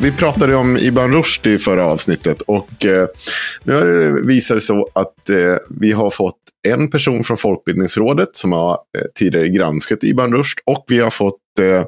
[0.00, 3.08] Vi pratade om Ibn Rushd i förra avsnittet och eh,
[3.62, 6.36] nu har det visat sig så att eh, vi har fått
[6.68, 11.40] en person från Folkbildningsrådet som har eh, tidigare granskat Ibn Rushd och vi har fått
[11.60, 11.84] eh,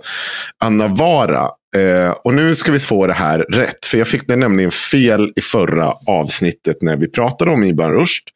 [0.64, 1.48] Anna Vara.
[1.76, 5.32] Eh, och nu ska vi få det här rätt, för jag fick det nämligen fel
[5.36, 8.28] i förra avsnittet när vi pratade om Ibn Rushd.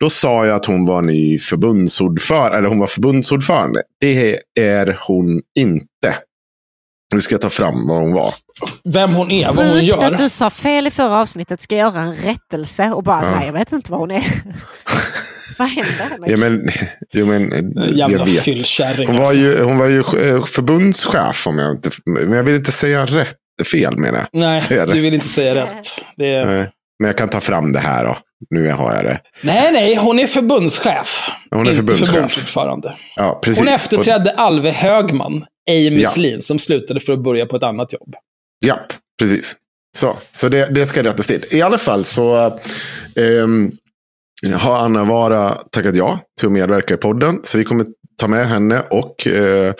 [0.00, 3.82] Då sa jag att hon var ny förbundsordförande, eller hon var förbundsordförande.
[4.00, 6.14] Det är hon inte.
[7.14, 8.34] Nu ska ta fram vad hon var.
[8.84, 10.12] Vem hon är, vad hon gör.
[10.12, 11.60] att du sa fel i förra avsnittet.
[11.60, 13.30] Ska göra en rättelse och bara, Ja.
[13.36, 14.24] nej jag vet inte vad hon är.
[15.58, 16.26] vad hände?
[16.26, 16.68] Ja, men,
[17.12, 17.50] jo, men,
[17.96, 19.08] Jävla jag vet.
[19.08, 19.38] Hon var alltså.
[19.38, 23.36] ju, hon var ju eh, förbundschef, om jag inte, men jag vill inte säga rätt,
[23.72, 24.40] fel menar jag.
[24.40, 25.86] Nej, du vill inte säga rätt.
[26.16, 26.46] Det är...
[26.46, 28.18] Nej, Men jag kan ta fram det här då.
[28.50, 29.20] Nu har jag det.
[29.42, 31.30] Nej, nej, hon är förbundschef.
[31.50, 32.08] Hon är inte förbundschef.
[32.08, 32.94] förbundsordförande.
[33.16, 33.58] Ja, precis.
[33.58, 36.22] Hon efterträdde Alve Högman, ej Miss Ja.
[36.22, 38.14] Lin, som slutade för att börja på ett annat jobb.
[38.66, 38.78] Ja,
[39.18, 39.56] precis.
[39.98, 41.44] Så, så det, det ska rättas till.
[41.50, 42.58] I alla fall så
[43.16, 43.72] ehm,
[44.54, 47.40] har Anna Vara tackat ja till att medverka i podden.
[47.42, 47.86] Så vi kommer
[48.20, 49.74] ta med henne och eh,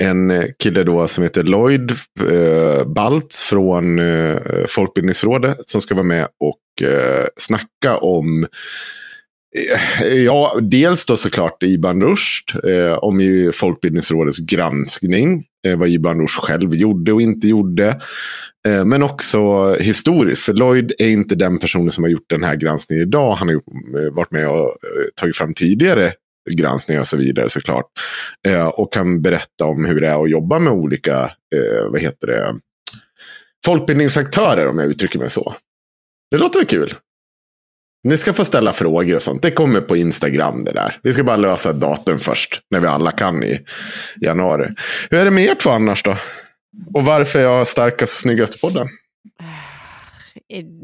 [0.00, 1.92] en eh, kille då som heter Lloyd
[2.30, 4.36] eh, Baltz från eh,
[4.68, 8.46] Folkbildningsrådet som ska vara med och eh, snacka om
[9.56, 16.20] eh, Ja, dels då såklart Iban Rushd, eh, om ju Folkbildningsrådets granskning, eh, vad Iban
[16.20, 18.00] Rushd själv gjorde och inte gjorde.
[18.68, 22.56] Eh, men också historiskt, för Lloyd är inte den personen som har gjort den här
[22.56, 23.34] granskningen idag.
[23.34, 23.60] Han har ju
[24.00, 26.12] eh, varit med och eh, tagit fram tidigare
[26.50, 27.86] granskningar och så vidare såklart.
[28.48, 31.22] Eh, och kan berätta om hur det är att jobba med olika,
[31.54, 32.60] eh, vad heter det,
[33.64, 35.54] folkbildningsaktörer om jag uttrycker mig så.
[36.30, 36.94] Det låter väl kul?
[38.04, 39.42] Ni ska få ställa frågor och sånt.
[39.42, 40.96] Det kommer på Instagram det där.
[41.02, 42.62] Vi ska bara lösa datum först.
[42.70, 43.60] När vi alla kan i
[44.20, 44.68] januari.
[45.10, 46.16] Hur är det med er två annars då?
[46.94, 48.88] Och varför är jag starkast och snyggast på podden?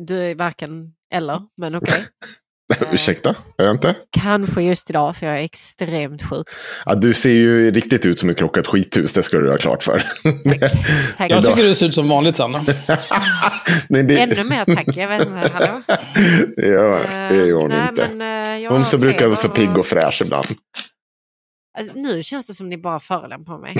[0.06, 2.00] Du är varken eller, men okej.
[2.92, 3.94] Ursäkta, är jag inte?
[4.10, 6.46] Kanske just idag, för jag är extremt sjuk.
[6.86, 9.82] Ja, du ser ju riktigt ut som ett krockat skithus, det ska du ha klart
[9.82, 9.98] för.
[9.98, 10.72] Tack.
[11.18, 12.58] Jag Idag- tycker du ser ut som vanligt, Sanna.
[13.88, 15.50] Nej, det, Ännu mer tack, jag vet inte.
[15.54, 15.82] Hallå?
[16.56, 17.00] ja,
[17.30, 18.08] det gör hon Eh, nej, inte.
[18.14, 20.46] Men, eh, jag hon så brukar vara så pigg och fräsch ibland.
[21.78, 23.76] Alltså, nu känns det som ni bara förolämpar mig.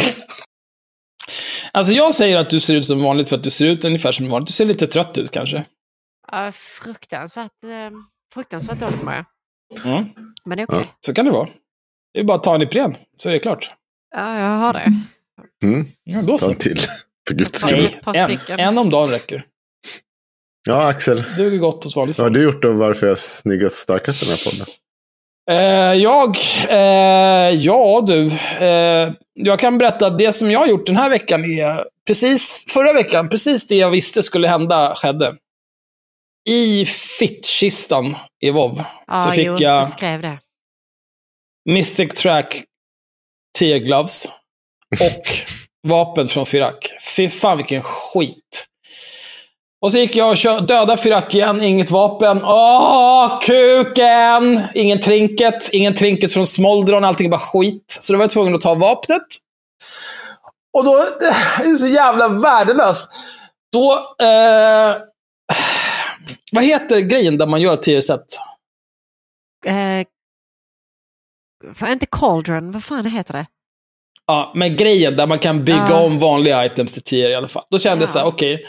[1.72, 4.12] Alltså jag säger att du ser ut som vanligt för att du ser ut ungefär
[4.12, 4.46] som vanligt.
[4.46, 5.56] Du ser lite trött ut kanske.
[5.56, 7.99] Uh, fruktansvärt, uh,
[8.37, 9.25] fruktansvärt dåligt mår jag.
[9.94, 10.05] Mm.
[10.44, 10.79] Men det är okej.
[10.83, 10.97] Ja.
[11.06, 11.49] Så kan det vara.
[12.15, 13.71] Det är bara att ta en Ipren, så är det klart.
[14.17, 14.38] Ja.
[14.41, 14.93] jag har det.
[15.62, 16.50] Mm, Ja, då ta så.
[16.50, 16.79] en till.
[17.29, 17.88] För guds skull.
[18.15, 19.44] En, en om dagen räcker.
[20.69, 21.25] Ja, Axel.
[21.37, 24.23] Duger gott hos vanligt Vad har du gjort och varför är jag snyggast och starkast
[24.23, 24.67] i den här podden?
[25.50, 26.37] Eh, jag,
[26.69, 28.27] eh, ja du.
[28.67, 32.65] Eh, jag kan berätta att det som jag har gjort den här veckan är precis,
[32.69, 35.37] förra veckan, precis det jag visste skulle hända skedde.
[36.48, 36.84] I
[37.19, 40.38] fittkistan i WoW Ja, så fick jo, jag skrev det.
[41.70, 42.64] Mythic Track
[43.58, 44.26] T-gloves
[45.00, 45.22] och
[45.88, 46.93] vapen från Firak.
[47.16, 48.66] Fy fan vilken skit.
[49.81, 52.44] Och så gick jag och kö- dödade Firak igen, inget vapen.
[52.44, 54.62] Åh, kuken!
[54.75, 57.99] Ingen trinket, ingen trinket från Smoldron, allting bara skit.
[58.00, 59.22] Så då var jag tvungen att ta vapnet.
[60.78, 63.10] Och då, det är så jävla värdelöst.
[63.72, 64.96] Då, eh,
[66.52, 68.25] vad heter grejen där man gör tierset?
[69.66, 70.06] Eh,
[71.93, 73.46] inte Cauldron, vad fan heter det?
[74.26, 76.00] Ja, men grejen där man kan bygga Ja.
[76.04, 77.64] om vanliga items till tier i alla fall.
[77.70, 78.12] Då kände jag Ja.
[78.12, 78.66] så här, okej.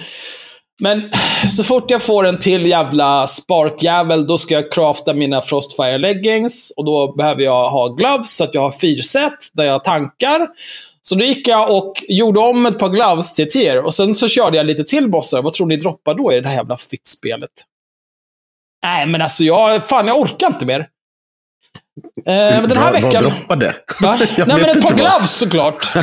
[0.82, 1.12] Men
[1.50, 6.74] så fort jag får en till jävla sparkjävel, då ska jag crafta mina Frostfire leggings.
[6.78, 10.48] Och då behöver jag ha gloves, så att jag har fyrset där jag tankar.
[11.10, 13.86] Så då gick jag och gjorde om ett par gloves till tier.
[13.86, 15.42] Och sen så körde jag lite till bossar.
[15.42, 17.50] Vad tror ni droppar då i det här jävla fittspelet?
[18.84, 20.80] Nej, men alltså jag, fan jag orkar inte mer.
[20.80, 20.86] Eh,
[22.26, 23.24] men den här vad, veckan...
[23.24, 23.76] Vad droppade?
[24.02, 24.18] Va?
[24.38, 25.92] Nej, men ett par gloves såklart.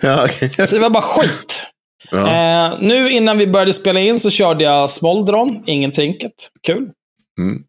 [0.00, 0.66] ja, okej.
[0.66, 1.66] Så det var bara skit.
[2.10, 2.72] ja.
[2.72, 6.50] Eh, nu innan vi började spela in så körde jag Smoldron, ingen trinket.
[6.62, 6.90] Kul.
[7.38, 7.62] Mm.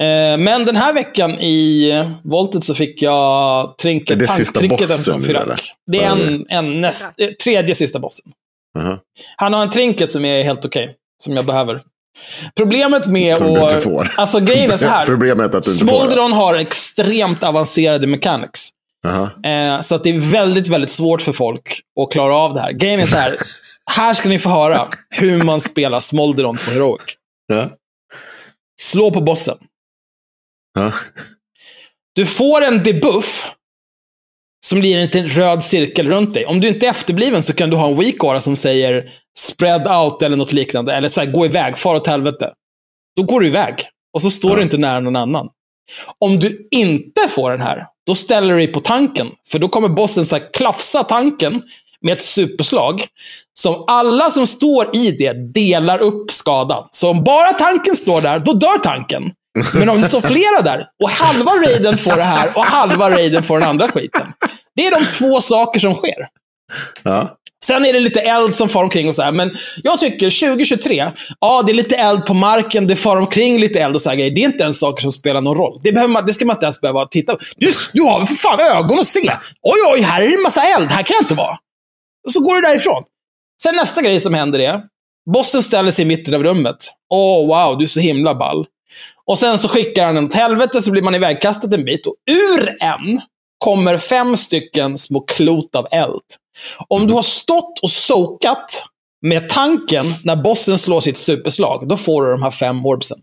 [0.00, 1.92] Eh, men den här veckan i
[2.24, 5.74] Voltet så fick jag trinket, Är det sista tanktrinket bossen från Firak.
[5.86, 8.32] Det är en, en näst, eh, tredje sista bossen.
[8.78, 8.98] Aha.
[9.36, 10.94] Han har en trinket som är helt okej.
[11.22, 11.82] som jag behöver.
[12.56, 13.72] Problemet med Som du att...
[13.72, 14.14] inte får.
[14.16, 15.06] Alltså grejen är så här.
[15.06, 15.98] Problemet att du inte får.
[15.98, 18.68] Smoldron har extremt avancerade mechanics.
[19.06, 19.50] Aha.
[19.50, 22.72] Eh, så att det är väldigt, väldigt svårt för folk att klara av det här.
[22.72, 23.36] Grejen är så här.
[23.90, 27.02] här ska ni få höra hur man spelar Smoldron på Heroic.
[27.46, 27.70] Ja.
[28.80, 29.56] Slå på bossen.
[30.74, 30.92] Ja.
[32.12, 33.50] Du får en debuff
[34.66, 36.46] som blir en liten röd cirkel runt dig.
[36.46, 40.22] Om du inte är efterbliven så kan du ha en weak som säger spread out
[40.22, 40.92] eller något liknande.
[40.94, 42.52] Eller så här, gå iväg, far åt helvete.
[43.16, 43.74] Då går du iväg.
[44.14, 44.56] Och så står Ja.
[44.56, 45.48] du inte nära någon annan.
[46.18, 49.28] Om du inte får den här, då ställer du dig på tanken.
[49.50, 51.62] För då kommer bossen så här klafsa tanken
[52.00, 53.06] med ett superslag.
[53.58, 56.88] Som alla som står i det delar upp skadan.
[56.90, 59.32] Så om bara tanken står där, då dör tanken.
[59.74, 63.42] Men om det står flera där och halva raiden får det här och halva raiden
[63.42, 64.26] får den andra skiten.
[64.76, 66.28] Det är de två saker som sker.
[67.02, 67.36] Ja.
[67.64, 69.32] Sen är det lite eld som far omkring och så här.
[69.32, 71.10] Men jag tycker 2023,
[71.40, 74.16] ja det är lite eld på marken, det far omkring lite eld och så här
[74.16, 74.34] grejer.
[74.34, 75.80] Det är inte ens saker som spelar någon roll.
[75.82, 77.38] Det, behöver man, det ska man inte ens behöva titta på.
[77.56, 79.32] Du, du har för fan ögon att se.
[79.62, 80.92] Oj, oj, här är det en massa eld.
[80.92, 81.58] Här kan jag inte vara.
[82.26, 83.02] Och så går du därifrån.
[83.62, 84.80] Sen nästa grej som händer är,
[85.34, 86.76] bossen ställer sig i mitten av rummet.
[87.10, 88.66] Åh, wow, du är så himla ball.
[89.24, 92.06] Och sen så skickar han en åt helvete, så blir man ivägkastad en bit.
[92.06, 93.20] Och ur en
[93.58, 96.22] kommer fem stycken små klot av eld.
[96.88, 98.86] Om du har stått och sokat
[99.22, 103.18] med tanken när bossen slår sitt superslag, då får du de här fem orbsen.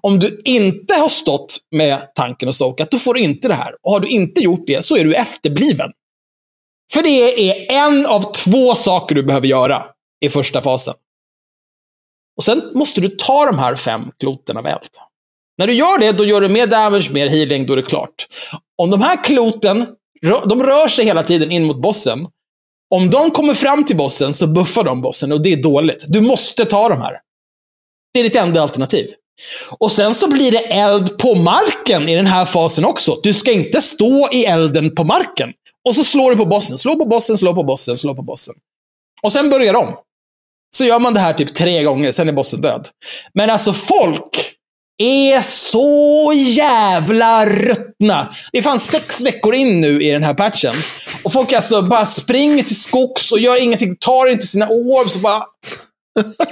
[0.00, 3.74] Om du inte har stått med tanken och sokat, då får du inte det här.
[3.82, 5.90] Och har du inte gjort det, så är du efterbliven.
[6.92, 9.84] För det är en av två saker du behöver göra
[10.24, 10.94] i första fasen.
[12.42, 14.88] Och sen måste du ta de här fem kloten av eld.
[15.58, 18.26] När du gör det, då gör du mer damage, mer healing, då är det klart.
[18.78, 19.86] Om de här kloten,
[20.48, 22.26] de rör sig hela tiden in mot bossen.
[22.94, 26.04] Om de kommer fram till bossen så buffar de bossen och det är dåligt.
[26.08, 27.12] Du måste ta de här.
[28.14, 29.10] Det är ditt enda alternativ.
[29.78, 33.20] Och sen så blir det eld på marken i den här fasen också.
[33.22, 35.48] Du ska inte stå i elden på marken.
[35.84, 38.54] Och så slår du på bossen, slå på bossen, slå på bossen, slå på bossen.
[39.22, 39.96] Och sen börjar de.
[40.76, 42.88] Så gör man det här typ tre gånger, sen är bossen död.
[43.34, 44.52] Men alltså folk
[45.02, 48.34] är så jävla ruttna.
[48.52, 50.74] Det är fan sex veckor in nu i den här patchen.
[51.22, 55.20] Och folk alltså bara springer till skogs och gör ingenting, tar inte sina orbs och
[55.20, 55.42] bara...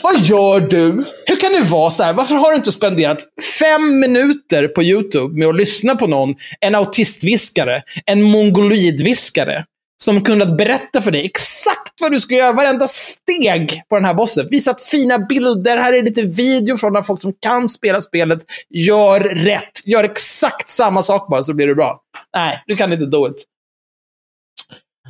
[0.03, 1.05] Vad gör du?
[1.27, 2.13] Hur kan det vara så här?
[2.13, 3.19] Varför har du inte spenderat
[3.59, 9.65] fem minuter på YouTube med att lyssna på någon, en autistviskare, en mongoloidviskare,
[10.05, 14.15] som kunnat berätta för dig exakt vad du ska göra, varenda steg på den här
[14.15, 14.49] bossen.
[14.51, 18.39] Visat fina bilder, här är lite video från när folk som kan spela spelet
[18.71, 19.87] gör rätt.
[19.87, 22.01] Gör exakt samma sak bara så blir det bra.
[22.35, 23.45] Nej, du kan inte do it.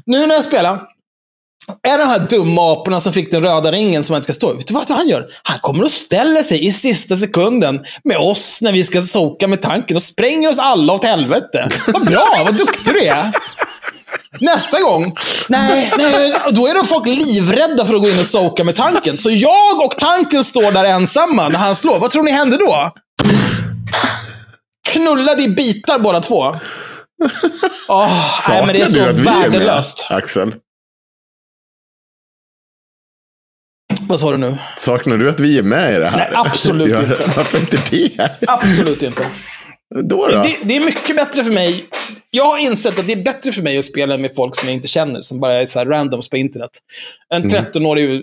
[0.06, 0.82] Nu när jag spelar,
[1.82, 4.52] är de här dumma aporna som fick den röda ringen som man inte ska stå
[4.52, 4.56] i.
[4.56, 5.32] Vet du vad han gör?
[5.42, 9.62] Han kommer och ställer sig i sista sekunden med oss när vi ska soka med
[9.62, 11.68] tanken och spränger oss alla åt helvete.
[11.86, 13.32] Vad bra, vad duktig du är.
[14.40, 15.16] Nästa gång,
[15.48, 19.18] nej, nej, då är det folk livrädda för att gå in och soka med tanken.
[19.18, 21.98] Så jag och tanken står där ensamma när han slår.
[21.98, 22.92] Vad tror ni händer då?
[24.88, 26.56] Knullade i bitar båda två.
[27.88, 30.06] Åh, nej, men det är så är med, värdelöst.
[30.10, 30.54] Axel?
[34.00, 34.56] Vad sa du nu?
[34.78, 36.16] Saknar du att vi är med i det här?
[36.18, 37.22] Nej, absolut inte.
[37.36, 38.38] Varför inte det?
[38.46, 39.26] Absolut inte.
[39.94, 40.28] Då då?
[40.28, 41.84] Det, det är mycket bättre för mig.
[42.30, 44.76] Jag har insett att det är bättre för mig att spela med folk som jag
[44.76, 46.70] inte känner, som bara är så här randoms på internet.
[47.34, 47.64] En Mm.
[47.64, 48.22] 13-årig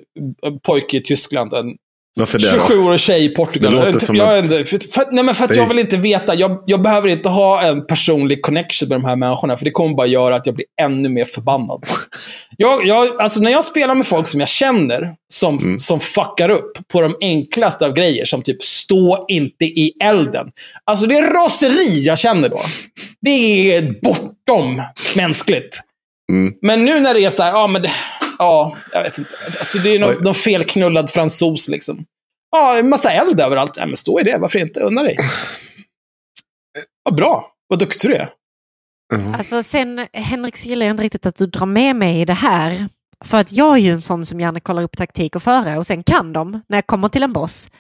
[0.64, 1.76] pojke i Tyskland, en
[2.20, 2.58] Varför det då?
[2.58, 3.72] 27-årig tjej i Portugal.
[3.72, 5.98] Det låter Jag- som jag, inte- för, för, nej, men för att jag vill inte
[5.98, 6.36] veta.
[6.36, 9.96] Jag, jag behöver inte ha en personlig connection med de här människorna, för det kommer
[9.96, 11.86] bara göra att jag blir ännu mer förbannad.
[12.60, 15.80] Jag, jag, alltså när jag spelar med folk som jag känner, som, Mm.
[15.80, 20.52] som fuckar upp på de enklaste av grejer, som typ stå inte i elden.
[20.84, 22.62] Alltså det är raseri jag känner då.
[23.22, 23.30] Det
[23.76, 24.82] är bortom
[25.16, 25.80] mänskligt.
[26.32, 26.54] Mm.
[26.62, 27.92] Men nu när det är så här, ja men det,
[28.38, 29.32] ja, jag vet inte.
[29.46, 32.06] Alltså det är någon, någon felknullad fransos liksom.
[32.52, 33.78] Ja, en massa eld överallt.
[33.78, 34.80] Ja, men stå i det, varför inte?
[34.80, 35.18] Unna dig.
[37.04, 37.52] Vad bra.
[37.68, 38.30] Vad duktig du är.
[39.14, 39.36] Mhm.
[39.36, 42.34] Alltså sen, Henrik, så gillar jag inte riktigt att du drar med mig i det
[42.34, 42.90] här.
[43.26, 45.88] För att jag är ju en sån som gärna kollar upp taktik och före och
[45.88, 47.72] sen kan de när jag kommer till en boss.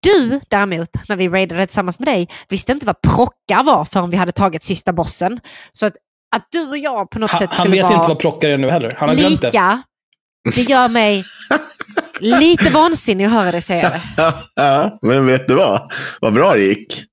[0.00, 4.16] Du däremot, när vi raidade tillsammans med dig, visste inte vad prockar var förrän vi
[4.16, 5.40] hade tagit sista bossen.
[5.72, 5.96] Så att,
[6.36, 8.52] att du och jag på något Han, sätt han skulle vet vara inte vad plockare
[8.52, 8.92] är nu heller.
[8.98, 9.46] Han har glömt det.
[9.46, 9.82] lika,
[10.54, 11.24] det gör mig
[12.20, 14.00] lite vansinnig att höra dig säga det.
[14.54, 15.92] Ja, men vet du vad?
[16.20, 17.04] Vad bra det gick.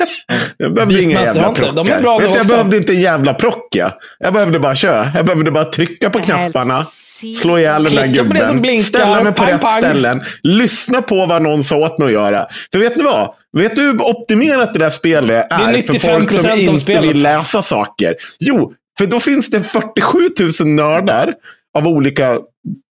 [0.56, 2.52] Jag behövde inga jävla Hunter, de är bra vet jag också.
[2.52, 3.92] behövde inte en jävla procka.
[4.18, 5.10] Jag behövde bara köra.
[5.14, 6.84] Jag behövde bara trycka på Helt knapparna.
[7.20, 8.82] sin- Slå ihjäl den där gubben.
[8.84, 9.80] Ställa mig på pang, rätt pang.
[9.82, 10.22] ställen.
[10.42, 12.46] Lyssna på vad någon sa åt mig att göra.
[12.72, 13.34] För vet ni vad?
[13.56, 16.76] Vet du hur optimerat det där spelet är, är för folk 95% som av inte
[16.76, 17.04] spelet.
[17.04, 18.14] vill läsa saker?
[18.40, 20.18] Jo, för då finns det 47
[20.60, 21.34] 000 nördar
[21.78, 22.36] av olika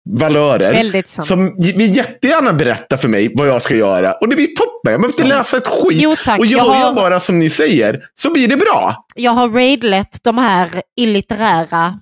[0.09, 1.03] valörer.
[1.07, 4.13] Som vill jättegärna berätta för mig vad jag ska göra.
[4.13, 4.91] Och det blir toppen.
[4.91, 6.01] Jag behöver inte läsa ett skit.
[6.01, 6.39] Jo, tack.
[6.39, 9.05] Och gör Jag jag, har- bara som ni säger, så blir det bra.
[9.15, 11.99] Jag har raidlet de här illitterära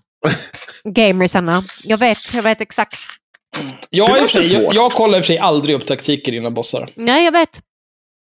[0.84, 1.64] gamersarna.
[1.86, 2.96] Jag vet, jag vet exakt.
[3.90, 6.90] Jag, sig, jag, jag kollar i och för sig aldrig upp taktiker innan bossar.
[6.96, 7.60] Nej, jag vet.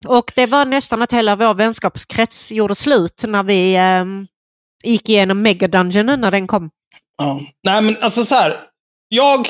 [0.05, 4.05] Och det var nästan att hela vår vänskapskrets gjorde slut när vi eh,
[4.83, 6.69] gick igenom Mega Dungeonen när den kom.
[7.17, 7.41] Ja.
[7.63, 8.59] Nej, men alltså så här.
[9.07, 9.47] Jag...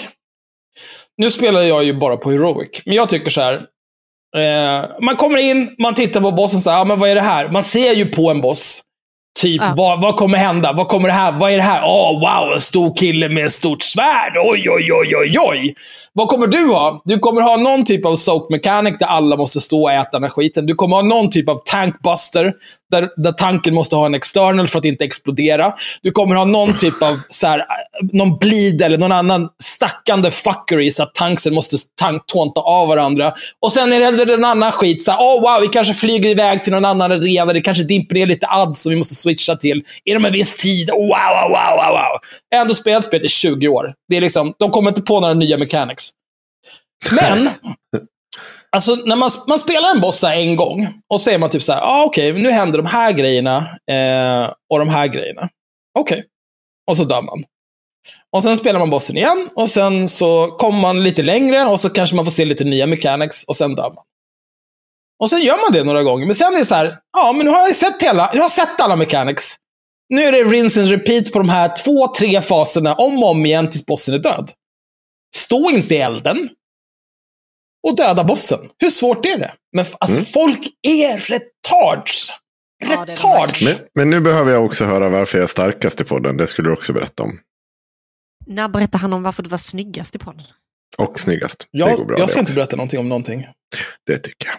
[1.17, 3.53] Nu spelar jag ju bara på Heroic, men jag tycker så här.
[4.37, 7.21] Eh, man kommer in, man tittar på bossen så här, ja men vad är det
[7.21, 7.49] här?
[7.49, 8.83] Man ser ju på en boss.
[9.41, 9.73] Typ, Ja.
[9.77, 10.73] vad, vad kommer hända?
[10.73, 11.31] Vad kommer det här?
[11.31, 11.81] Vad är det här?
[11.85, 14.33] Åh, wow, en stor kille med ett stort svärd.
[14.37, 15.75] Oj, oj, oj, oj, oj.
[16.13, 17.01] Vad kommer du ha?
[17.05, 20.23] Du kommer ha någon typ av soak mechanic där alla måste stå och äta den
[20.23, 20.65] här skiten.
[20.65, 22.53] Du kommer ha någon typ av tankbuster
[22.91, 25.73] där, där tanken måste ha en external för att inte explodera.
[26.01, 27.65] Du kommer ha någon typ av så här,
[28.11, 33.33] någon bleed eller någon annan stackande fuckery så att tanksen måste tank tånta av varandra.
[33.61, 35.03] Och sen är det en annan skit.
[35.03, 37.53] Så här, oh, wow, vi kanske flyger iväg till någon annan arena.
[37.53, 40.89] Det kanske dimper ner lite ads som vi måste switcha till inom en viss tid.
[40.89, 42.19] Wow, wow, wow, wow, wow.
[42.49, 43.93] Jag ändå spelat spelet i 20 år.
[44.09, 46.09] Det är liksom, de kommer inte på några nya mechanics.
[47.11, 47.49] Men,
[48.75, 51.63] alltså när man, man spelar en boss här en gång och så är man typ
[51.63, 53.57] så här, ah, okej, nu händer de här grejerna
[53.91, 55.49] eh, och de här grejerna.
[55.99, 56.25] Okej.
[56.89, 57.43] Och så dör man.
[58.35, 61.89] Och sen spelar man bossen igen och sen så kommer man lite längre och så
[61.89, 64.03] kanske man får se lite nya mechanics och sen dör man.
[65.19, 66.25] Och sen gör man det några gånger.
[66.25, 68.49] Men sen är det så här, ja men nu har jag sett hela, jag har
[68.49, 69.55] sett alla mechanics.
[70.09, 73.45] Nu är det rinse and repeat på de här två, tre faserna om och om
[73.45, 74.51] igen tills bossen är död.
[75.35, 76.49] Stå inte i elden.
[77.87, 78.59] Och döda bossen.
[78.77, 79.53] Hur svårt är det?
[79.75, 82.31] Men alltså, folk är retards.
[82.79, 83.63] Det Retards.
[83.65, 86.37] Men, men nu behöver jag också höra varför jag är starkast i podden.
[86.37, 87.39] Det skulle du också berätta om.
[88.47, 90.45] När berättade han om varför du var snyggast i podden?
[90.97, 91.67] Och snyggast.
[91.71, 93.47] det jag, går bra jag ska det inte berätta någonting om någonting.
[94.07, 94.55] Det tycker jag.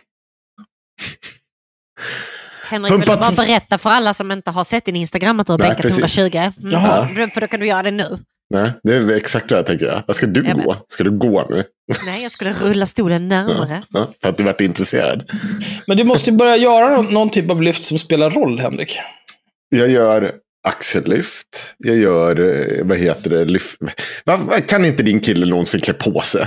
[2.65, 5.47] Henrik, vill du Pumpat- bara berätta för alla som inte har sett din Instagram att
[5.47, 6.19] du har bänkat precis.
[6.19, 6.37] 120?
[6.37, 6.73] Mm.
[6.73, 7.09] Jaha.
[7.35, 8.19] För då kan du göra det nu.
[8.53, 9.87] Nej, det är exakt vad jag tänker.
[9.87, 10.03] göra.
[10.07, 10.77] Vad ska du Jag gå?
[10.89, 11.65] Ska du gå nu?
[12.07, 13.83] Nej, jag skulle rulla stolen närmare.
[13.93, 15.31] Ja, för att du varit intresserad.
[15.87, 18.99] Men du måste börja göra någon, någon typ av lyft som spelar roll, Henrik.
[19.77, 20.33] Jag gör
[20.69, 21.75] axellyft.
[21.79, 23.79] Jag gör, eh, vad heter det, lyft.
[24.69, 26.47] Kan inte din kille någonsin klä på sig?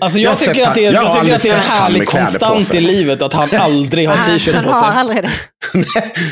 [0.00, 1.54] Alltså jag, har sett tycker att det är, han- jag har tycker att det är
[1.54, 4.90] en han härlig konstant i livet att han aldrig har Han, t-shirt han på har
[4.90, 4.98] sig.
[5.00, 5.30] aldrig det.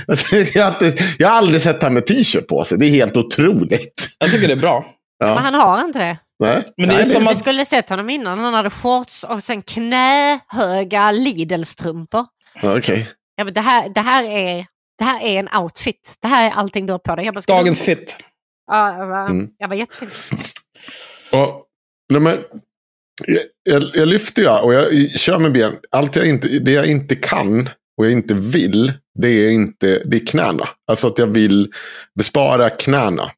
[0.09, 2.79] Alltså, jag, har jag har aldrig sett han med t-shirt på sig.
[2.79, 4.09] Det är helt otroligt.
[4.19, 4.87] Jag tycker det är bra.
[5.21, 6.19] Men han har inte det.
[6.41, 8.39] Nej, Men det är Nej, som Jag att- skulle sett honom innan.
[8.39, 12.27] Han hade shorts och sen knähöga Lidl-strumpor.
[12.63, 13.09] Ja, Okej.
[13.37, 14.67] Ja, men det, här, det, här är,
[14.99, 16.17] det här är en outfit.
[16.21, 17.25] Det här är allting du har på dig.
[17.25, 17.85] Jag bara, ska Dagens du...
[17.97, 18.17] fit.
[18.71, 19.49] Ja, jag var, Mm.
[19.59, 20.09] jag var jättefin.
[21.33, 21.63] Och,
[22.13, 22.39] nej, men,
[23.27, 25.77] jag, jag, jag lyfter jag och jag kör med ben.
[25.91, 30.17] Allt jag inte, det jag inte kan och jag inte vill, det är, inte, det
[30.17, 30.69] är knäna.
[30.91, 31.73] Alltså att jag vill
[32.19, 33.31] bespara knäna.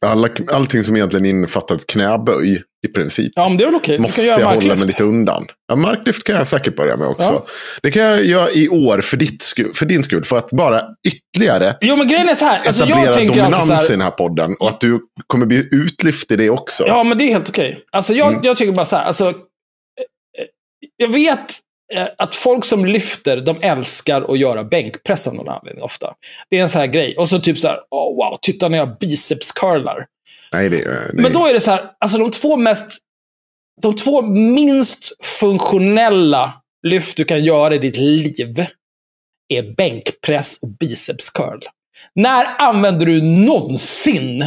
[0.00, 3.32] Alla, allting som egentligen innefattar ett knäböj i princip.
[3.36, 3.98] Ja, men det är väl okej.
[3.98, 4.86] Måste jag hålla mig marklyft.
[4.86, 5.46] lite undan.
[5.68, 7.32] Ja, marklyft kan jag säkert börja med också.
[7.32, 7.46] Ja.
[7.82, 10.24] Det kan jag göra i år för, ditt skull, för din skull.
[10.24, 12.60] För att bara ytterligare Jo, men grejen är så här.
[12.66, 13.88] Alltså, etablera jag dominans så i här.
[13.90, 14.54] den här podden.
[14.60, 16.84] Och att du kommer bli utlyft i det också.
[16.86, 17.82] Ja, men det är helt okej.
[17.92, 18.40] Alltså, jag, Mm.
[18.44, 19.04] jag tycker bara så här.
[19.04, 19.34] Alltså, eh, eh,
[20.96, 21.58] jag vet
[22.18, 26.14] att folk som lyfter, de älskar att göra bänkpress av någon anledning ofta.
[26.50, 27.16] Det är en sån här grej.
[27.16, 30.06] Och så typ så här, oh, wow, titta när jag bicepscurlar.
[30.52, 31.10] Nej, det, nej.
[31.22, 32.98] Men då är det så här, alltså de två mest,
[33.82, 36.52] de två minst funktionella
[36.86, 38.66] lyft du kan göra i ditt liv
[39.48, 41.60] är bänkpress och bicepscurl.
[42.14, 44.44] När använder du någonsin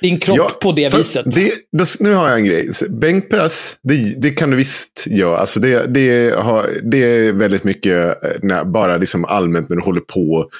[0.00, 1.24] din kropp Ja, på det viset?
[1.34, 2.70] Det, då, nu har jag en grej.
[2.90, 5.38] Bänkpress, det, det kan du visst göra.
[5.38, 9.82] Alltså det, det, har, det är väldigt mycket eh, när, bara liksom allmänt när du
[9.82, 10.50] håller på.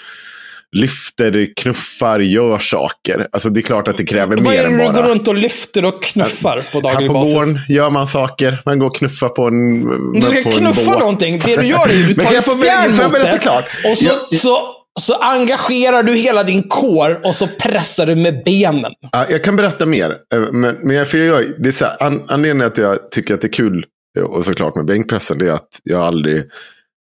[0.77, 3.29] Lyfter, knuffar, gör saker.
[3.33, 5.03] Alltså det är klart att det kräver Vad mer är än det du bara.
[5.03, 7.35] går runt och lyfter och knuffar på Här daglig på basis?
[7.35, 8.63] gården gör man saker.
[8.65, 11.39] Man går och knuffar på en Du ska på en knuffa någonting.
[11.39, 13.39] Det du gör är ju, du Men tar ett spjärn mot det.
[13.43, 13.65] klart?
[13.91, 14.59] Och så, Jag- så,
[15.01, 18.93] så engagerar du hela din kår och så pressar du med benen.
[19.13, 20.17] Ja, jag kan berätta mer.
[20.35, 23.11] Eh, men, men jag, för jag, det är så här, an, anledningen till att jag
[23.11, 23.87] tycker att det är kul,
[24.19, 26.39] eh, och såklart med bänkpressen, det är att jag aldrig,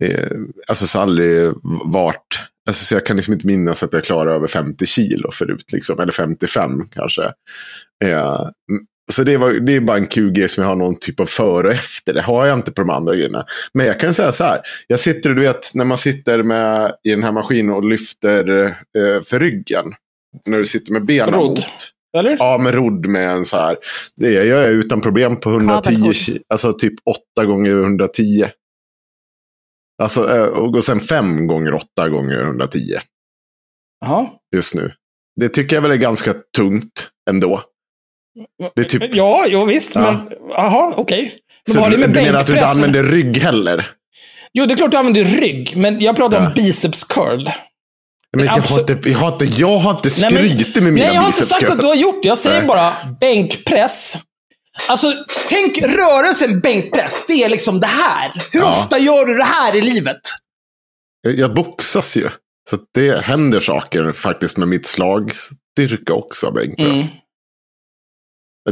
[0.03, 0.31] eh,
[0.67, 1.53] alltså så aldrig
[1.85, 5.71] varit, alltså så jag kan liksom inte minnas att jag klarar över 50 kilo förut,
[5.73, 7.23] liksom, eller 55 kanske.
[8.03, 8.39] Eh,
[9.11, 11.25] så det, var, det är bara en kul grej som jag har någon typ av
[11.25, 12.13] före och efter.
[12.13, 13.45] Det har jag inte på de andra grejerna.
[13.73, 14.61] Men jag kan säga så här.
[14.87, 18.65] Jag sitter, du vet, när man sitter med, i den här maskinen och lyfter
[18.97, 19.93] eh, för ryggen.
[20.45, 21.49] När du sitter med benen Rodd.
[21.49, 21.59] mot.
[22.17, 22.35] Eller?
[22.39, 23.77] Ja, med rodd med en så här.
[24.15, 26.15] Det gör jag utan problem på 110 Kabelrodd.
[26.15, 26.39] kilo.
[26.49, 26.93] Alltså typ
[27.35, 28.45] 8 gånger 110.
[30.01, 32.79] Alltså, eh, och sen 5 gånger 8 gånger 110
[34.01, 34.27] Jaha.
[34.55, 34.91] just nu.
[35.39, 37.63] Det tycker jag väl är ganska tungt ändå.
[38.75, 39.15] Det är typ...
[39.15, 39.95] Ja, jo, visst.
[39.95, 40.01] Ja.
[40.01, 41.35] Men jaha, okej.
[41.67, 43.87] Men Så vad har du, du menar att du inte använder rygg heller?
[44.53, 46.49] Jo, det är klart du använder rygg, men jag pratar om Ja.
[46.55, 47.49] biceps curl.
[48.37, 51.21] Men jag, har inte, jag, har inte, jag har inte skrytit med mina Nej, jag
[51.21, 52.27] har inte biceps sagt att du har gjort det.
[52.27, 52.67] Jag säger Nej.
[52.67, 54.17] bara bänkpress.
[54.89, 55.13] Alltså,
[55.49, 57.25] tänk rörelsen bänkpress.
[57.27, 58.31] Det är liksom det här.
[58.51, 58.71] Hur Ja.
[58.71, 60.19] ofta gör du det här i livet?
[61.37, 62.29] Jag, boxas ju.
[62.69, 66.87] Så det händer saker faktiskt med mitt slagstyrka också, bänkpress.
[66.87, 67.20] Mm.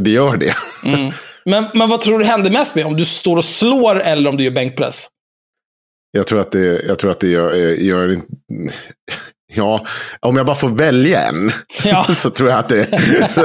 [0.00, 0.54] Det gör det.
[0.86, 1.12] Mm.
[1.44, 2.86] Men, men vad tror du händer mest med?
[2.86, 5.06] Om du står och slår eller om du gör bänkpress?
[6.12, 8.26] Jag tror att det, jag tror att det gör, eh, gör inte...
[9.54, 9.86] Ja,
[10.20, 11.50] om jag bara får välja en.
[11.84, 12.06] Ja.
[12.16, 12.86] Så tror jag att det...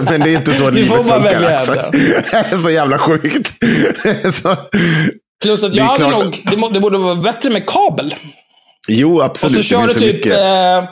[0.02, 1.40] Men det är inte så Du får livet bara funkar.
[1.42, 1.76] välja Axel.
[2.32, 3.54] Det är så jävla sjukt.
[4.42, 4.56] Så,
[5.44, 6.42] Plus att jag hade nog,
[6.74, 8.16] det, borde vara bättre med kabel.
[8.88, 9.58] jo, Och absolut.
[9.58, 10.84] så kör du typ mycket- eh,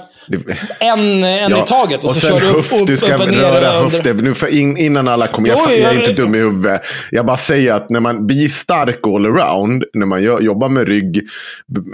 [0.79, 2.03] en, en Ja, i taget.
[2.03, 4.17] Och, så sen kör du höft, upp, du ska upp och röra och höften.
[4.17, 6.81] Nu för in, innan alla kommer, jag, jag är inte dum i huvudet.
[7.11, 10.87] Jag bara säger att när man blir stark all around, när man gör, jobbar med
[10.87, 11.21] rygg,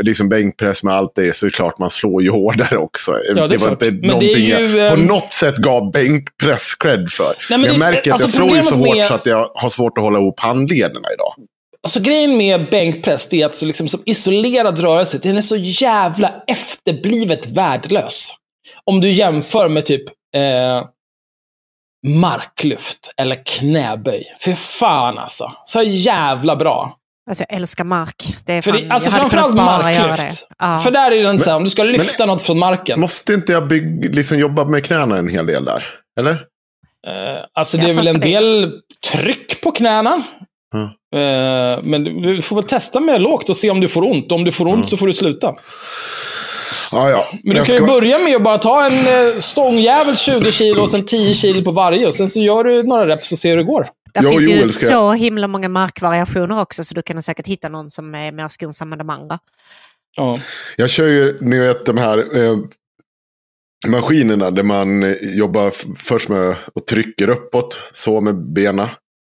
[0.02, 3.12] liksom bänkpress med allt det, så är det klart man slår ju hårdare också.
[3.12, 3.72] det är var klart.
[3.72, 7.34] inte Men det någonting ju, jag på ehm, något sätt gav bänkpress cred för.
[7.50, 9.26] men men jag det- märker att alltså jag slår ju så hårt med- så att
[9.26, 11.34] jag har svårt att hålla ihop handlederna idag.
[11.90, 15.56] Alltså grejen med bänkpress det är att så liksom, som isolerad rörelse, den är så
[15.58, 18.32] jävla efterblivet värdelös.
[18.84, 20.04] Om du jämför med typ
[20.36, 20.84] eh,
[22.08, 24.24] marklyft eller knäböj.
[24.40, 25.52] För fan alltså.
[25.64, 26.96] Så jävla bra.
[27.30, 28.36] Alltså jag älskar mark.
[28.46, 30.50] Det är För fan, det, alltså jag hade framförallt marklyft.
[30.50, 30.56] det.
[30.60, 30.80] Ja.
[30.80, 33.00] För där är den så här, om du ska lyfta något från marken.
[33.00, 35.84] Måste inte jag bygg, liksom jobba med knäna en hel del där?
[36.20, 36.32] Eller?
[37.08, 38.72] Eh, alltså det är väl en det- del
[39.12, 40.22] tryck på knäna.
[40.74, 40.90] Ja.
[41.16, 44.32] Eh, men du får väl testa med lågt och se om du får ont.
[44.32, 45.56] Om du får ont så får du sluta.
[46.92, 47.26] Ja, ja.
[47.44, 50.52] Men du Jag kan ju ska- börja med att bara ta en eh, stångjävel 20
[50.52, 52.08] kilo och sen 10 kilo på varje.
[52.08, 53.88] Och sen så gör du några reps och ser hur det går.
[54.18, 57.90] Och finns ju ska- så himla många markvariationer också så du kan säkert hitta någon
[57.90, 59.40] som är mer skonsam med de andra.
[60.18, 60.38] Ja.
[60.78, 62.58] Jag kör ju, ni vet de här eh,
[63.88, 68.88] maskinerna där man jobbar först med och trycker uppåt, så med benen.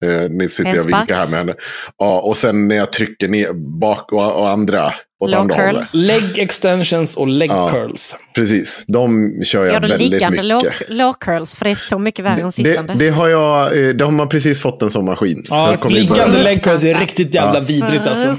[0.04, 1.54] Eh, ni sitter jag och vinkar här med henne.
[1.98, 4.92] Ja, och sen när jag trycker ner bak och, och andra
[5.24, 5.66] åt Low andra curl.
[5.66, 5.88] hållet.
[5.92, 7.68] Leg extensions och leg Ja.
[7.68, 8.16] curls.
[8.34, 10.88] Precis, de kör jag Gör du väldigt liggande low, mycket.
[10.88, 12.94] low curls för det är så mycket värre än Det, sittande.
[12.98, 15.42] det, har jag, eh, det har man precis fått en sån maskin.
[15.48, 17.64] så Ja, börja, liggande leg curls är riktigt jävla Ja.
[17.64, 18.36] vidrigt alltså.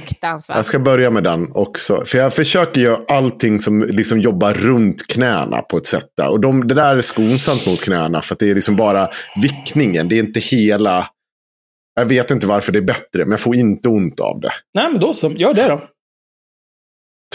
[0.48, 2.04] Jag ska börja med den också.
[2.06, 6.06] För jag försöker göra allting som liksom jobbar runt knäna på ett sätt.
[6.18, 6.30] Där.
[6.30, 8.22] Och de, det där är skonsamt mot knäna.
[8.22, 9.10] För att det är liksom bara
[9.42, 10.08] vickningen.
[10.10, 11.08] Det är inte hela...
[12.02, 14.52] Jag vet inte varför det är bättre, men jag får inte ont av det.
[14.76, 15.32] Nej, men då så.
[15.32, 15.82] Gör det då.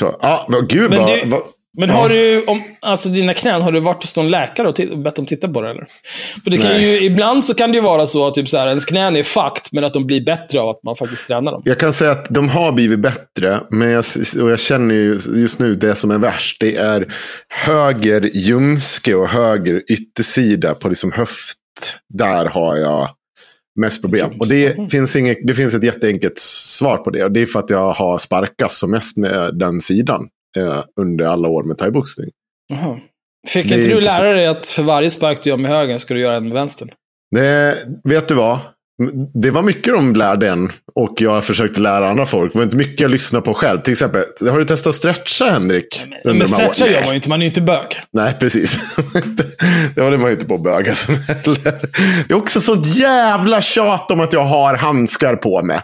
[0.01, 1.43] Så, ja, men gud Men vad, det- vad,
[1.79, 4.99] Men har du, om, alltså dina knän, har du varit hos någon läkare och, och
[4.99, 5.87] bett dem titta på det eller?
[6.45, 6.93] För det kan Nej.
[6.99, 9.23] ju, ibland så kan det ju vara så att typ så här, ens knän är
[9.23, 11.63] fucked, men att de blir bättre av att man faktiskt tränar dem.
[11.65, 14.05] Jag kan säga att de har blivit bättre, men jag,
[14.43, 16.61] och jag känner ju just nu det som är värst.
[16.61, 17.15] Det är
[17.49, 21.59] höger ljumske och höger yttersida på liksom höft.
[22.15, 23.09] Där har jag
[23.77, 24.31] mest problem.
[24.41, 27.25] Och det finns, inget, det finns ett jätteenkelt svar på det.
[27.25, 31.25] Och det är för att jag har sparkats som mest med den sidan eh, under
[31.25, 32.31] alla år med thaiboxning.
[33.49, 36.21] Fick inte du lära dig att för varje spark du gör med höger ska du
[36.21, 36.91] göra en med vänstern?
[37.31, 38.59] Det, vet du vad?
[39.35, 42.53] Det var mycket de lärde en och jag försökte lära andra folk.
[42.53, 43.81] Det var inte mycket jag lyssnade på själv.
[43.81, 46.05] Till exempel, har du testat att stretcha Henrik?
[46.25, 48.01] Men här stretcha gör man ju inte, man är ju inte bög.
[48.13, 48.79] Nej, precis.
[49.95, 51.73] det håller man ju inte på att böga som heller.
[52.29, 55.81] Det är också sånt jävla tjat om att jag har handskar på mig.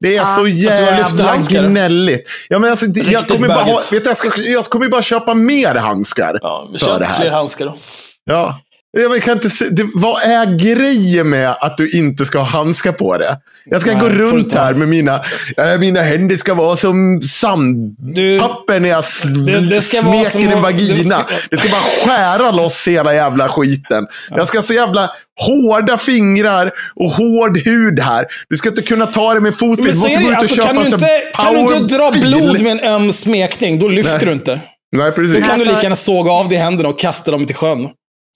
[0.00, 2.28] Det är så har lyft jävla gnälligt.
[2.48, 5.02] Ja, men alltså, jag, kommer bara ha, vet du, jag, ska, jag kommer ju bara
[5.02, 6.38] köpa mer handskar.
[6.42, 7.20] Ja, vi här.
[7.20, 7.76] fler handskar då.
[8.24, 8.60] Ja.
[8.92, 12.92] Jag kan inte se, det, vad är grejen med att du inte ska ha handskar
[12.92, 13.38] på det?
[13.64, 15.14] Jag ska Nej, gå runt här med mina,
[15.56, 20.96] äh, mina händer ska vara som sandpapper när jag sl- Det- det smeker en vagina.
[20.96, 24.06] det ska- Det ska bara skära loss hela jävla skiten.
[24.30, 25.10] Jag ska ha så jävla
[25.46, 28.26] hårda fingrar och hård hud här.
[28.48, 29.86] Du ska inte kunna ta det med fotfil.
[29.86, 32.10] Du så måste gå ut och alltså, köpa kan, du inte, kan du inte dra
[32.10, 34.26] blod med en öm smekning, då lyfter Nej.
[34.26, 34.60] du inte.
[34.96, 35.34] Nej, Då precis.
[35.34, 37.88] kan du Alltså- lika gärna såga av dig händerna och kasta dem till sjön.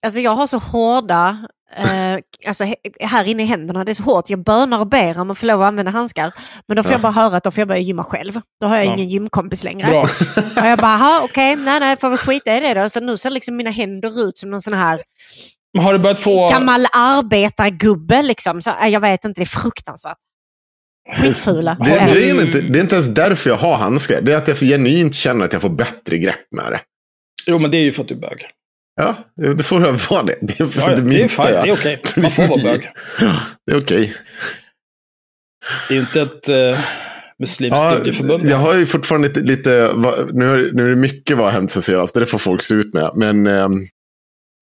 [0.07, 1.39] Alltså jag har så hårda,
[1.77, 2.65] eh, alltså
[3.01, 4.31] här inne i händerna, det är så hårt.
[4.31, 6.33] Jag bönar och ber om att få lov att använda handskar.
[6.69, 8.41] Men då får jag bara höra att då får jag börja gymma själv.
[8.61, 8.93] Då har jag Ja.
[8.95, 9.87] ingen gymkompis längre.
[9.91, 10.01] Bra.
[10.61, 12.89] Och jag bara, "Jaha, okej, nej nej, får väl skita i det då.
[12.89, 15.01] Så nu ser liksom mina händer ut som någon sån här
[15.75, 16.49] Men har du börjat få...
[16.49, 18.63] gammal arbetargubbe liksom.
[18.63, 20.17] Så, eh, jag vet inte, det är fruktansvärt.
[21.17, 21.77] Skitfula.
[21.81, 24.21] Det, det, är inte, det är inte ens därför jag har handskar.
[24.21, 26.81] Det är att jag genuint känner att jag får bättre grepp med det.
[27.47, 28.47] Jo, men det är ju för att du är bög.
[28.97, 29.15] Ja,
[29.57, 30.37] det får väl vara det.
[30.43, 32.03] Det är, Ja, det det är fine, jag- det är okej.
[32.17, 32.89] Man får vara bög.
[33.21, 34.15] Ja, det är okej.
[35.89, 36.79] Det är ju inte ett uh,
[37.39, 38.47] muslimskt Ja, studieförbund.
[38.49, 39.91] jag har ju fortfarande lite, lite
[40.33, 42.15] nu, nu är det mycket vad har hänt sen senast.
[42.15, 43.11] Det får folk stå ut med.
[43.15, 43.47] Men...
[43.47, 43.73] ehm,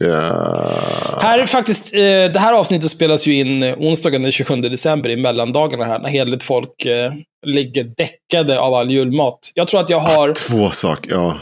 [0.05, 4.57] ja, Här är faktiskt, eh, det här avsnittet spelas ju in eh, onsdagen den 27
[4.61, 7.13] december i mellandagarna här, när hederligt folk eh,
[7.47, 9.39] ligger däckade av all julmat.
[9.55, 11.39] Jag tror att jag har Två saker, ja.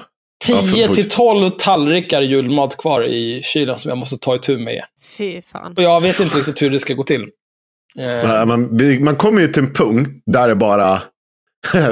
[0.48, 4.34] Ja, för- 10 för- till 12 tallrikar julmat kvar i kylen som jag måste ta
[4.34, 4.82] itu med.
[5.18, 5.74] Fy fan.
[5.76, 7.22] Och jag vet inte riktigt hur det ska gå till.
[7.98, 11.02] Eh, Man, man, man kommer ju till en punkt där det bara...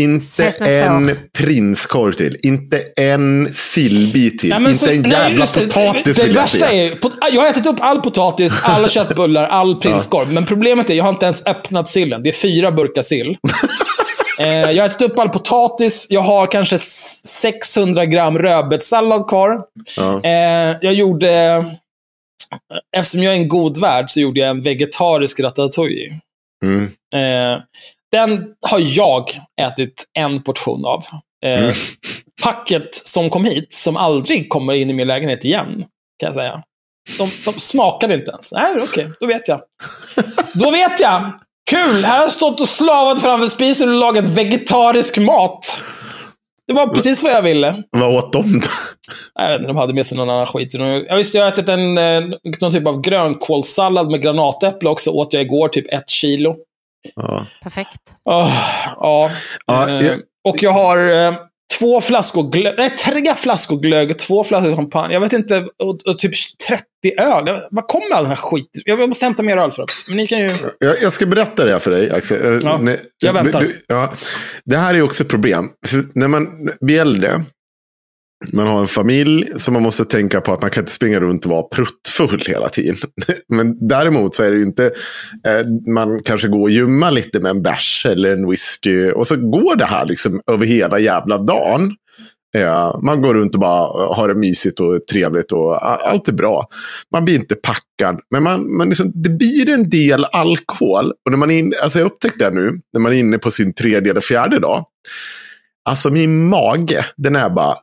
[0.00, 2.36] inte en prinskorv till.
[2.42, 4.48] Inte en sillbit till.
[4.50, 5.60] nej, inte så- en nej, jävla det.
[5.66, 6.98] potatis Det vill jag värsta är,
[7.32, 10.32] jag har ätit upp all potatis, alla köttbullar, all prinskorv.
[10.32, 12.22] Men problemet är, jag har inte ens öppnat sillen.
[12.22, 13.36] Det är fyra burkar sill.
[14.40, 16.06] Eh, jag har ätit upp all potatis.
[16.10, 19.62] Jag har kanske s- 600 gram rödbetssallad kvar.
[19.96, 20.20] Ja.
[20.24, 21.64] Eh, jag gjorde...
[22.96, 26.20] Eftersom jag är en god värd så gjorde jag en vegetarisk ratatouille.
[26.64, 26.84] Mm.
[27.14, 27.62] Eh,
[28.12, 31.04] den har jag ätit en portion av.
[31.44, 31.74] Eh, Mm.
[32.42, 35.84] Packet som kom hit, som aldrig kommer in i min lägenhet igen,
[36.20, 36.62] kan jag säga.
[37.18, 38.52] De, de smakade inte ens.
[38.52, 39.60] Nej, okej, då vet jag.
[40.54, 41.32] Då vet jag!
[41.70, 42.04] Kul!
[42.04, 45.78] Här har jag stått och slavat framför spisen och lagat vegetarisk mat.
[46.66, 47.82] Det var precis vad jag ville.
[47.90, 48.66] Vad åt de då?
[49.34, 50.74] Jag vet inte, de hade med sig någon annan skit.
[51.08, 52.20] Jag visste, jag har ätit en, eh,
[52.60, 55.10] någon typ av grönkålssallad med granatäpple också.
[55.10, 56.56] Åt jag igår, typ ett kilo.
[57.16, 57.46] Ja.
[57.62, 58.00] Perfekt.
[58.24, 58.52] Åh,
[59.00, 59.30] ja.
[59.66, 61.34] Ja, Eh, jag- Och jag har eh,
[61.78, 65.12] två flaskor glögg, nej, tre flaskor glögg, två flaskor champagne.
[65.14, 66.32] Jag vet inte, och, och typ
[66.68, 66.84] 30
[67.18, 67.44] öl.
[67.46, 68.82] Jag, var kommer all den här skiten?
[68.84, 70.04] Jag måste hämta mer öl för övrigt.
[70.08, 70.50] Men ni kan ju...
[70.78, 72.52] Jag, jag ska berätta det för dig, Axel.
[72.52, 73.60] Eh, Ja, nej, jag väntar.
[73.60, 74.12] du- ja,
[74.64, 75.68] det här är också ett problem.
[75.86, 76.48] För när man
[76.80, 77.44] blir äldre,
[78.52, 81.44] man har en familj, så man måste tänka på att man kan inte springa runt
[81.44, 82.96] och vara pruttfull hela tiden.
[83.48, 84.84] Men däremot så är det ju inte,
[85.46, 89.10] eh, man kanske går och gymmar lite med en bärs eller en whisky.
[89.10, 91.96] Och så går det här liksom över hela jävla dagen.
[92.56, 96.32] Eh, man går runt och bara eh, har det mysigt och trevligt och allt är
[96.32, 96.68] bra.
[97.12, 101.12] Man blir inte packad, men man, man liksom, det blir en del alkohol.
[101.24, 103.50] Och när man är in, alltså jag upptäckte det nu, när man är inne på
[103.50, 104.84] sin tredje eller fjärde dag.
[105.84, 107.76] Alltså min mage, den är bara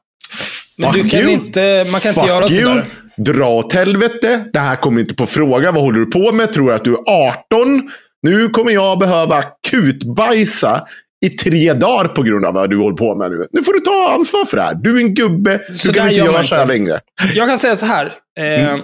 [0.79, 1.31] men Fuck du kan you.
[1.31, 2.63] inte, man kan inte Fuck göra you.
[2.69, 2.85] sådär.
[3.17, 4.45] Dra åt helvete.
[4.53, 5.71] Det här kommer inte på fråga.
[5.71, 6.53] Vad håller du på med?
[6.53, 7.09] Tror du att du är
[7.51, 7.91] 18?
[8.21, 10.87] Nu kommer jag behöva kutbajsa
[11.25, 13.45] i tre dagar på grund av vad du håller på med nu.
[13.51, 14.75] Nu får du ta ansvar för det här.
[14.75, 15.61] Du är en gubbe.
[15.67, 16.73] Du Så kan inte göra så här inte.
[16.73, 16.99] längre.
[17.35, 18.13] Jag kan säga så här.
[18.39, 18.81] Eh, Mm.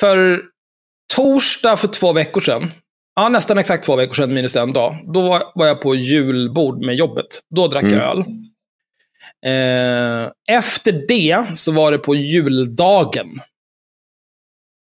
[0.00, 0.40] För
[1.16, 2.70] torsdag för två veckor sedan,
[3.16, 6.84] ja nästan exakt två veckor sedan minus en dag, då var, var jag på julbord
[6.84, 7.26] med jobbet.
[7.56, 7.94] Då drack Mm.
[7.98, 8.24] jag öl.
[9.46, 13.40] Eh, efter det så var det på juldagen.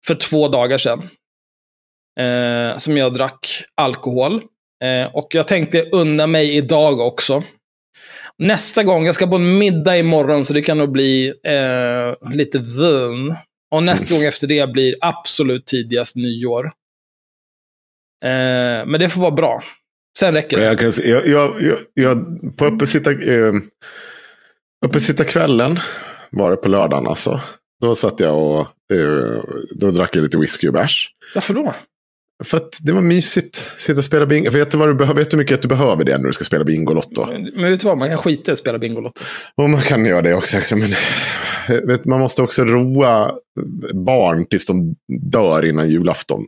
[0.07, 1.09] För två dagar sedan.
[2.21, 4.43] Eh, som jag drack alkohol.
[4.85, 7.45] Eh, och jag tänkte unna mig idag också.
[8.39, 12.59] Nästa gång, jag ska på en middag imorgon så det kan nog bli eh, lite
[12.59, 13.37] vin.
[13.71, 16.65] Och nästa gång efter det blir absolut tidigast nyår.
[18.25, 19.65] Eh, men det får vara bra.
[20.19, 20.65] Sen räcker det.
[20.65, 22.27] Jag kan, jag, jag, jag, jag,
[22.57, 23.29] på uppesittar...
[23.29, 23.53] eh,
[24.87, 25.79] uppesittarkvällen
[26.31, 27.40] var det på lördagen alltså.
[27.83, 28.61] Då satt jag och
[28.97, 29.42] eh,
[29.75, 31.11] då drack jag lite whisky och bärs.
[31.35, 31.75] Varför då?
[32.45, 33.55] För att det var mysigt.
[33.77, 34.51] Sitta och spela bingo.
[34.51, 36.33] Vet du, vad du behöver, vet du hur mycket att du behöver det när du
[36.33, 37.27] ska spela Bingolotto?
[37.57, 39.23] Men vet du vad, man kan skita i att spela Bingolotto.
[39.57, 40.57] Och man kan göra det också.
[40.59, 40.90] också, Men,
[41.87, 43.33] vet, man måste också roa
[43.95, 46.47] barn tills de dör innan julafton.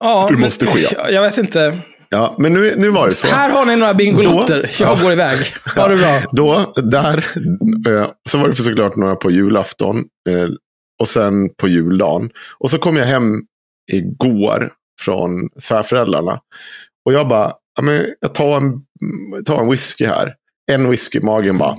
[0.00, 0.96] Ja, Det men- måste ske.
[1.10, 1.78] Jag vet inte.
[2.14, 3.26] Ja, men nu, nu var det så.
[3.26, 4.62] Här har ni några Bingolotter.
[4.62, 5.02] Då- Jag Ja.
[5.02, 5.38] går iväg.
[5.76, 6.20] Ha det bra.
[6.32, 7.16] Då, där,
[7.88, 9.96] eh, så var det såklart några på julafton.
[10.28, 10.48] eh,
[11.00, 12.30] Och sen på juldagen.
[12.58, 13.40] Och så kom jag hem
[13.92, 16.38] igår från svärföräldrarna.
[17.06, 18.72] Och jag bara, ja, men jag tar en,
[19.44, 20.34] tar en whisky här.
[20.72, 21.76] En whisky i magen bara.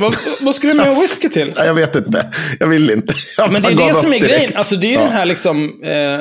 [0.00, 1.52] Vad, vad ska du med en whisky till?
[1.56, 2.32] Jag vet inte.
[2.60, 3.14] Jag vill inte.
[3.36, 4.28] Jag Men det är det som är direkt.
[4.34, 4.50] grejen.
[4.56, 5.00] Alltså det är Ja.
[5.04, 5.82] den här liksom...
[5.82, 6.20] Eh,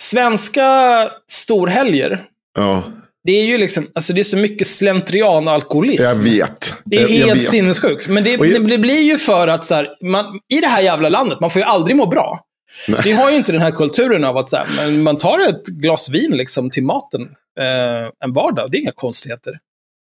[0.00, 2.22] svenska storhelger.
[2.56, 2.82] Ja,
[3.24, 6.02] Det är ju liksom, alltså det är så mycket slentrian och alkoholism.
[6.02, 6.74] jag vet.
[6.84, 7.48] Det är jag, jag helt vet.
[7.50, 8.08] sinnessjukt.
[8.08, 11.08] Men det, jag- det blir ju för att så här, man, i det här jävla
[11.08, 12.40] landet, man får ju aldrig må bra.
[12.88, 13.00] Nej.
[13.04, 16.10] Vi har ju inte den här kulturen av att så här, man tar ett glas
[16.10, 17.22] vin liksom till maten
[17.60, 18.70] eh, en vardag.
[18.70, 19.58] Det är inga konstigheter.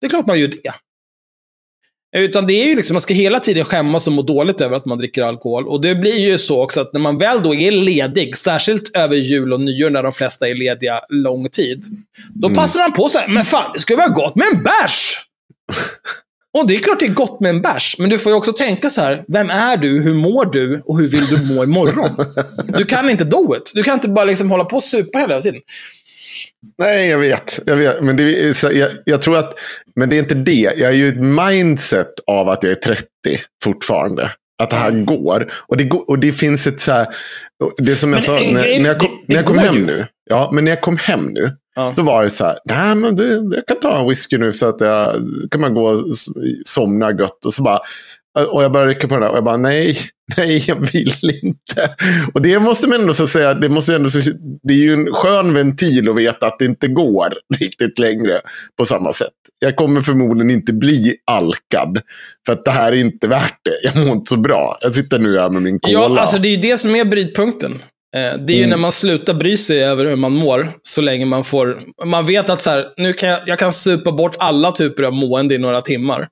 [0.01, 0.71] Det är klart man gör det.
[2.15, 4.85] Utan det är ju liksom, man ska hela tiden skämmas och må dåligt över att
[4.85, 5.67] man dricker alkohol.
[5.67, 9.15] Och det blir ju så också att när man väl då är ledig, särskilt över
[9.15, 11.85] jul och nyår när de flesta är lediga lång tid.
[12.33, 15.19] Då passar man på så här, men fan, det skulle vara gott med en bärs!
[16.57, 18.53] Och det är klart det är gott med en bärs, men du får ju också
[18.53, 22.09] tänka så här, vem är du, hur mår du och hur vill du må imorgon?
[22.67, 23.71] Du kan inte do it.
[23.73, 25.61] Du kan inte bara liksom hålla på och supa hela tiden.
[26.77, 27.59] Nej, jag vet.
[27.65, 28.03] Jag, vet.
[28.03, 29.53] Men det jag, jag tror att,
[29.95, 30.51] men det är inte det.
[30.77, 33.03] Jag är ju ett mindset av att jag är 30
[33.63, 34.31] fortfarande.
[34.63, 35.51] Att det här går.
[35.67, 37.07] Och det, går, och det finns ett så här,
[37.77, 39.57] det som jag Men sa, när, grej- när jag kom, det- det när jag kom
[39.57, 39.85] hem ju.
[39.85, 40.05] nu.
[40.29, 41.51] Ja, men när jag kom hem nu.
[41.75, 41.93] Ja.
[41.95, 44.67] Då var det så här, nej men du, jag kan ta en whisky nu så
[44.69, 45.15] att jag
[45.51, 45.99] kan man gå och
[46.65, 47.45] somna gött.
[47.45, 47.79] Och så bara,
[48.43, 49.97] och jag började rycka på den där och jag bara, nej,
[50.37, 51.89] nej, jag vill inte.
[52.33, 54.31] Och det måste man ändå så säga, det, måste ändå, så-
[54.63, 58.41] det är ju en skön ventil att veta att det inte går riktigt längre
[58.77, 59.29] på samma sätt.
[59.59, 62.01] Jag kommer förmodligen inte bli alkad.
[62.45, 63.79] För att det här är inte värt det.
[63.83, 64.77] Jag mår inte så bra.
[64.81, 65.93] Jag sitter nu här med min cola.
[65.93, 67.71] Ja, alltså det är ju det som är brytpunkten.
[68.15, 68.69] Eh, Det är ju Mm.
[68.69, 71.79] när man slutar bry sig över hur man mår, så länge man får...
[72.05, 75.13] Man vet att så här, nu kan jag, jag kan supa bort alla typer av
[75.13, 76.27] mående i några timmar.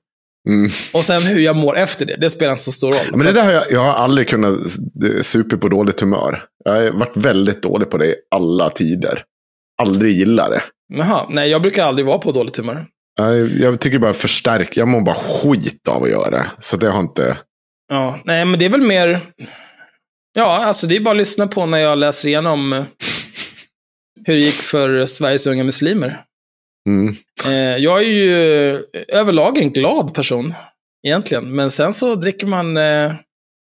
[0.48, 0.70] Mm.
[0.92, 3.16] Och sen hur jag mår efter det, det spelar inte så stor roll.
[3.16, 4.58] Men det där har jag, jag har aldrig kunnat
[5.04, 6.42] eh, supa på dåligt humör.
[6.64, 9.22] Jag har varit väldigt dålig på det i alla tider.
[9.82, 10.62] Aldrig gillar det.
[10.94, 12.86] Jaha, nej, jag brukar aldrig vara på dåligt humör.
[13.18, 14.76] Jag, jag tycker bara förstärk.
[14.76, 16.46] Jag mår bara skit av att göra det.
[16.58, 17.36] Så det har inte...
[17.88, 19.20] Ja, nej, men det är väl mer...
[20.32, 22.84] Ja, alltså det är bara att lyssna på när jag läser igenom eh,
[24.26, 26.24] hur det gick för Sveriges unga muslimer.
[26.88, 27.16] Mm.
[27.46, 27.52] Eh,
[27.84, 30.54] jag är ju eh, överlag en glad person,
[31.06, 31.54] egentligen.
[31.54, 33.12] Men sen så dricker man, eh,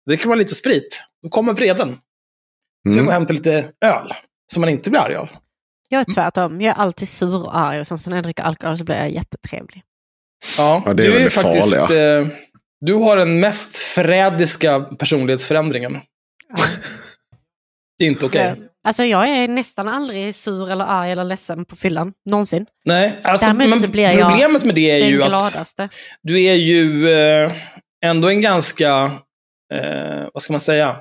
[0.08, 1.04] dricker man lite sprit.
[1.24, 1.90] Då kommer vreden.
[1.94, 1.98] Så
[2.90, 3.06] jag Mm.
[3.06, 4.08] går hem till lite öl,
[4.54, 5.30] som man inte blir arg av.
[5.90, 6.62] Jag är tvärtom.
[6.62, 8.96] Jag är alltid sur och arg och sen så när jag dricker alkohol så blir
[8.96, 9.84] jag jättetrevlig.
[10.58, 11.76] Ja, Ja, det är du är faktiskt...
[11.76, 12.20] farliga.
[12.20, 12.28] Eh,
[12.82, 16.00] du har den mest förrädiska personlighetsförändringen.
[17.98, 18.56] Det är inte okej.
[18.86, 22.14] Alltså jag är nästan aldrig sur eller arg eller ledsen på fyllan.
[22.30, 22.66] Någonsin.
[22.86, 25.90] Nej, alltså, Däremot men blir jag problemet med det är ju att gladaste.
[26.22, 27.52] du är ju eh,
[28.06, 29.12] ändå en ganska,
[29.74, 30.98] eh, vad ska man säga,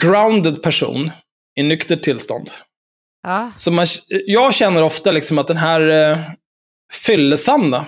[0.00, 1.10] grounded person
[1.56, 2.50] i nyktert tillstånd.
[3.22, 3.50] Ja.
[3.56, 6.18] Så man, jag känner ofta liksom att den här eh,
[7.06, 7.84] fyllesanna,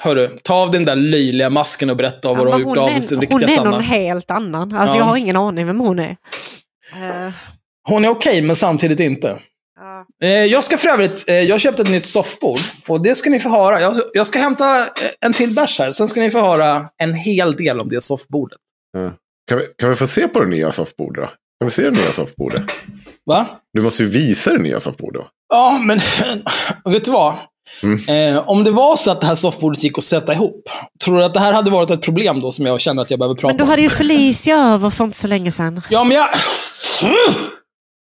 [0.00, 3.00] hörru, ta av den där löjliga masken och berätta vad du har gjort av hon
[3.20, 3.70] riktiga är Sanna.
[3.70, 4.74] någon helt annan.
[4.74, 5.00] Alltså Ja.
[5.00, 6.16] jag har ingen aning vem hon är.
[6.92, 7.32] Eh,
[7.88, 9.40] Hon är okej, men samtidigt inte.
[9.80, 10.06] ja.
[10.22, 12.60] Eh, jag ska för övrigt, eh, jag köpte ett nytt soffbord.
[12.88, 13.80] Och det ska ni få höra.
[13.80, 14.88] Jag, jag ska hämta
[15.20, 15.90] en till bärs här.
[15.90, 18.58] Sen ska ni få höra en hel del om det soffbordet.
[19.48, 21.28] Kan, vi, kan vi få se på det nya soffbordet då?
[21.28, 22.62] Kan vi se det nya soffbordet?
[23.26, 23.46] Va?
[23.72, 25.26] Du måste ju visa det nya soffbordet.
[25.48, 25.98] Ja, men
[26.92, 27.34] vet du vad?
[27.82, 28.34] Mm.
[28.36, 30.68] Eh, om det var så att det här soffbordet gick att sätta ihop,
[31.04, 33.18] tror du att det här hade varit ett problem då som jag känner att jag
[33.18, 33.68] behöver prata Men du om?
[33.68, 35.82] hade ju Felicia över för inte så länge sedan.
[35.90, 36.28] Ja, men jag...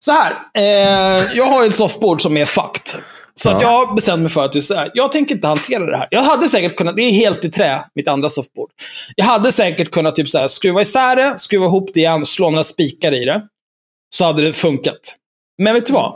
[0.06, 0.32] Så här.
[0.58, 3.02] Eh, jag har ju ett soffbord som är fucked.
[3.36, 3.68] Så att Ja.
[3.72, 6.08] jag har bestämt mig för att du så här, jag tänker inte hantera det här.
[6.12, 8.70] Jag hade säkert kunnat, det är helt i trä, mitt andra soffbord.
[9.16, 12.50] Jag hade säkert kunnat typ så här, skruva isär det, skruva ihop det igen, slå
[12.50, 13.42] några spikar i det.
[14.16, 15.00] Så hade det funkat.
[15.64, 16.14] Men vet du vad?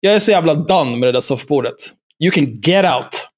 [0.00, 1.74] Jag är så jävla done med det där soffbordet.
[2.20, 3.30] You can get out.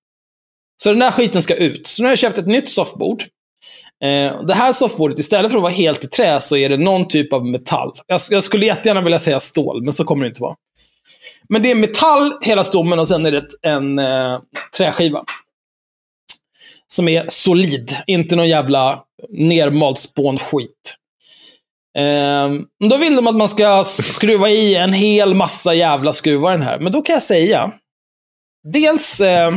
[0.82, 1.86] Så den där skiten ska ut.
[1.86, 3.22] Så nu har jag köpt ett nytt soffbord.
[4.04, 7.08] Eh, det här soffbordet, istället för att vara helt i trä, så är det någon
[7.08, 7.92] typ av metall.
[8.06, 10.56] Jag, jag skulle jättegärna vilja säga stål, men så kommer det inte vara.
[11.48, 14.40] Men det är metall, hela stommen, och sen är det en eh,
[14.76, 15.24] träskiva.
[16.86, 20.96] Som är solid, inte någon jävla nermald spånskit.
[21.98, 22.50] Eh,
[22.88, 26.78] då vill de att man ska skruva i en hel massa jävla skruvar den här.
[26.78, 27.72] Men då kan jag säga,
[28.64, 29.50] dels eh,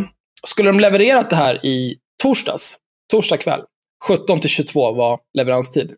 [0.48, 2.78] skulle de levererat det här i torsdags,
[3.12, 3.62] torsdag kväll.
[4.08, 5.94] 17 till 22 var leveranstid.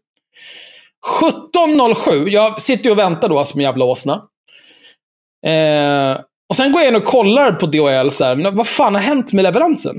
[1.56, 4.13] 17.07, jag sitter och väntar då som en jävla åsna.
[5.46, 9.02] Eh, och sen går jag in och kollar på DHL, så här, vad fan har
[9.02, 9.96] hänt med leveransen?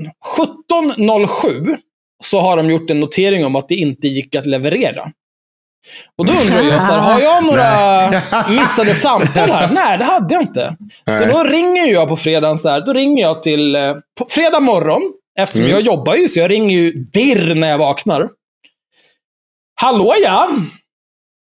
[0.71, 1.77] 17.07
[2.23, 5.11] så har de gjort en notering om att det inte gick att leverera.
[6.17, 7.69] Och då undrar jag, så här, har jag några
[8.61, 9.69] missade samtal här?
[9.73, 10.75] Nej, det hade jag inte.
[11.19, 14.59] Så då ringer jag på fredagen, så här, då ringer jag till, eh, på fredag
[14.59, 15.01] morgon,
[15.39, 15.71] eftersom Mm.
[15.75, 18.29] jag jobbar ju, så jag ringer ju dirr när jag vaknar.
[19.81, 20.49] Hallå ja!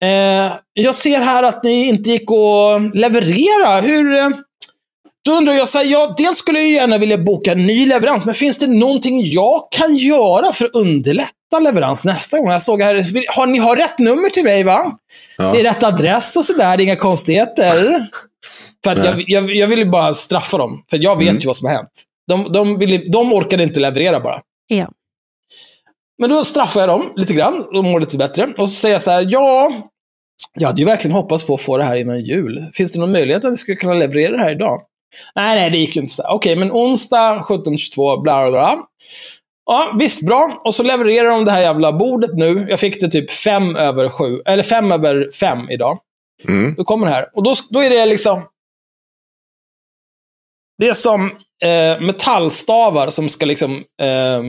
[0.05, 3.81] Eh, jag ser här att ni inte gick att leverera.
[3.81, 4.15] Hur...
[4.17, 4.29] Eh,
[5.25, 8.25] då undrar jag, så här, ja, dels skulle jag gärna vilja boka en ny leverans,
[8.27, 12.51] men finns det någonting jag kan göra för att underlätta leverans nästa gång?
[12.51, 12.95] Jag såg här,
[13.37, 14.99] har ni har rätt nummer till mig va?
[15.39, 15.53] Ja.
[15.53, 18.07] Det är rätt adress och sådär, det är inga konstigheter.
[18.85, 21.41] För att jag, jag, jag vill ju bara straffa dem, för jag vet Mm.
[21.41, 21.91] ju vad som har hänt.
[22.29, 24.41] De, de, ville, de orkade inte leverera bara.
[24.67, 24.89] Ja.
[26.19, 27.67] Men då straffar jag dem lite grann.
[27.73, 28.47] De mår lite bättre.
[28.59, 29.73] Och så säger jag så här, ja,
[30.55, 32.65] jag hade ju verkligen hoppats på att få det här innan jul.
[32.75, 34.83] Finns det någon möjlighet att vi skulle kunna leverera det här idag?
[35.35, 36.23] Nej, nej, det gick ju inte.
[36.29, 38.79] Okej, men onsdag 17.22, bla bla bla.
[39.71, 40.61] Ja, visst, bra.
[40.65, 42.67] Och så levererar de det här jävla bordet nu.
[42.69, 45.99] Jag fick det typ fem över sju, eller fem över fem idag.
[46.49, 46.75] Mm.
[46.75, 47.29] Då kommer det här.
[47.33, 48.49] Och då, då är det liksom...
[50.79, 51.31] Det är som
[51.65, 54.43] eh, metallstavar som ska liksom eh,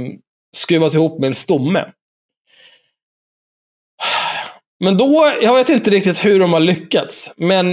[0.57, 1.85] skruvas ihop med en stomme.
[4.79, 7.71] Men då, jag vet inte riktigt hur de har lyckats, men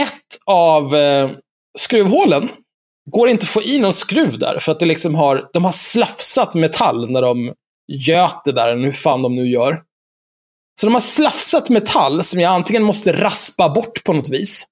[0.00, 1.30] ett av eh,
[1.78, 2.48] skruvhålen
[3.10, 5.72] går inte att få i någon skruv där, för att det liksom har, de har
[5.72, 7.54] slafsat metall när de
[7.92, 9.82] göt det där, eller hur fan de nu gör.
[10.80, 14.66] Så de har slafsat metall som jag antingen måste raspa bort på något vis.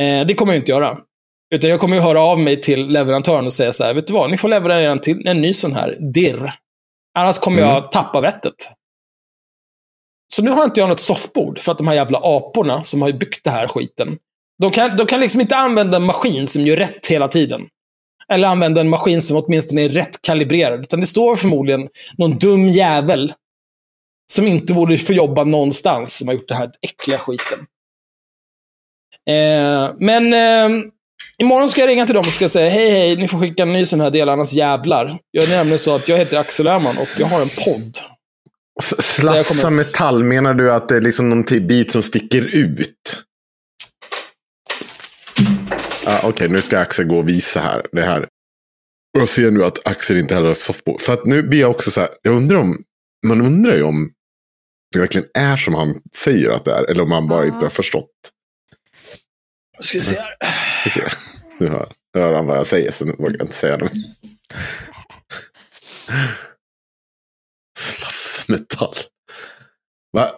[0.00, 0.98] Eh, det kommer jag inte göra.
[1.54, 4.12] Utan jag kommer ju höra av mig till leverantören och säga så här, vet du
[4.12, 6.52] vad, ni får leverera en, till, en ny sån här dirr.
[7.18, 8.54] Annars kommer jag tappa vettet.
[10.34, 13.12] Så nu har inte jag något soffbord för att de här jävla aporna som har
[13.12, 14.18] byggt det här skiten,
[14.62, 17.66] de kan, de kan liksom inte använda en maskin som gör rätt hela tiden.
[18.28, 20.80] Eller använda en maskin som åtminstone är rätt kalibrerad.
[20.80, 23.32] Utan det står förmodligen någon dum jävel
[24.32, 27.58] som inte borde få jobba någonstans som har gjort den här äckliga skiten.
[29.30, 30.84] Eh, men eh,
[31.38, 33.72] imorgon ska jag ringa till dem och ska säga hej hej, ni får skicka en
[33.72, 35.18] ny sån här del, annars jävlar.
[35.30, 37.98] Jag är nämligen så att jag heter Axel Öhman och jag har en podd.
[39.00, 43.24] Slafsa kommer- metall, menar du att det är liksom någon bit som sticker ut?
[46.06, 47.86] Ah, Okej, nu ska Axel gå och visa här.
[47.92, 48.22] Det här.
[49.14, 51.00] Och jag ser nu att Axel inte heller har soffbord.
[51.00, 52.84] För att nu blir jag också så här, jag undrar om,
[53.26, 54.12] man undrar ju om
[54.92, 56.84] det verkligen är som han säger att det är.
[56.90, 58.10] Eller om han bara inte har förstått.
[59.80, 60.36] Ska vi se här.
[60.90, 61.12] Ser.
[61.58, 63.90] Nu hör, hör han vad jag säger, så nu vågar jag inte säga det.
[67.78, 68.94] Slafsa metall.
[70.12, 70.32] Va?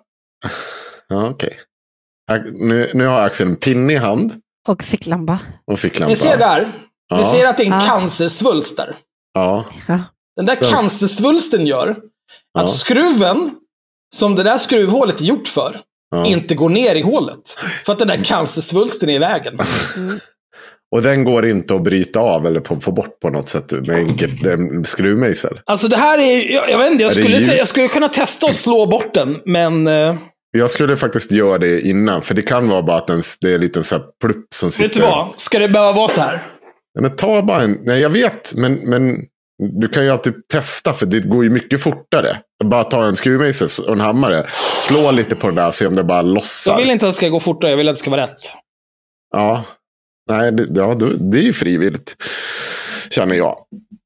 [1.09, 1.61] Ja, okej.
[2.33, 5.39] Ak- Nu, nu har Axel en pinne i hand Och ficklampa.
[5.71, 6.11] och ficklampa.
[6.11, 6.61] Ni ser där.
[7.13, 7.25] Ni Ja.
[7.33, 7.81] ser att det är en Ja.
[7.81, 8.97] cancersvulst där.
[9.35, 9.65] Ja.
[10.37, 11.97] Den där cancersvulsten gör att
[12.55, 12.67] Ja.
[12.67, 13.51] skruven,
[14.17, 16.27] som det där skruvhålet är gjort för, ja.
[16.27, 17.57] inte går ner i hålet.
[17.87, 19.59] För att den där cancersvulsten är i vägen.
[20.93, 24.47] Och den går inte att bryta av eller på, få bort på något sätt med
[24.47, 25.61] en skruvmejsel.
[25.67, 28.47] Alltså det här är, jag, jag vet inte, jag skulle, säga, jag skulle kunna testa
[28.47, 30.15] att slå bort den, men eh,
[30.59, 33.55] Jag skulle faktiskt göra det innan, för det kan vara bara att den, det är
[33.55, 34.89] en liten så här plupp som sitter.
[34.89, 35.29] vet du vad?
[35.37, 36.33] Ska det behöva vara så här?
[36.95, 39.17] Nej, men ta bara en, nej jag vet, men, men
[39.81, 42.41] du kan ju alltid testa för det går ju mycket fortare.
[42.65, 44.47] Bara ta en skruvmejsel och en hammare,
[44.89, 46.73] slå lite på den där och se om det bara lossar.
[46.73, 48.39] Jag vill inte att det ska gå fortare, jag vill att det ska vara rätt.
[49.33, 49.65] Ja,
[50.31, 52.17] nej, det, ja, det är ju frivilligt.
[53.11, 53.57] Känner jag.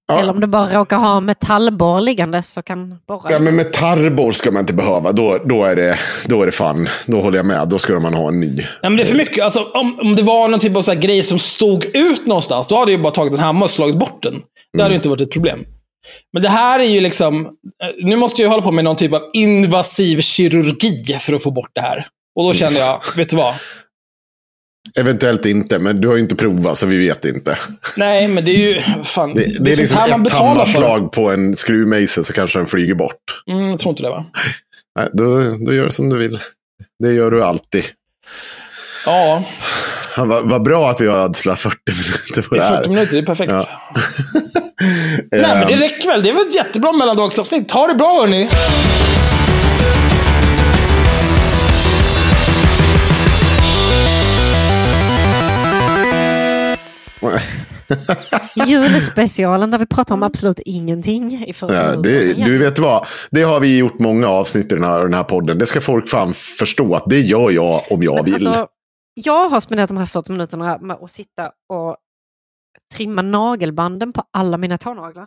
[0.09, 0.21] Ja.
[0.21, 3.33] Eller om du bara råkar ha metallborr liggande så kan borra.
[3.33, 5.13] Ja, men metallborr ska man inte behöva.
[5.13, 6.89] Då, då, är det, då är det fan.
[7.07, 7.69] Då håller jag med.
[7.69, 8.55] Då ska man ha en ny.
[8.57, 9.45] Nej, men det är för mycket.
[9.45, 12.69] Alltså, om, om det var någon typ av så här grej som stod ut någonstans,
[12.69, 14.41] då hade jag bara tagit en hammare och slagit bort den.
[14.73, 15.61] Det hade ju inte varit ett problem.
[16.33, 17.47] Men det här är ju liksom...
[17.47, 17.51] eh,
[18.05, 21.71] Nu måste jag hålla på med någon typ av invasiv kirurgi för att få bort
[21.75, 22.07] det här.
[22.37, 23.55] Och då känner jag, vet du vad?
[24.99, 27.59] Eventuellt inte, men du har ju inte provat så vi vet inte.
[27.97, 28.81] Nej, men det är ju...
[29.05, 32.59] Fan, Det, det, är sånt liksom här man ett hammarslag på en skruvmejsel så kanske
[32.59, 33.43] den flyger bort.
[33.51, 34.27] Mm, jag tror inte det, va?
[34.99, 35.25] Nej, då,
[35.67, 36.39] då gör du som du vill.
[37.03, 37.85] Det gör du alltid.
[39.07, 39.45] Ja,
[40.17, 42.77] Vad vad bra att vi har ödslat 40 minuter på det det är här.
[42.77, 43.13] 40 minuter.
[43.13, 43.53] Det är perfekt.
[43.53, 43.67] Ja.
[45.31, 46.23] Nej, men det Ehm, räcker väl.
[46.23, 47.69] Det är väl ett jättebra mellandagsavsnitt.
[47.69, 48.49] Ta det bra, hörni.
[58.67, 63.43] Julspecialen där vi pratar om absolut ingenting i 40 Ja, det, du vet vad, det
[63.43, 65.59] har vi gjort många avsnitt i den här, den här podden.
[65.59, 68.35] Det ska folk fan förstå att det gör jag om jag Men vill.
[68.35, 68.69] Alltså,
[69.15, 71.97] jag har spenderat de här 40 minuterna med att sitta och
[72.95, 75.27] trimma nagelbanden på alla mina tånaglar.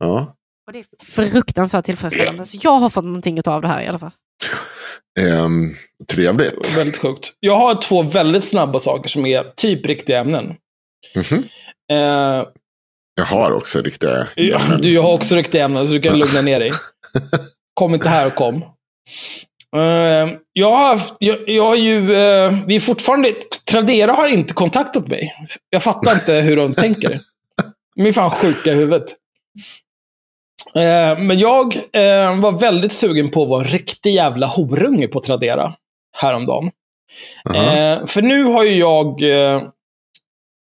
[0.00, 0.36] ja.
[0.66, 2.46] Och det är fruktansvärt tillfredsställande.
[2.46, 4.10] Så jag har fått någonting av det här i alla fall.
[5.20, 5.74] Ehm,
[6.12, 6.76] trevligt.
[6.76, 7.32] Väldigt sjukt.
[7.40, 10.54] Jag har två väldigt snabba saker som är typ riktiga ämnen.
[11.14, 11.44] Mhm.
[11.92, 12.46] Eh,
[13.16, 14.80] Jag har också riktiga ämnen.
[14.80, 16.72] du har också riktiga ämnen, så du kan lugna ner dig.
[17.74, 18.62] Kom inte här och kom.
[19.76, 23.32] Eh, jag har, jag, jag har ju, eh, vi är fortfarande,
[23.70, 25.34] Tradera har inte kontaktat mig.
[25.70, 27.18] Jag fattar inte hur de tänker.
[27.96, 29.04] De är fan sjuka i huvudet.
[30.74, 35.72] Eh, men jag eh, var väldigt sugen på att vara riktig jävla horunge på Tradera
[36.16, 36.70] häromdagen.
[37.50, 37.76] Aha.
[37.76, 39.22] Eh, för nu har ju jag...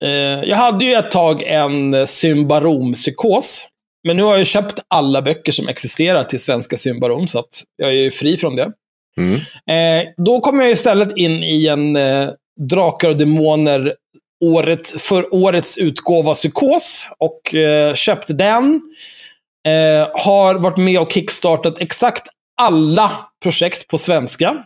[0.06, 3.68] Eh, jag hade ju ett tag en symbarompsykos.
[4.04, 7.88] Men nu har jag köpt alla böcker som existerar till svenska symbarom, så att jag
[7.88, 8.72] är ju fri från det.
[9.16, 9.34] Mm.
[9.70, 12.28] Eh, då kom jag istället in i en eh,
[12.70, 13.94] Drakar och Demoner
[14.44, 17.40] året, för årets utgåva Psykos och
[17.94, 18.80] köpte den.
[20.12, 22.28] Har varit med och kickstartat exakt
[22.60, 23.10] alla
[23.42, 24.56] projekt på svenska.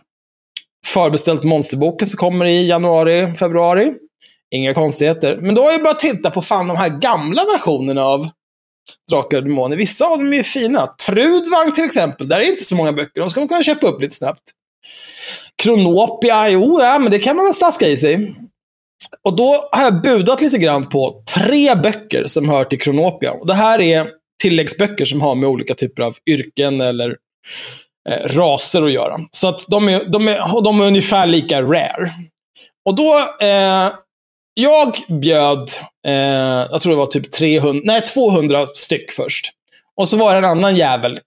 [0.85, 3.93] Förbeställt monsterboken som kommer i januari, februari.
[4.55, 5.39] Inga konstigheter.
[5.41, 8.29] Men då har jag börjat titta på fan de här gamla versionerna av
[9.11, 9.77] Drakar och Demoner.
[9.77, 10.87] Vissa av dem är ju fina.
[11.05, 13.21] Trudvang till exempel, där är inte så många böcker.
[13.21, 14.41] De ska man kunna köpa upp lite snabbt.
[15.63, 18.35] Kronopia, jo, ja, men det kan man väl slaska i sig.
[19.23, 23.31] Och då har jag budat lite grann på tre böcker som hör till Kronopia.
[23.31, 24.09] Och det här är
[24.43, 27.15] tilläggsböcker som har med olika typer av yrken eller
[28.09, 29.17] eh, raser att göra.
[29.31, 32.11] Så att de är, de är, och de är ungefär lika rare.
[32.85, 33.91] Och då, eh,
[34.53, 35.69] jag bjöd,
[36.07, 36.13] eh,
[36.71, 39.51] jag tror det var typ 300, nej 200 styck först.
[39.95, 41.19] Och så var det en annan jävel,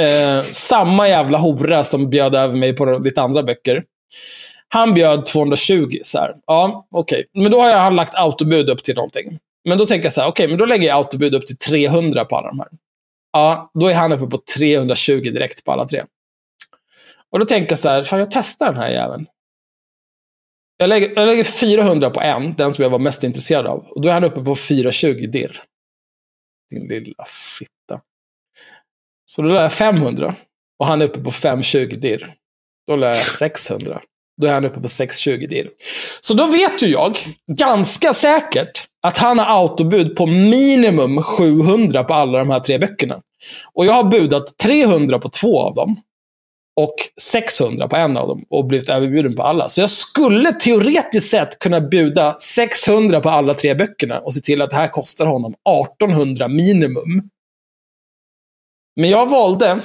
[0.00, 3.84] eh, samma jävla hora som bjöd över mig på lite andra böcker.
[4.68, 6.34] Han bjöd 220 så här.
[6.46, 7.24] Ja, okej.
[7.34, 9.38] Men då har jag han lagt autobud upp till någonting.
[9.68, 12.24] Men då tänker jag så här, okej, men då lägger jag autobud upp till 300
[12.24, 12.68] på alla de här.
[13.32, 16.04] Ja, då är han uppe på 320 direkt på alla tre.
[17.30, 19.26] Och då tänker jag så här, fan jag testar den här jäveln.
[20.82, 23.78] Jag lägger, jag lägger 400 på en, den som jag var mest intresserad av.
[23.78, 25.62] Och då är han uppe på 420 dirr.
[26.70, 27.24] Din lilla
[27.58, 28.00] fitta.
[29.26, 30.34] Så då lär jag 500.
[30.78, 32.34] Och han är uppe på 520 dirr.
[32.86, 34.02] Då lär jag 600.
[34.40, 35.70] Då är han uppe på 620 dirr.
[36.20, 37.18] Så då vet ju jag,
[37.52, 43.22] ganska säkert, att han har autobud på minimum 700 på alla de här tre böckerna.
[43.72, 46.00] Och jag har budat 300 på två av dem.
[46.80, 48.44] Och 600 på en av dem.
[48.50, 49.68] Och blivit överbjuden på alla.
[49.68, 54.18] Så jag skulle teoretiskt sett kunna buda 600 på alla tre böckerna.
[54.18, 55.54] Och se till att det här kostar honom
[56.00, 57.30] 1800 minimum.
[59.00, 59.80] Men jag valde...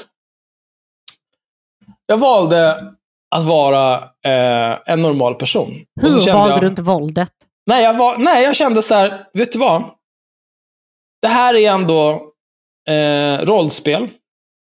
[2.06, 2.94] Jag valde
[3.36, 5.86] att vara eh, en normal person.
[6.02, 7.32] Hur kände valde jag, du inte våldet?
[7.66, 9.84] Nej jag, var, nej, jag kände så här, vet du vad?
[11.22, 12.32] Det här är ändå
[12.90, 14.10] eh, rollspel.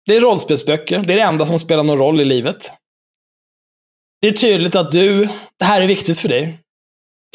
[0.10, 0.99] Det är rollspelsböcker.
[1.07, 2.72] Det är det enda som spelar någon roll i livet.
[4.22, 5.28] Det är tydligt att du,
[5.60, 6.60] det här är viktigt för dig.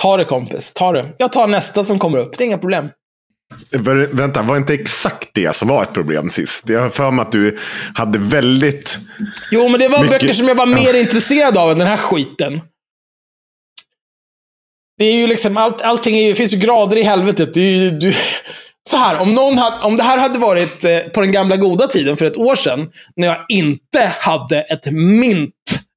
[0.02, 1.14] Ta det kompis, ta det.
[1.18, 2.88] Jag tar nästa som kommer upp, det är inga problem.
[3.72, 6.68] Vä- Vänta, var inte exakt det som var ett problem sist?
[6.68, 7.58] Jag har för mig att du
[7.94, 8.98] hade väldigt...
[9.50, 11.96] Jo, men det var Mycket- böcker som jag var mer intresserad av än den här
[11.96, 12.60] skiten.
[14.98, 17.54] Det är ju liksom, allt, allting är finns ju grader i helvetet.
[17.54, 18.14] Det är ju, du,
[18.90, 21.86] så här, om, någon hade, om det här hade varit eh, på den gamla goda
[21.86, 25.54] tiden för ett år sedan, när jag inte hade ett mint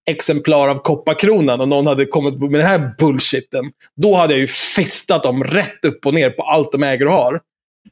[0.09, 3.65] exemplar av Kopparkronan och någon hade kommit med den här bullshitten,
[4.01, 7.13] då hade jag ju fistat dem rätt upp och ner på allt de äger och
[7.13, 7.41] har.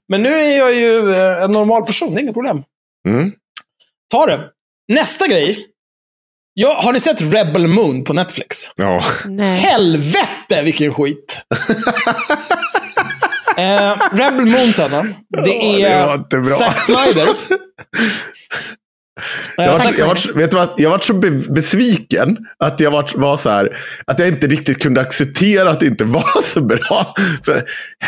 [0.09, 2.63] Men nu är jag ju eh, en normal person, det är inga problem.
[3.07, 3.31] Mm.
[4.11, 4.49] Ta det.
[4.87, 5.67] Nästa grej.
[6.53, 8.57] Ja, har ni sett Rebel Moon på Netflix?
[8.75, 9.01] Ja.
[9.25, 9.57] Nej.
[9.57, 11.41] Helvete vilken skit!
[13.57, 15.01] eh, Rebel Moon, Sanna.
[15.43, 16.43] Det Ja, är det inte bra.
[16.57, 17.27] Zack Snyder.
[19.57, 22.91] Jag Eh, var, jag, var, vet du vad, jag var så be, besviken att jag
[22.91, 23.77] var, var så här,
[24.07, 27.13] att jag inte riktigt kunde acceptera att det inte var så bra.
[27.45, 27.53] Så,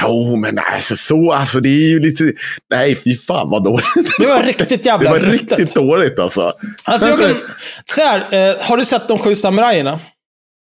[0.03, 2.33] jo, men alltså så, alltså det är ju lite,
[2.69, 3.85] nej fy fan vad dåligt.
[4.19, 5.41] Det var riktigt Det jävla var ruttet.
[5.51, 6.53] riktigt dåligt alltså.
[6.83, 7.41] Alltså, jag Men kan,
[7.85, 9.99] så här, eh, har du sett De sju samurajerna?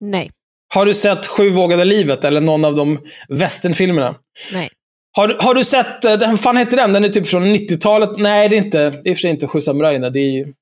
[0.02, 0.32] Nej.
[0.74, 2.99] Har du sett Sju vågade livet eller någon av de
[3.30, 4.15] westernfilmerna?
[4.53, 4.69] Nej.
[5.15, 6.93] Har, har du sett, eh, den, fan heter den?
[6.93, 8.09] Den är typ från 90-talet.
[8.17, 10.09] Nej, det är inte, det är för sig inte Sju samurajerna.
[10.09, 10.53] Det är ju...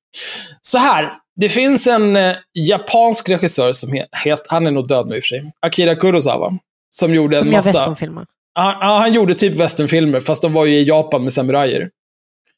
[0.61, 3.93] Så här, det finns en eh, japansk regissör som
[4.23, 6.57] heter, han är nog död nu i och för sig, Akira Kurosawa.
[6.89, 7.69] Som gjorde en Som gör massa...
[7.69, 8.25] westernfilmer.
[8.55, 11.89] Ja, ja, han gjorde typ westernfilmer, fast de var ju i Japan med samurajer.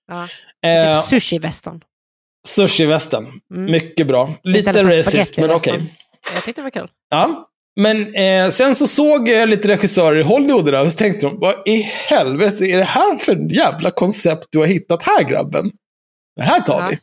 [0.07, 0.27] Ja.
[0.69, 1.81] Eh, Typ Sushi-western.
[2.47, 3.27] Sushi-västern.
[3.53, 3.71] Mm.
[3.71, 4.33] Mycket bra.
[4.43, 5.73] Lite racist, men okej.
[5.73, 6.03] spaghetti-western.
[6.33, 6.89] Jag tyckte det var kul.
[7.09, 7.47] Ja.
[7.75, 11.39] Men eh, sen så såg jag lite regissörer i Hollywood där och så tänkte de,
[11.39, 15.71] vad i helvete är det här för jävla koncept du har hittat här grabben?
[16.35, 16.89] Det här tar Ja.
[16.89, 16.97] vi.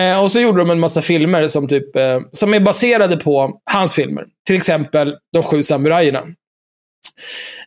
[0.00, 3.60] Eh, och så gjorde de en massa filmer som, typ, eh, som är baserade på
[3.70, 4.24] hans filmer.
[4.46, 6.22] Till exempel De sju samurajerna.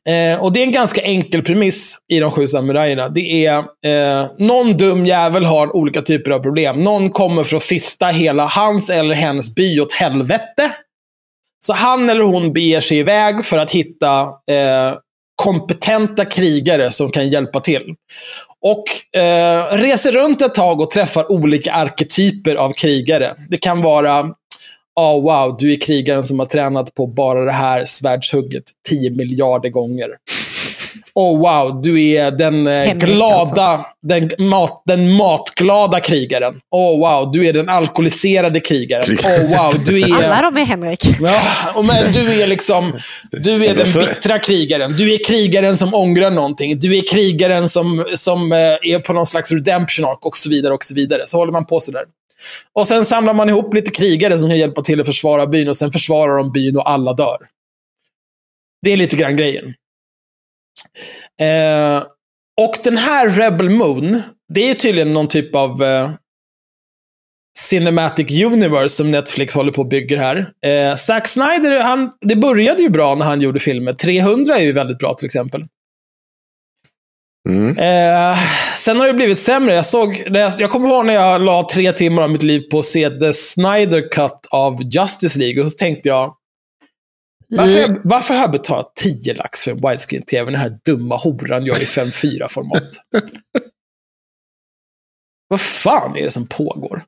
[0.08, 3.10] Eh, och det är en ganska enkel premiss i De sju samurajerna.
[3.10, 6.80] Det är eh, någon dum jävel har olika typer av problem.
[6.80, 10.72] Någon kommer för att fista hela hans eller hennes by åt helvete.
[11.66, 14.22] Så han eller hon beger sig iväg för att hitta
[14.52, 14.94] eh,
[15.44, 17.96] kompetenta krigare som kan hjälpa till.
[18.62, 23.34] Och eh, reser runt ett tag och träffar olika arketyper av krigare.
[23.50, 24.30] Det kan vara,
[25.00, 29.70] oh, wow, du är krigaren som har tränat på bara det här svärdshugget 10 miljarder
[29.70, 30.10] gånger.
[31.14, 33.86] Oh wow, du är den eh, Henrik, glada, alltså.
[34.02, 36.54] den, mat, den matglada krigaren.
[36.72, 39.06] Oh wow, du är den alkoholiserade krigaren.
[39.06, 39.46] Krigaren.
[39.46, 40.14] Oh wow, du är...
[40.14, 41.06] Alla de är Henrik.
[41.22, 41.42] Ja,
[41.76, 42.94] och men du är liksom,
[43.32, 44.96] du är den bittra krigaren.
[44.98, 46.80] Du är krigaren som ångrar någonting.
[46.80, 50.74] Du är krigaren som, som eh, är på någon slags redemption arc och så vidare
[50.74, 51.22] och så vidare.
[51.26, 52.04] Så håller man på sådär.
[52.74, 55.78] Och sen samlar man ihop lite krigare som kan hjälpa till att försvara byn och
[55.78, 57.38] sen försvarar de byn och alla dör.
[58.82, 59.74] Det är lite grann grejen.
[61.42, 62.04] Eh,
[62.62, 64.22] och den här Rebel Moon,
[64.54, 66.12] det är tydligen någon typ av eh,
[67.60, 70.52] Cinematic Universe som Netflix håller på och bygger här.
[70.66, 73.94] Eh, Zack Snyder, han, det började ju bra när han gjorde filmer.
[73.94, 75.66] 300 är ju väldigt bra till exempel.
[77.50, 77.78] Mm.
[77.78, 78.38] Eh,
[78.76, 79.76] sen har det blivit sämre.
[79.76, 82.62] Jag, såg, när jag, jag kommer ihåg när jag la tre timmar av mitt liv
[82.72, 85.64] på att se The Snyder Cut av Justice League.
[85.64, 86.36] Och så tänkte jag,
[87.50, 90.52] varför, har jag, varför har jag betalat 10 lax för en widescreen-tv?
[90.52, 92.90] Den här dumma horan gör i 5.4-format.
[95.48, 97.04] Vad fan är det som pågår?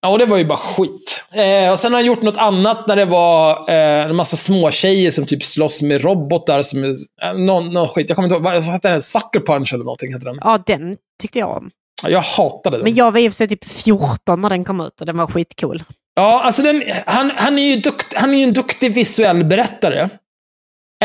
[0.00, 1.24] Ja, och det var ju bara skit.
[1.32, 4.70] Eh, och sen har han gjort något annat när det var eh, en massa små
[4.70, 6.62] tjejer som typ slåss med robotar.
[6.62, 8.08] Som, eh, någon, någon skit.
[8.08, 8.42] Jag kommer inte ihåg.
[8.42, 9.02] Vad heter den?
[9.02, 10.38] Sucker Punch eller någonting heter den.
[10.40, 11.70] Ja, den tyckte jag om.
[12.02, 12.84] Ja, Jag hatade den.
[12.84, 15.16] Men jag var i och för sig typ 14 när den kom ut och den
[15.16, 15.82] var skitcool.
[16.14, 20.08] Ja, alltså den, han, han, är ju dukt, han är ju en duktig visuell berättare.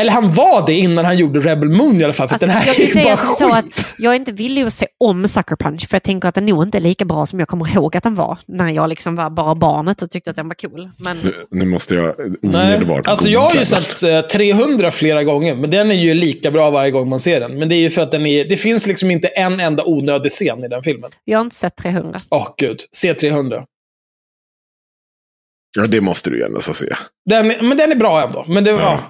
[0.00, 2.28] Eller han var det innan han gjorde Rebel Moon i alla fall.
[2.28, 4.62] För Alltså, den här jag är ju säga bara så att jag är inte villig
[4.62, 7.26] att se om Sucker Punch för jag tänker att den nog inte är lika bra
[7.26, 10.30] som jag kommer ihåg att den var när jag liksom var bara barnet och tyckte
[10.30, 10.90] att den var cool.
[10.98, 15.24] Men Nu, nu måste jag Nej, omedelbart alltså jag har ju sett eh, 300 flera
[15.24, 17.58] gånger, men den är ju lika bra varje gång man ser den.
[17.58, 20.32] Men det är ju för att den är, det finns liksom inte en enda onödig
[20.32, 21.10] scen i den filmen.
[21.24, 22.18] jag har inte sett 300.
[22.30, 23.64] Åh gud, se 300.
[25.76, 26.86] Ja, det måste du gärna så se.
[27.30, 28.44] Den, men den är bra ändå.
[28.48, 29.00] Men, det, ja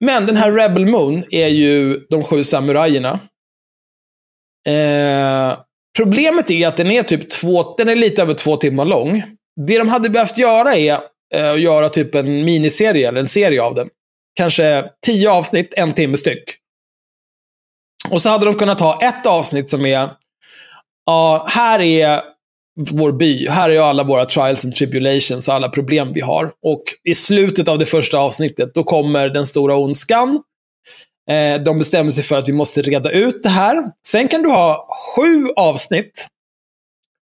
[0.00, 3.20] men den här Rebel Moon är ju de sju samurajerna.
[4.66, 5.58] Eh,
[5.96, 9.22] problemet är att den är typ två, den är lite över två timmar lång.
[9.66, 11.00] Det de hade behövt göra är
[11.34, 13.88] eh, att göra typ en miniserie eller en serie av den.
[14.36, 16.42] Kanske tio avsnitt, en timme styck.
[18.10, 20.10] Och så hade de kunnat ha ett avsnitt som är,
[21.06, 22.22] ja, här är
[22.78, 23.48] vår by.
[23.48, 26.52] Här är alla våra trials and tribulations och alla problem vi har.
[26.62, 30.40] Och i slutet av det första avsnittet, då kommer den stora ondskan.
[31.30, 33.84] Eh, de bestämmer sig för att vi måste reda ut det här.
[34.06, 36.26] Sen kan du ha sju avsnitt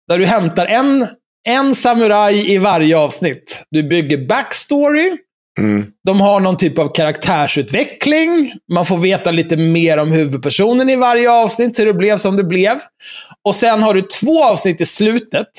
[0.07, 1.07] där du hämtar en,
[1.47, 3.63] en samuraj i varje avsnitt.
[3.71, 5.17] Du bygger backstory.
[5.59, 5.85] Mm.
[6.05, 8.53] De har någon typ av karaktärsutveckling.
[8.71, 12.43] Man får veta lite mer om huvudpersonen i varje avsnitt, hur det blev som det
[12.43, 12.79] blev.
[13.43, 15.49] Och sen har du två avsnitt i slutet.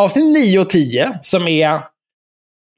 [0.00, 1.80] Avsnitt 9 och 10, som är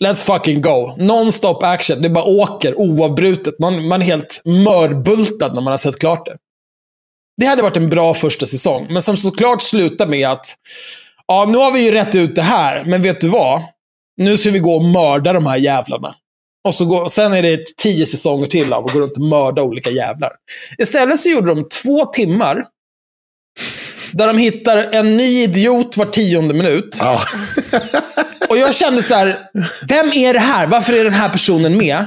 [0.05, 0.97] Let's fucking go.
[0.99, 2.03] Non-stop action.
[2.03, 3.59] Det bara åker oavbrutet.
[3.59, 6.37] Man, man är helt mörbultad när man har sett klart det.
[7.37, 10.55] Det hade varit en bra första säsong, men som såklart slutar med att
[11.27, 13.63] ja, nu har vi ju rätt ut det här, men vet du vad?
[14.17, 16.15] Nu ska vi gå och mörda de här jävlarna.
[16.65, 19.63] Och så går, sen är det tio säsonger till av att gå runt och mörda
[19.63, 20.31] olika jävlar.
[20.79, 22.65] Istället så gjorde de två timmar
[24.13, 26.99] där de hittar en ny idiot var tionde minut.
[27.01, 27.23] Ja.
[28.49, 29.39] Och jag kände så här,
[29.89, 30.67] vem är det här?
[30.67, 32.05] Varför är den här personen med?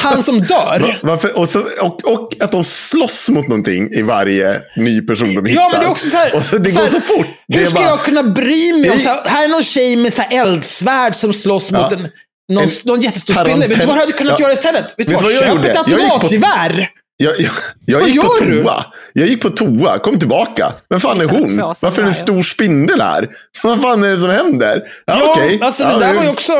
[0.00, 0.98] Han som dör.
[1.02, 5.46] Varför, och, så, och, och att de slåss mot någonting i varje ny person de
[5.46, 5.62] hittar.
[5.62, 7.26] Ja, men det är också så här, och det så går här, så fort.
[7.48, 8.98] Hur ska bara- jag kunna bry mig om...
[8.98, 12.08] Så här, här är någon tjej med så här eldsvärd som slåss mot en,
[12.50, 13.68] någon, En någon jättestor tarantel- spindel.
[13.68, 14.44] Vet du vad du hade kunnat Ja.
[14.44, 14.94] göra istället?
[14.98, 15.22] Vet du vad?
[15.22, 15.68] vad jag Köp gjorde?
[15.70, 16.88] ett Jag gick på- automatgevär!
[17.16, 17.50] Jag, jag,
[17.86, 18.62] jag Vad gick på gör du?
[18.62, 18.84] toa.
[19.12, 20.72] Jag gick på toa, kom tillbaka.
[20.90, 21.56] Vem fan är hon?
[21.56, 23.28] Varför är det en stor spindel här?
[23.62, 24.82] Vad fan är det som händer?
[25.06, 25.58] Ja, Ja, okej.
[25.62, 26.52] alltså ja, det där var ju också...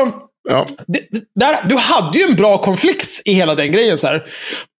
[0.49, 0.65] Ja.
[0.87, 3.97] Det, det, där, du hade ju en bra konflikt i hela den grejen.
[3.97, 4.23] Så här.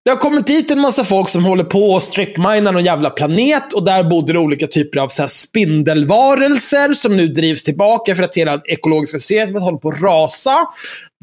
[0.04, 3.74] Det har kommit dit en massa folk som håller på och stripminar någon jävla planet
[3.74, 8.24] och där bodde det olika typer av så här, spindelvarelser som nu drivs tillbaka för
[8.24, 10.66] att hela ekologiska systemet håller på att rasa.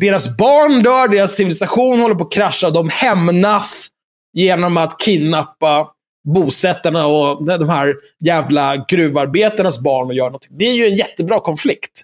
[0.00, 3.88] Deras barn dör, deras civilisation håller på att krascha och de hämnas
[4.32, 5.88] genom att kidnappa
[6.34, 10.56] bosättarna och de här jävla gruvarbetarnas barn och göra någonting.
[10.58, 12.02] Det är ju en jättebra konflikt.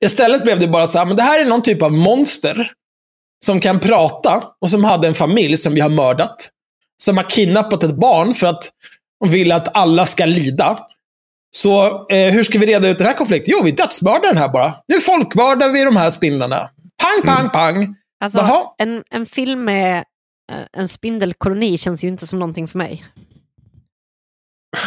[0.00, 2.72] Istället blev det bara så här, men det här är någon typ av monster
[3.44, 6.50] som kan prata och som hade en familj som vi har mördat.
[7.02, 8.70] Som har kidnappat ett barn för att
[9.20, 10.78] de vill att alla ska lida.
[11.56, 13.54] Så eh, hur ska vi reda ut den här konflikten?
[13.56, 14.74] Jo, vi dödsmördar den här bara.
[14.88, 16.70] Nu folkvördar vi de här spindlarna.
[17.02, 17.96] Pang, pang, pang.
[18.24, 19.96] Alltså, en, en film med
[20.52, 23.04] eh, en spindelkoloni känns ju inte som någonting för mig.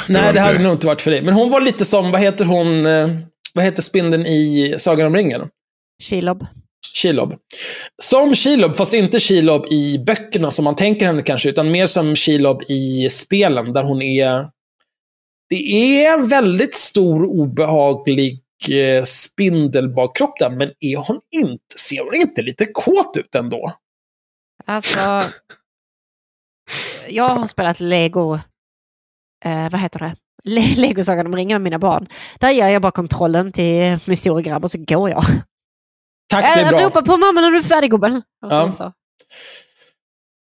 [0.10, 1.22] Nej, det hade nog inte varit för dig.
[1.22, 3.10] Men hon var lite som, vad heter hon, eh,
[3.54, 5.42] vad heter spindeln i Sagan om ringen?
[6.04, 6.46] Shelob.
[6.94, 7.36] Kilob.
[8.02, 12.16] Som Kilob, fast inte Kilob i böckerna som man tänker henne kanske, utan mer som
[12.16, 14.50] Kilob i spelen, där hon är...
[15.50, 15.56] Det
[16.06, 22.16] är en väldigt stor, obehaglig eh, spindel bak där, men är hon inte, ser hon
[22.16, 23.74] inte lite kåt ut ändå?
[24.66, 25.22] Alltså,
[27.10, 28.34] jag har spelat Lego,
[29.46, 30.16] eh, vad heter det?
[30.44, 32.08] Le- Lego Sagan om ringen med mina barn.
[32.40, 35.24] Där ger jag bara kontrollen till min stora grabb och så går jag.
[36.30, 36.84] Tack, det är bra.
[36.84, 38.22] ropar på mamma när du är färdig gubben.
[38.50, 38.72] Ja.
[38.72, 38.92] så.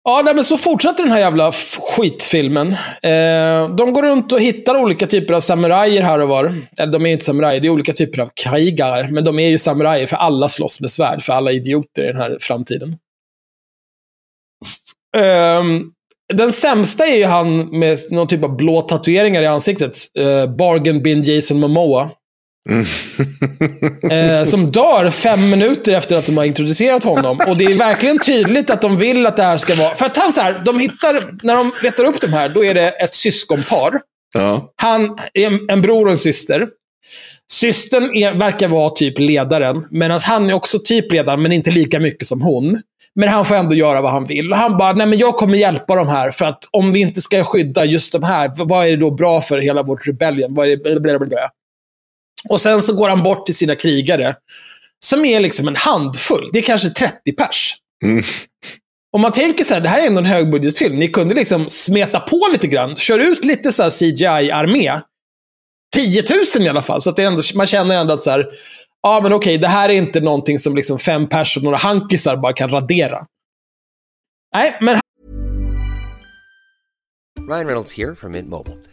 [0.05, 1.51] Ja, nej, men så fortsätter den här jävla
[1.95, 2.67] skitfilmen.
[3.03, 6.53] Eh, de går runt och hittar olika typer av samurajer här och var.
[6.79, 9.07] Eller de är inte samurajer, det är olika typer av krigare.
[9.11, 12.17] Men de är ju samurajer för alla slåss med svärd, för alla idioter i den
[12.17, 12.97] här framtiden.
[15.17, 15.91] Ehm,
[16.34, 19.97] den sämsta är ju han med någon typ av blå tatueringar i ansiktet.
[20.19, 22.09] Eh, Bargain bin Jason Momoa.
[24.11, 27.39] Eh, som dör fem minuter efter att de har introducerat honom.
[27.47, 29.95] Och det är verkligen tydligt att de vill att det här ska vara...
[29.95, 32.74] För att han så här, de hittar, när de letar upp de här, då är
[32.74, 33.93] det ett syskonpar.
[34.34, 34.74] Ja.
[34.76, 36.68] Han är en, en bror och en syster.
[37.51, 41.99] Systern är, verkar vara typ ledaren, medan han är också typ ledaren, men inte lika
[41.99, 42.82] mycket som hon.
[43.16, 44.51] Men han får ändå göra vad han vill.
[44.51, 47.22] Och han bara, nej men jag kommer hjälpa de här, för att om vi inte
[47.22, 50.53] ska skydda just de här, vad är det då bra för hela vårt rebellion?
[50.55, 50.99] Vad är det?
[50.99, 51.49] Blablabla.
[52.49, 54.35] Och sen så går han bort till sina krigare,
[55.05, 56.49] som är liksom en handfull.
[56.53, 57.75] Det är kanske 30 pers.
[58.03, 58.23] Mm.
[59.15, 60.95] Om man tänker så här, det här är ändå en högbudgetfilm.
[60.95, 62.95] Ni kunde liksom smeta på lite grann.
[62.95, 65.01] Kör ut lite så här CGI-armé.
[65.95, 66.23] 10
[66.57, 67.01] 000 i alla fall.
[67.01, 68.45] Så att det är ändå, man känner ändå att så här,
[69.01, 72.37] ja men okej, det här är inte någonting som liksom fem pers och några hankisar
[72.37, 73.19] bara kan radera.
[74.53, 74.99] Nej, men
[77.49, 78.92] Ryan Reynolds here from Mint Mobile.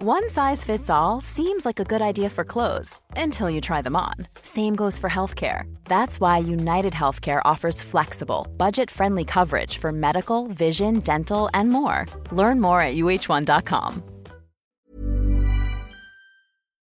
[0.00, 3.96] One size fits all seems like a good idea for clothes until you try them
[3.96, 4.14] on.
[4.42, 5.62] Same goes for healthcare.
[5.86, 12.06] That's why United Healthcare offers flexible, budget friendly coverage for medical, vision, dental, and more.
[12.30, 14.02] Learn more at uh1.com.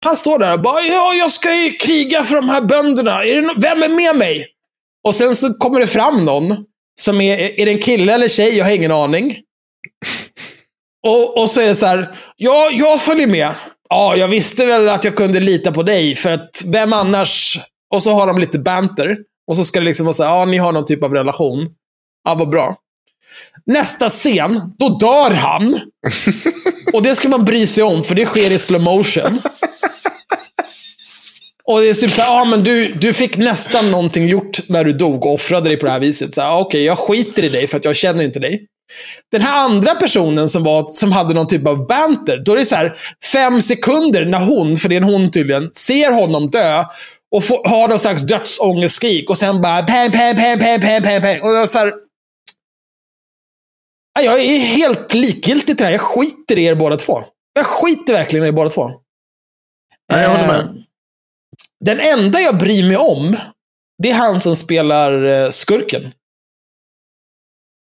[0.05, 3.18] han står där och bara, ja, jag ska ju kriga för de här bönderna.
[3.57, 4.46] Vem är med mig?
[5.05, 6.57] Och sen så kommer det fram någon
[7.00, 8.57] som är, är det en kille eller tjej?
[8.59, 9.36] Jag har ingen aning.
[11.07, 13.55] Och, och så är det så här, ja, jag följer med.
[13.88, 17.61] Ja, jag visste väl att jag kunde lita på dig, för att vem annars?
[17.94, 19.16] Och så har de lite banter.
[19.46, 21.68] Och så ska det liksom vara så här, ja, ni har någon typ av relation.
[22.24, 22.76] Ja, vad bra.
[23.66, 25.80] Nästa scen, då dör han.
[26.92, 29.40] Och det ska man bry sig om, för det sker i slow motion.
[31.64, 34.92] Och det är typ såhär, ah, men du, du fick nästan någonting gjort när du
[34.92, 36.34] dog och offrade dig på det här viset.
[36.34, 38.66] Så här, ah, Okej, jag skiter i dig för att jag känner inte dig.
[39.30, 42.64] Den här andra personen som, var, som hade någon typ av banter, då är det
[42.64, 42.97] så här
[43.32, 46.85] fem sekunder när hon, för det är en hon tydligen, ser honom dö
[47.35, 51.20] och får, har någon slags dödsångestskrik och sen bara pang, pang, pang, pang, pang, pang,
[51.22, 51.41] pang.
[51.41, 51.93] Och jag så här,
[54.18, 55.91] Ja, jag är helt likgiltig till det här.
[55.91, 57.24] Jag skiter i er båda två.
[57.55, 58.91] Jag skiter verkligen i er båda två.
[60.12, 60.61] Nej, jag håller med.
[60.61, 60.72] Eh,
[61.85, 63.37] Den enda jag bryr mig om,
[64.03, 66.12] det är han som spelar eh, skurken.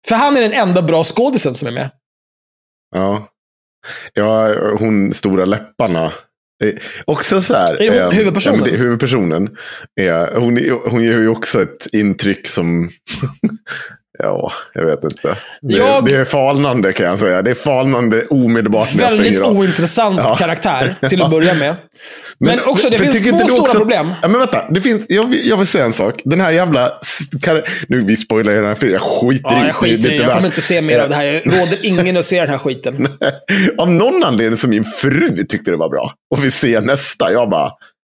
[0.09, 1.91] För han är den enda bra skådisen som är med.
[2.95, 3.29] Ja.
[4.15, 6.13] ja, hon stora läpparna.
[6.65, 6.75] Eh,
[7.05, 7.75] Också så här.
[7.75, 8.59] Är det hon- eh, huvudpersonen?
[8.61, 9.57] ja, det- huvudpersonen.
[10.01, 12.91] Är, hon, är- hon gör ju också ett intryck som...
[14.19, 15.37] ja, jag vet inte.
[15.63, 17.43] Det, Jag- det är falnande kan jag säga.
[17.43, 20.37] Det är falnande omedelbart när jag Väldigt ointressant Ja.
[20.37, 21.77] karaktär till att börja med.
[22.41, 24.13] Men, också, det finns två stora också- problem.
[24.23, 26.21] Ja, men vänta, det finns, jag, vill, jag vill säga en sak.
[26.25, 26.93] Den här jävla...
[27.89, 29.01] Nu, vi spoilar den här filmen.
[29.03, 30.17] Jag skiter Ja, i jag skiter det.
[30.17, 31.25] Jag kommer inte se mer Eh, av det här.
[31.25, 33.09] Jag råder ingen att se den här skiten.
[33.79, 36.13] Av någon anledning så min fru tyckte det var bra.
[36.31, 37.33] Och vi ser nästa.
[37.33, 37.71] Jag bara,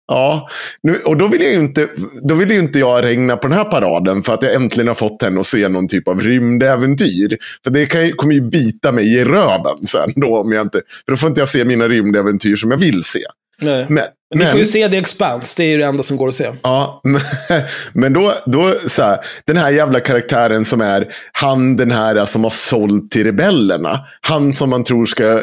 [0.08, 0.48] ja.
[0.82, 1.88] Nu, och då vill, jag ju inte,
[2.22, 4.94] då vill ju inte jag regna på den här paraden för att jag äntligen har
[4.94, 7.38] fått henne att se någon typ av rymdäventyr.
[7.64, 10.12] För det kan, kommer ju bita mig i röven sen.
[10.16, 13.04] Då, om jag inte, för då får inte jag se mina rymdäventyr som jag vill
[13.04, 13.20] se.
[13.60, 13.86] Nej.
[13.88, 14.04] Men,
[14.34, 15.54] Men vi får ju se The Expanse.
[15.56, 16.50] Det är ju det enda som går att se.
[16.62, 17.20] Ja, men,
[17.92, 22.42] men då, då så här, den här jävla karaktären som är han den här som
[22.44, 24.00] har sålt till rebellerna.
[24.20, 25.38] Han som man tror ska eh,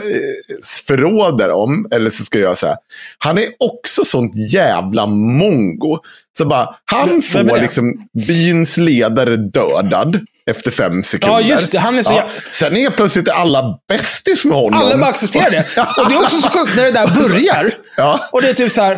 [0.88, 2.76] förråda dem, eller så ska jag säga.
[3.18, 5.99] Han är också sånt jävla mongo.
[6.38, 10.20] Så bara, han Men- får liksom byns ledare dödad
[10.52, 11.39] efter fem sekunder.
[11.41, 11.80] Ja, just det.
[11.80, 14.80] Han är så jä- Sen är plötsligt alla bästis med honom.
[14.80, 15.66] Alla bara accepterar det.
[16.04, 17.74] Och det är också så sjukt när det där börjar.
[17.98, 18.30] Ja.
[18.32, 18.98] Och det är typ så här.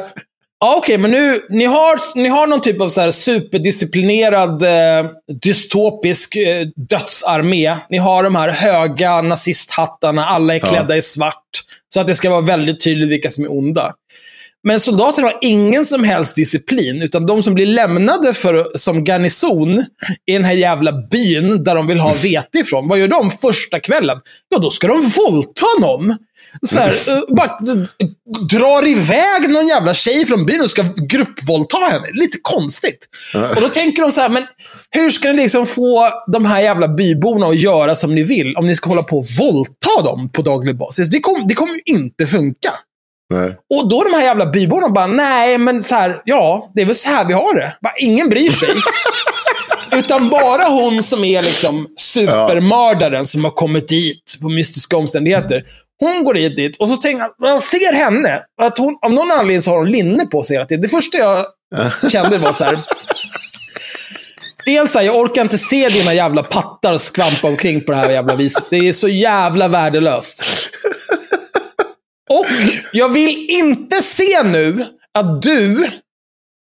[0.59, 5.09] Ja, okej, men nu, ni har, ni har någon typ av så här superdisciplinerad, eh,
[5.43, 7.75] dystopisk eh, dödsarmé.
[7.89, 11.41] Ni har de här höga nazisthattarna, alla är klädda i svart.
[11.93, 13.93] Så att det ska vara väldigt tydligt vilka som är onda.
[14.67, 19.85] Men soldater har ingen som helst disciplin, utan de som blir lämnade för, som garnison
[20.25, 23.79] i den här jävla byn där de vill ha vete ifrån, vad gör de första
[23.79, 24.17] kvällen?
[24.49, 26.17] Ja, då ska de våldta någon.
[26.67, 28.07] Så här, eh, bara eh,
[28.51, 32.07] drar iväg någon jävla tjej från byn och ska gruppvåldta henne.
[32.13, 33.07] Lite konstigt.
[33.55, 34.43] Och då tänker de så här, men
[34.89, 38.67] hur ska ni liksom få de här jävla byborna att göra som ni vill om
[38.67, 41.09] ni ska hålla på och våldta dem på daglig basis?
[41.09, 42.71] Det, kom, det kommer ju inte funka.
[43.33, 43.57] Nej.
[43.75, 46.95] Och då de här jävla byborna bara, nej men så här, ja, det är väl
[46.95, 47.75] så här vi har det.
[47.81, 48.69] Bara, ingen bryr sig.
[49.99, 55.63] Utan bara hon som är liksom supermördaren som har kommit dit på mystiska omständigheter.
[55.99, 58.41] Hon går dit, dit och så tänker man ser henne.
[58.61, 60.81] Att hon, av någon anledning så har hon linne på sig hela tiden.
[60.81, 61.45] Det första jag
[62.11, 62.77] kände var så här.
[64.65, 68.09] Dels så här, jag orkar inte se dina jävla pattar skvampa omkring på det här
[68.09, 68.63] jävla viset.
[68.69, 70.45] Det är så jävla värdelöst.
[72.29, 72.45] Och
[72.91, 75.89] jag vill inte se nu att du,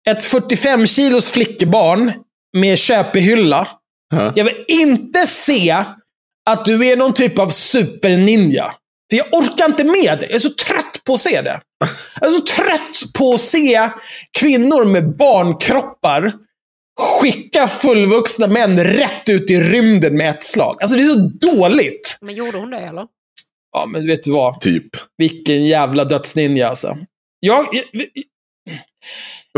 [0.09, 2.13] ett 45 kilos flickebarn
[2.57, 3.67] med köpehylla,
[4.09, 4.33] Ja.
[4.35, 5.83] jag vill inte se
[6.49, 8.71] att du är någon typ av superninja.
[9.09, 10.25] För jag orkar inte med det.
[10.25, 11.61] Jag är så trött på att se det.
[12.19, 13.89] Jag är så trött på att se
[14.39, 16.33] kvinnor med barnkroppar
[17.21, 20.77] skicka fullvuxna män rätt ut i rymden med ett slag.
[20.81, 22.17] Alltså det är så dåligt.
[22.21, 23.05] Men gjorde hon det eller?
[23.73, 24.59] Ja, men vet du vad?
[24.59, 24.87] Typ.
[25.17, 26.97] Vilken jävla dödsninja alltså.
[27.39, 27.65] Jag,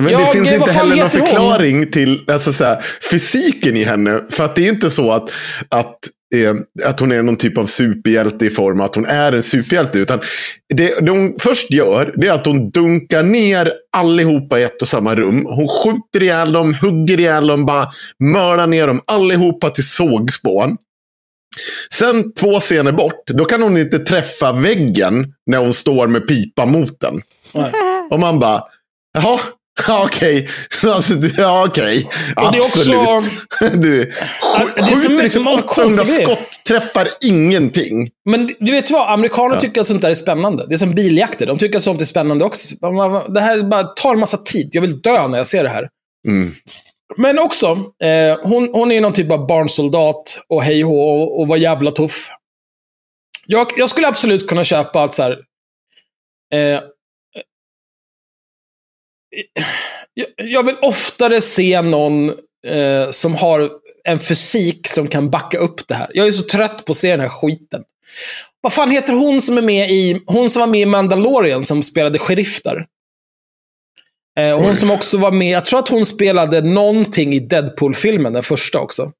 [0.01, 1.27] Men Jag- det finns inte heller någon heter hon?
[1.27, 4.21] förklaring till alltså, så här, fysiken i henne.
[4.29, 5.29] För att det är inte så att,
[5.69, 5.97] att,
[6.35, 6.53] eh,
[6.89, 9.99] att hon är någon typ av superhjälte i form att hon är en superhjälte.
[9.99, 10.19] Utan
[10.73, 14.87] det, det hon först gör det är att hon dunkar ner allihopa i ett och
[14.87, 15.45] samma rum.
[15.45, 17.87] Hon skjuter ihjäl dem, hugger ihjäl dem, bara
[18.19, 20.77] mördar ner dem allihopa till sågspån.
[21.93, 26.65] Sen två scener bort, då kan hon inte träffa väggen när hon står med pipa
[26.65, 27.21] mot den.
[27.53, 27.71] Nej.
[28.11, 28.63] Och man bara,
[29.13, 29.39] jaha,
[29.87, 30.49] ja, okej.
[30.87, 32.09] Alltså, ja, okej.
[32.35, 33.31] Är också- Absolut.
[33.81, 36.25] Du, Ja, det är så skjuter liksom många 800 konstiga grejer.
[36.35, 38.09] skott, träffar ingenting.
[38.29, 39.13] Men du vet vad?
[39.13, 40.65] Amerikaner tycker att sånt där är spännande.
[40.67, 41.45] Det är som biljakter.
[41.45, 42.75] De tycker att sånt är spännande också.
[43.29, 44.69] Det här bara tar en massa tid.
[44.71, 45.87] Jag vill dö när jag ser det här.
[46.27, 46.53] Mm.
[47.17, 47.65] Men också,
[48.03, 51.57] eh, hon, hon är ju någon typ av barnsoldat och hej och, och, och var
[51.57, 52.29] jävla tuff.
[53.47, 55.39] Jag, jag skulle absolut kunna köpa att så här,
[56.53, 56.81] eh, eh,
[60.13, 62.29] jag, jag vill oftare se någon
[62.67, 63.69] eh, som har
[64.03, 66.07] en fysik som kan backa upp det här.
[66.13, 67.83] Jag är så trött på att se den här skiten.
[68.61, 71.83] Vad fan heter hon som är med i, hon som var med i Mandalorian som
[71.83, 72.85] spelade sheriff där?
[74.39, 78.43] Eh, hon som också var med, jag tror att hon spelade någonting i Deadpool-filmen, den
[78.43, 79.11] första också.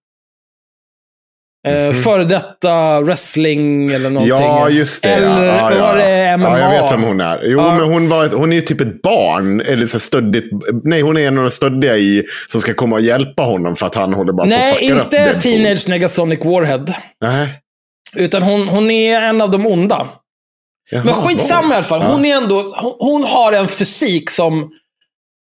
[1.68, 4.36] Eh, Före detta wrestling eller någonting.
[4.45, 5.10] Ja, just det.
[5.10, 6.60] Eller ja, ja, var det MMA?
[6.60, 7.41] Ja, jag vet vem hon är.
[7.43, 7.76] Jo, Ja.
[7.76, 9.62] men hon, var, hon är ju typ ett barn.
[9.62, 10.45] Eller så stöddigt.
[10.84, 13.86] Nej, hon är en av de stöddiga i som ska komma och hjälpa honom för
[13.86, 15.41] att han håller bara på Nej, att fucka upp inte Deadpool.
[15.41, 16.86] Teenage Negasonic Warhead.
[17.22, 17.47] Nej.
[18.18, 20.07] Utan hon, hon är en av de onda.
[20.91, 22.01] Jaha, Men skitsamma i alla fall.
[22.01, 24.70] Hon, är ändå, hon, hon har en fysik som...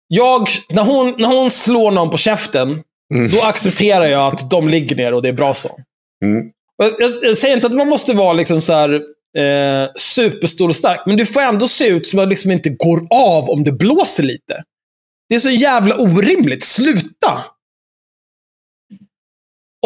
[0.08, 2.82] Jag, när, hon, när hon slår någon på käften,
[3.14, 3.30] Mm.
[3.30, 5.78] då accepterar jag att de ligger ner och det är bra så.
[6.24, 6.50] Mm.
[6.76, 8.94] Jag, jag, säger inte att man måste vara liksom så här,
[9.38, 13.06] eh, superstor och stark, men du får ändå se ut som att liksom inte går
[13.10, 14.62] av om det blåser lite.
[15.28, 16.64] Det är så jävla orimligt.
[16.64, 17.44] Sluta!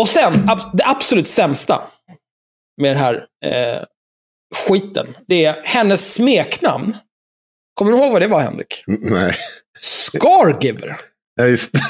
[0.01, 1.83] Och sen, det absolut sämsta
[2.81, 3.83] med den här eh,
[4.55, 6.97] skiten, det är hennes smeknamn.
[7.75, 8.85] Kommer du ihåg vad det var, Henrik?
[8.87, 9.35] Nej.
[9.81, 11.01] Scargiver.
[11.37, 11.81] Ja, just det.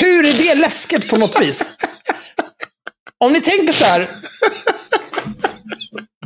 [0.00, 1.72] Hur är det läskigt på något vis?
[3.24, 4.08] Om ni tänker så här.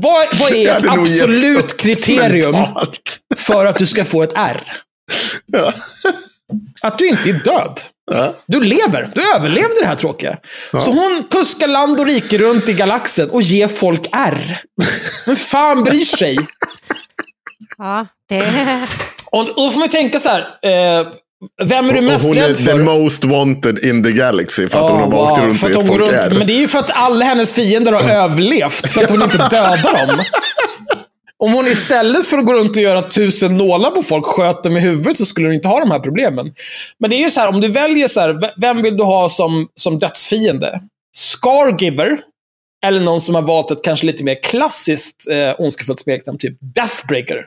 [0.00, 3.18] Vad, vad är ett absolut kriterium mentalt.
[3.36, 4.72] för att du ska få ett R?
[5.46, 5.72] Ja.
[6.82, 7.80] Att du inte är död.
[8.10, 8.36] Ja.
[8.46, 9.10] Du lever.
[9.14, 10.38] Du överlevde det här tråkiga.
[10.70, 14.60] Så hon kuskar land och rike runt i galaxen och ger folk R.
[15.26, 16.38] Vem fan bryr sig?
[17.78, 18.38] Ja, det...
[19.32, 20.40] Och då får man ju tänka så här.
[20.40, 21.06] Eh,
[21.64, 22.78] vem är du mest hon är rädd the för?
[22.78, 25.82] most wanted in the galaxy för att hon har bara åkt wow, runt hon går
[25.82, 26.38] folk runt.
[26.38, 28.90] Men det är ju för att alla hennes fiender har överlevt.
[28.90, 30.24] För att hon inte dödar dem.
[31.38, 34.76] Om hon istället för att gå runt och göra tusen nålar på folk sköt dem
[34.76, 36.52] i huvudet så skulle hon inte ha de här problemen.
[36.98, 39.28] Men det är ju så här, om du väljer så här, vem vill du ha
[39.28, 40.80] som, som dödsfiende?
[41.16, 42.18] Scargiver?
[42.86, 47.46] Eller någon som har valt ett kanske lite mer klassiskt eh, ondskefullt smeknamn, typ Deathbreaker.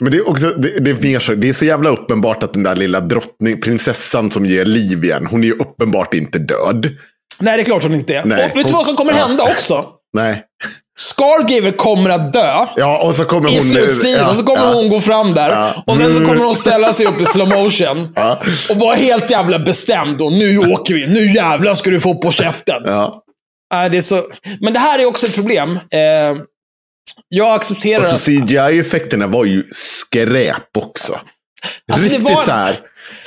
[0.00, 2.52] Men det är också, det, det, är mer så, det är så jävla uppenbart att
[2.52, 6.88] den där lilla drottning, prinsessan som ger liv igen, hon är ju uppenbart inte död.
[7.40, 8.24] Nej, det är klart hon inte är.
[8.24, 9.26] Nej, och vet du hon- vad som kommer ja.
[9.26, 9.86] hända också?
[10.12, 10.44] Nej.
[10.98, 12.66] Scargiver kommer att dö.
[12.76, 13.62] Ja, och så kommer i hon...
[13.62, 14.20] slutstriden.
[14.20, 14.74] ja, och så kommer ja.
[14.74, 15.50] hon gå fram där.
[15.50, 15.82] Ja.
[15.86, 18.08] Och sen så kommer hon ställa sig upp i slow motion.
[18.70, 20.22] Och vara helt jävla bestämd.
[20.22, 21.06] Och nu åker vi.
[21.06, 22.82] Nu jävlar ska du få på käften.
[22.84, 23.22] Ja.
[23.72, 24.30] Nej, det är så...
[24.60, 25.70] Men det här är också ett problem.
[25.70, 26.42] Eh,
[27.28, 28.48] jag accepterar Och så att...
[28.48, 31.18] CGI-effekterna var ju skräp också.
[31.92, 32.76] Alltså, Riktigt var- så här.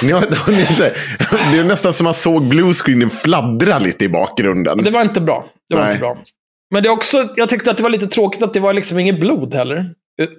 [0.03, 0.21] Ni har,
[0.51, 1.51] ni här.
[1.51, 4.83] Det är nästan som man såg bluescreenen fladdra lite i bakgrunden.
[4.83, 5.45] Det var inte bra.
[5.69, 5.91] Det var Nej.
[5.91, 6.17] inte bra.
[6.73, 8.99] Men det är också, jag tyckte att det var lite tråkigt att det var liksom
[8.99, 9.85] inget blod heller.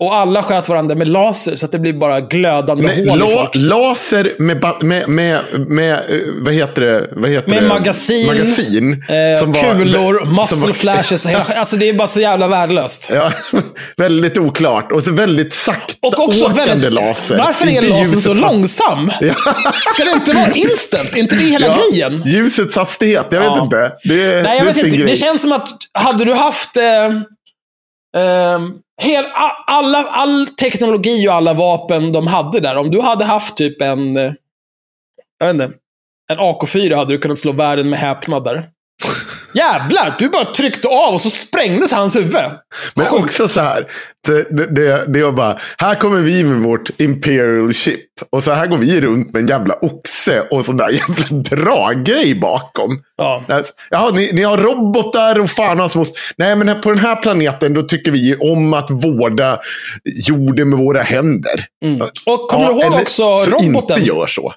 [0.00, 3.28] Och alla sköt varandra med laser, så att det blir bara glödande Nej, hål la,
[3.30, 3.50] folk.
[3.54, 5.98] laser med, med, med, med, eh,
[6.40, 7.06] vad heter det?
[7.12, 7.68] Vad heter Med det?
[7.68, 11.26] magasin, magasin Eh, som var- kulor, som muscle var- flashes.
[11.26, 13.10] hela- alltså det är bara så jävla värdelöst.
[13.14, 13.32] Ja,
[13.96, 14.92] väldigt oklart.
[14.92, 16.92] Och så väldigt sakta Och också åkande väldigt...
[16.92, 17.38] laser.
[17.38, 19.12] Varför är lasern så långsam?
[19.20, 19.34] Ja.
[19.94, 21.14] Ska det inte vara instant?
[21.16, 22.22] Är inte det hela Ja, grejen?
[22.26, 23.54] Ljusets hastighet, jag Ja.
[23.54, 23.92] vet inte.
[24.04, 24.96] Det, Nej, jag vet inte.
[24.96, 25.06] grej.
[25.06, 27.04] Det känns som att hade du haft eh,
[28.22, 28.60] eh,
[29.03, 29.24] hel,
[29.66, 32.76] alla, all teknologi och alla vapen de hade där.
[32.76, 34.32] Om du hade haft typ en, eh,
[35.38, 35.78] jag vet inte,
[36.32, 38.64] en AK4 hade du kunnat slå världen med häpnad där.
[39.55, 40.16] Jävlar!
[40.18, 42.50] Du bara tryckte av och så sprängdes hans huvud.
[42.94, 43.86] Men också så här.
[44.26, 48.00] Det, det, det var bara, här kommer vi med vårt Imperial Ship.
[48.30, 52.34] Och så här går vi runt med en jävla oxe och sån där jävla draggrej
[52.34, 52.90] bakom.
[53.16, 53.42] Ja.
[53.90, 56.05] Ja, ni, ni har robotar och fan och små...
[56.36, 59.59] Nej, men på den här planeten då tycker vi om att vårda
[60.05, 61.64] jorden med våra händer.
[62.26, 63.98] Och kommer du ihåg också så roboten?
[63.98, 64.53] inte gör så.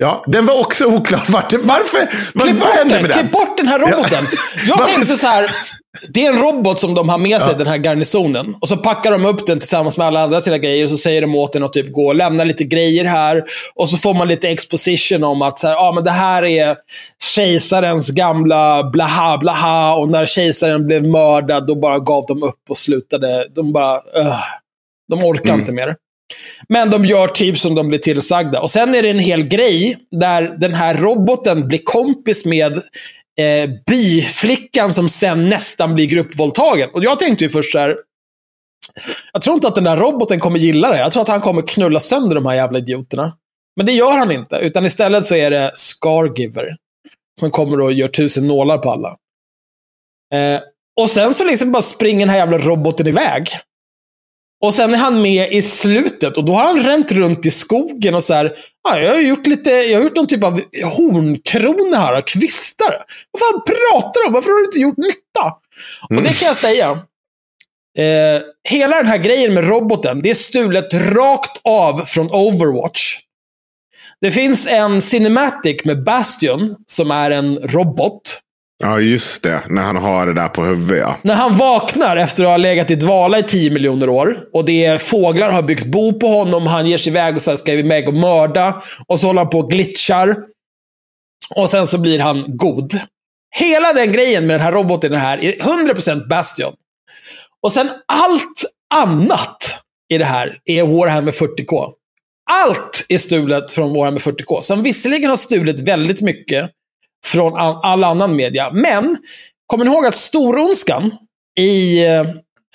[0.00, 1.24] Ja, den var också oklar.
[1.28, 1.58] Varför?
[1.58, 3.18] varför Klipp vad bort, hände den, med den?
[3.18, 4.26] klipp bort den här roboten.
[4.68, 5.50] Jag tänkte så här.
[6.08, 8.54] Det är en robot som de har med sig, den här garnisonen.
[8.60, 10.84] Och så packar de upp den tillsammans med alla andra sina grejer.
[10.84, 13.44] Och så säger de åt den att typ gå och lämna lite grejer här.
[13.74, 16.76] Och så får man lite exposition om att så här, ah, men det här är
[17.34, 19.94] kejsarens gamla blaha blaha.
[19.94, 23.46] Och när kejsaren blev mördad, då bara gav de upp och slutade.
[23.54, 24.40] De bara, uh,
[25.08, 25.96] de orkar inte mer.
[26.68, 28.60] Men de gör typ som de blir tillsagda.
[28.60, 32.76] Och sen är det en hel grej där den här roboten blir kompis med
[33.38, 36.90] eh, byflickan som sen nästan blir gruppvåldtagen.
[36.92, 37.96] Och jag tänkte ju först så här.
[39.32, 40.98] Jag tror inte att den där roboten kommer gilla det.
[40.98, 43.32] Jag tror att han kommer knulla sönder de här jävla idioterna.
[43.76, 44.56] Men det gör han inte.
[44.56, 46.76] Utan istället så är det Scargiver.
[47.40, 49.16] Som kommer och gör tusen nålar på alla.
[50.34, 50.60] Eh,
[51.00, 53.48] och sen så liksom bara springer den här jävla roboten iväg.
[54.60, 58.14] Och sen är han med i slutet och då har han ränt runt i skogen
[58.14, 58.52] och så här.
[58.88, 60.60] Ja, jag har gjort lite, jag har gjort någon typ av
[60.96, 63.02] hornkrona här och kvistar.
[63.30, 64.32] Vad fan pratar du om?
[64.32, 65.54] Varför har du inte gjort nytta?
[66.10, 66.90] Och det kan jag säga.
[67.98, 73.16] Eh, hela den här grejen med roboten, det är stulet rakt av från Overwatch.
[74.20, 78.40] Det finns en cinematic med Bastion, som är en robot.
[78.82, 79.62] Ja, just det.
[79.68, 81.16] När han har det där på huvudet, ja.
[81.22, 84.84] När han vaknar efter att ha legat i dvala i 10 miljoner år och det
[84.84, 86.66] är fåglar har byggt bo på honom.
[86.66, 88.82] Han ger sig iväg och så här ska iväg och mörda.
[89.06, 90.36] Och så håller han på och glitchar.
[91.54, 93.00] Och sen så blir han god.
[93.56, 96.74] Hela den grejen med den här roboten den här är 100% Bastion.
[97.62, 98.64] Och sen allt
[98.94, 101.92] annat i det här är Warhammer 40K.
[102.50, 104.60] Allt är stulet från Warhammer 40K.
[104.60, 106.70] Som visserligen har stulit väldigt mycket
[107.26, 108.70] från all, annan media.
[108.72, 109.16] Men,
[109.66, 111.10] kommer ni ihåg att Storonskan
[111.60, 112.06] i...
[112.06, 112.24] eh,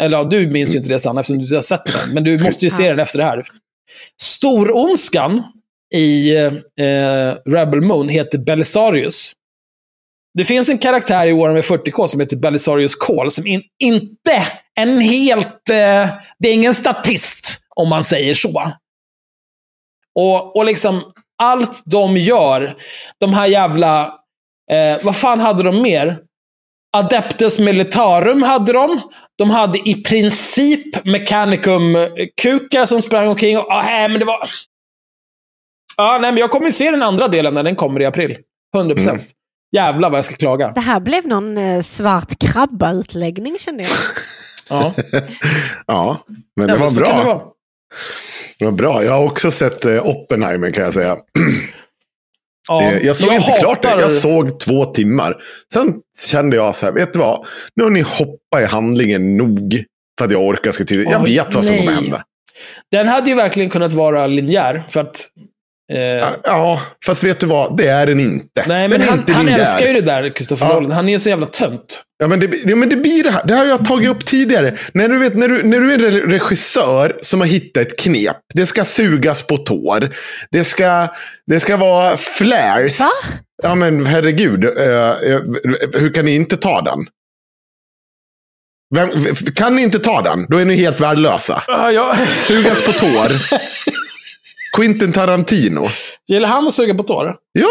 [0.02, 2.14] Eller ja, du minns ju inte det Sanna eftersom du inte har sett den.
[2.14, 3.44] Men du måste ju se den efter det här.
[4.22, 5.44] Storonskan
[5.96, 6.52] i eh,
[7.46, 9.34] Rebel Moon heter Belisarius.
[10.38, 14.44] Det finns en karaktär i Warhammer 40K som heter Belisarius Call som in, inte
[14.76, 15.70] en helt...
[15.70, 16.08] Eh,
[16.40, 18.72] det är ingen statist, om man säger så.
[20.20, 21.12] Och, och liksom
[21.44, 22.76] allt de gör,
[23.20, 24.20] de här jävla...
[24.74, 26.20] Eh, vad fan hade de mer?
[26.98, 29.02] Adeptus Militarum hade de.
[29.38, 33.58] De hade i princip Mechanicum-kukar som sprang omkring.
[33.58, 34.50] Och, ah, nej, men det var...
[35.98, 38.38] Ja, nej, men jag kommer ju se den andra delen när den kommer i april.
[38.76, 38.94] 100%.
[38.94, 39.32] procent.
[39.76, 40.72] Jävlar vad jag ska klaga.
[40.72, 43.92] Det här blev någon eh, svart krabba-utläggning kände jag.
[44.70, 44.94] Ja.
[45.88, 46.18] Ja,
[46.56, 47.24] men det Ja, men var det bra.
[47.24, 47.42] vara.
[48.60, 49.04] Det var bra.
[49.04, 51.18] Jag har också sett eh, Oppenheimer kan jag säga.
[52.68, 53.90] Ja, Eh, jag såg inte hatar- klart det.
[53.90, 55.36] Jag såg två timmar.
[55.74, 55.94] Sen
[56.28, 57.46] kände jag så här, vet du vad?
[57.76, 59.84] Nu har ni hoppat i handlingen nog
[60.18, 61.04] för att jag orkar ska till.
[61.12, 62.24] Jag vet vad som kommer hända.
[62.92, 64.84] Den hade ju verkligen kunnat vara linjär.
[64.90, 65.28] För att...
[65.92, 67.78] Eh, Ja, fast vet du vad?
[67.78, 68.64] Det är den inte.
[68.68, 70.74] nej, men den är han, inte han älskar ju det där, Christopher Ja.
[70.74, 70.92] Nolan.
[70.92, 72.04] Han är så jävla tönt.
[72.20, 73.44] Ja, men det, ja, men det blir det här.
[73.48, 74.78] Det har jag tagit upp tidigare.
[74.94, 78.38] När du, vet, när, du, när du är en regissör som har hittat ett knep.
[78.54, 80.10] Det ska sugas på tår.
[80.52, 81.08] Det ska,
[81.48, 83.00] det ska vara flares.
[83.00, 83.10] Va?
[83.64, 84.64] Ja, men herregud.
[84.78, 85.40] eh, eh,
[85.94, 87.00] hur kan ni inte ta den?
[88.96, 91.64] Vem, kan ni inte ta den, då är ni helt värdelösa.
[91.68, 92.16] Ja, ja.
[92.40, 93.32] Sugas på tår.
[94.78, 95.90] Quentin Tarantino.
[96.28, 97.36] Gillar han att suga på tår?
[97.54, 97.68] Ja,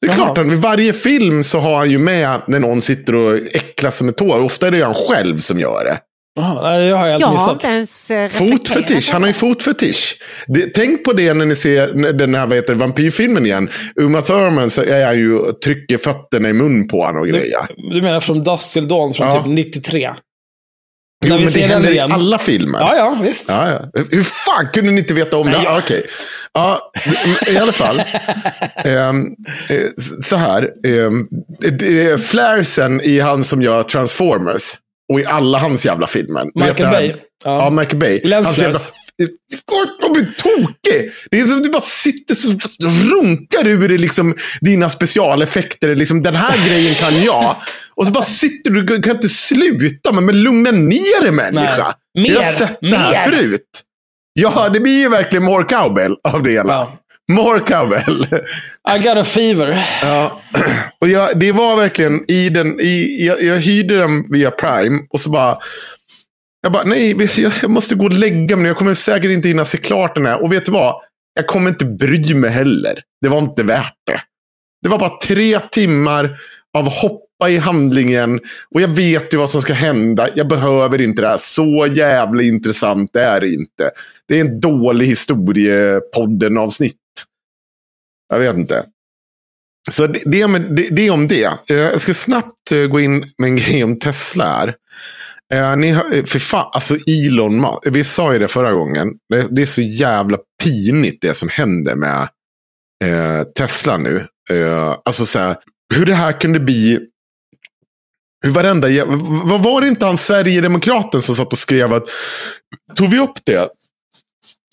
[0.00, 0.16] det är Jaha.
[0.24, 0.36] klart.
[0.38, 4.04] Han, vid varje film så har han ju med när någon sitter och äcklar sig
[4.04, 4.40] med tår.
[4.42, 5.98] Ofta är det ju han själv som gör det.
[6.40, 9.10] Nej, det har jag Jag har inte ens eh, Fotfetisch.
[9.12, 10.16] Han har ju fotfetisch.
[10.46, 13.70] Det, tänk på det när ni ser den här vad heter, det, vampyrfilmen igen.
[13.96, 17.66] Uma Thurman så är han ju trycker fötterna i mun på honom och grejer.
[17.76, 19.32] Du, du menar från Dusk till Dawn från Ja.
[19.42, 20.10] typ 93?
[21.26, 22.12] Jo, men ser det händer i igen.
[22.12, 22.78] alla filmer.
[22.80, 23.44] Ja, ja, visst.
[23.48, 24.02] Ja, ja.
[24.10, 25.58] Hur fan kunde ni inte veta om det?
[25.58, 26.06] Nej, Ah, Okej.
[26.52, 26.92] Ja,
[27.48, 28.02] i alla fall.
[28.84, 29.26] Ehm,
[29.68, 29.80] eh,
[30.22, 30.70] så här.
[30.86, 31.28] Um,
[31.78, 34.62] det är flaresen i han som gör Transformers.
[35.12, 36.44] Och i alla hans jävla filmer.
[36.54, 37.08] Michael Bay.
[37.08, 37.70] Ja, Ja.
[37.70, 38.32] Michael Bay.
[38.34, 38.78] Hans jävla-.
[40.02, 41.12] Jag blir tokig!
[41.30, 42.48] Det är som att du bara sitter så
[43.14, 45.94] runkar ur i liksom dina specialeffekter.
[45.94, 47.56] Liksom, den här grejen kan jag.
[48.00, 50.12] Och så bara sitter du, du kan inte sluta.
[50.12, 51.94] Men, men lugna ner dig människa.
[52.14, 52.30] Nej.
[52.30, 53.36] Jag har Mer, sett det här mer.
[53.36, 53.82] förut.
[54.32, 56.72] Ja, det blir ju verkligen more cowbell av det hela.
[56.72, 56.98] Ja.
[57.32, 58.26] More cowbell.
[58.96, 59.84] I got a fever.
[60.02, 60.40] Ja.
[61.00, 65.20] Och jag, det var verkligen i den, i, jag, jag hyrde den via Prime och
[65.20, 65.58] så bara,
[66.62, 67.28] jag bara, nej,
[67.62, 68.66] jag, måste gå och lägga mig.
[68.66, 70.42] Jag kommer säkert inte hinna se klart den här.
[70.42, 70.94] Och vet du vad?
[71.34, 73.00] Jag kommer inte bry mig heller.
[73.22, 74.20] Det var inte värt det.
[74.82, 76.38] Det var bara tre timmar
[76.78, 78.40] av hoppa i handlingen.
[78.74, 80.28] Och jag vet ju vad som ska hända.
[80.34, 81.36] Jag behöver inte det här.
[81.38, 83.90] Så jävla intressant är det inte.
[84.28, 86.96] Det är en dålig historiepodden-avsnitt.
[88.28, 88.84] Jag vet inte.
[89.90, 91.44] Så det, det, det, det är om det.
[91.44, 94.74] Eh, jag ska snabbt eh, gå in med en grej om Tesla här.
[95.54, 97.78] Eh, Ni, eh, för fan, alltså Elon Musk.
[97.84, 99.08] Vi sa ju det förra gången.
[99.28, 102.28] Det, det är så jävla pinigt det som händer med
[103.04, 104.26] eh, Tesla nu.
[104.50, 105.56] Eh, alltså så här,
[105.94, 106.98] hur det här kunde bli.
[108.42, 108.88] Hur varenda,
[109.44, 112.04] vad var det inte han Sverigedemokraten som satt och skrev att,
[112.94, 113.68] tog vi upp det?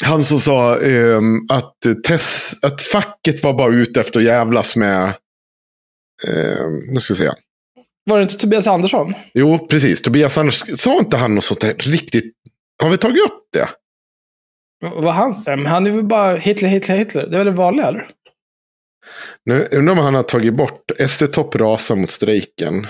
[0.05, 1.75] Han som sa ehm, att,
[2.07, 5.13] tes, att facket var bara ute efter att jävlas med...
[6.27, 7.31] ehm, nu ska vi se.
[8.05, 9.13] Var det inte Tobias Andersson?
[9.33, 10.01] Jo, precis.
[10.01, 12.33] Tobias Anders, sa inte han något sånt där riktigt...
[12.83, 13.69] Har vi tagit upp det?
[14.95, 17.27] Vad han, han är väl bara Hitler, Hitler, Hitler.
[17.27, 18.07] Det är väl det vanliga, eller?
[19.45, 22.87] Nu undrar om han har tagit bort SD-topp rasar mot strejken.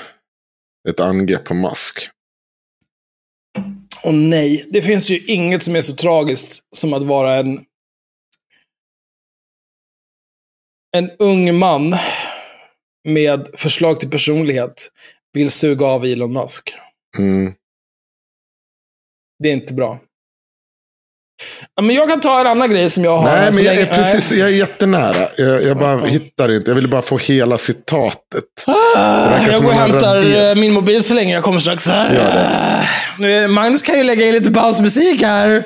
[0.90, 2.10] Ett angrepp på Musk.
[4.04, 7.66] Och nej, det finns ju inget som är så tragiskt som att vara en
[10.98, 11.96] en ung man
[13.04, 14.92] med förslag till personlighet
[15.34, 16.76] vill suga av Elon Musk.
[17.18, 17.54] Mm.
[19.40, 20.00] Det är inte bra.
[21.76, 23.32] Ja, men jag kan ta en annan grej som jag har.
[23.32, 23.96] Nej, men jag är, länge.
[23.96, 25.30] precis, jag är jättenära.
[25.38, 26.72] Jag, jag bara hittar inte.
[26.72, 28.44] Jag ville bara få hela citatet.
[28.68, 31.34] Ah, jag går och hämtar eh, min mobil så länge.
[31.34, 32.20] Jag kommer strax här.
[32.20, 32.86] Ah,
[33.20, 35.64] nu, Magnus kan ju lägga in lite pausmusik här.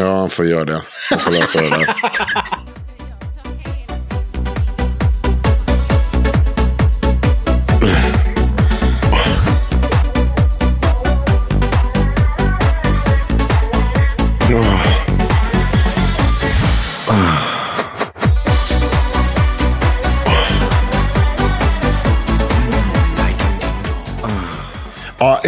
[0.00, 0.82] Ja, han får göra det.
[1.10, 1.94] Han får lösa det där.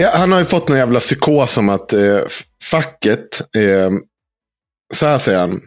[0.08, 2.20] han har ju fått någon jävla psykos om att eh,
[2.70, 3.90] facket, eh,
[4.94, 5.60] så här säger han.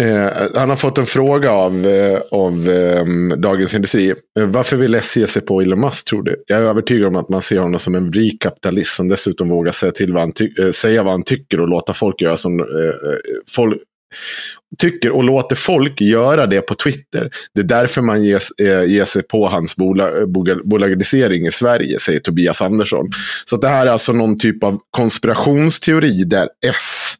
[0.00, 3.04] Eh, han har fått en fråga av, eh, av eh,
[3.38, 4.14] Dagens Industri.
[4.38, 6.44] Eh, varför vill SJ ge sig på Elon Musk tror du?
[6.46, 9.72] Jag är övertygad om att man ser honom som en rik kapitalist som dessutom vågar
[9.72, 12.66] säga, till vad han eh, säga vad han tycker och låta folk göra som eh,
[12.66, 13.18] eh
[13.54, 13.82] folk
[14.78, 17.30] tycker och låter folk göra det på Twitter.
[17.54, 20.26] Det är därför man ger, eh, ger sig på hans bola, eh,
[20.64, 23.10] bolagisering i Sverige, säger Tobias Andersson.
[23.44, 27.14] Så det här är alltså någon typ av konspirationsteori där S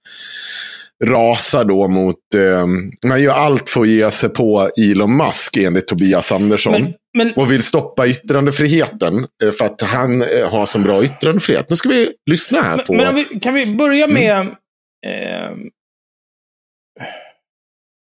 [1.05, 2.16] rasar då mot...
[2.34, 2.66] Eh,
[3.09, 6.72] man gör allt för att ge sig på Elon Musk enligt Tobias Andersson.
[6.72, 11.70] Men, men Och vill stoppa yttrandefriheten eh, för att han eh, har så bra yttrandefrihet.
[11.70, 12.93] Nu ska vi lyssna här på...
[12.93, 14.14] Men vi, kan vi börja Mm.
[14.14, 14.57] med...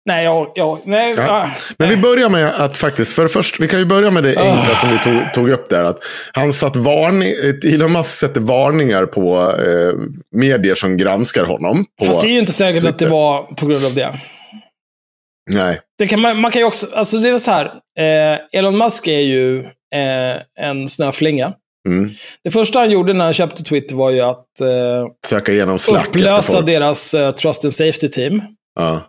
[0.06, 0.52] nej, jag...
[0.54, 1.30] jag nej, Ja.
[1.30, 2.02] ah, Men vi nej.
[2.02, 4.98] börjar med att faktiskt, för först, vi kan ju börja med det enkla som vi
[4.98, 5.84] tog, tog upp där.
[5.84, 5.98] Att
[6.32, 7.32] han satt varning,
[7.74, 9.94] Elon Musk sätter varningar på eh,
[10.36, 11.84] medier som granskar honom.
[12.06, 13.12] Fast det är ju inte säkert att det Twitter.
[13.12, 14.20] var på grund av det.
[15.50, 15.80] Nej.
[15.98, 16.86] det kan, man, man kan ju också...
[16.94, 17.66] Alltså det är så här.
[17.98, 19.60] Eh, Elon Musk är ju
[19.94, 21.52] eh, en snöflinga.
[21.88, 22.10] Mm.
[22.44, 26.08] Det första han gjorde när han köpte Twitter var ju att eh, Söka igenom Slack
[26.08, 28.42] upplösa deras eh, Trust and Safety Team.
[28.74, 29.00] Ja.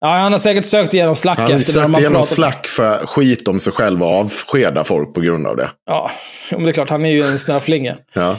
[0.00, 1.58] Ja, han har säkert sökt igenom Slack Han efter det.
[1.58, 5.20] de sökte har igenom pratat- Slack för skit om sig själv och avskeda folk på
[5.20, 5.68] grund av det.
[5.86, 6.10] Ja,
[6.50, 6.90] men det är klart.
[6.90, 7.96] Han är ju en snöflinga.
[8.12, 8.30] Ja.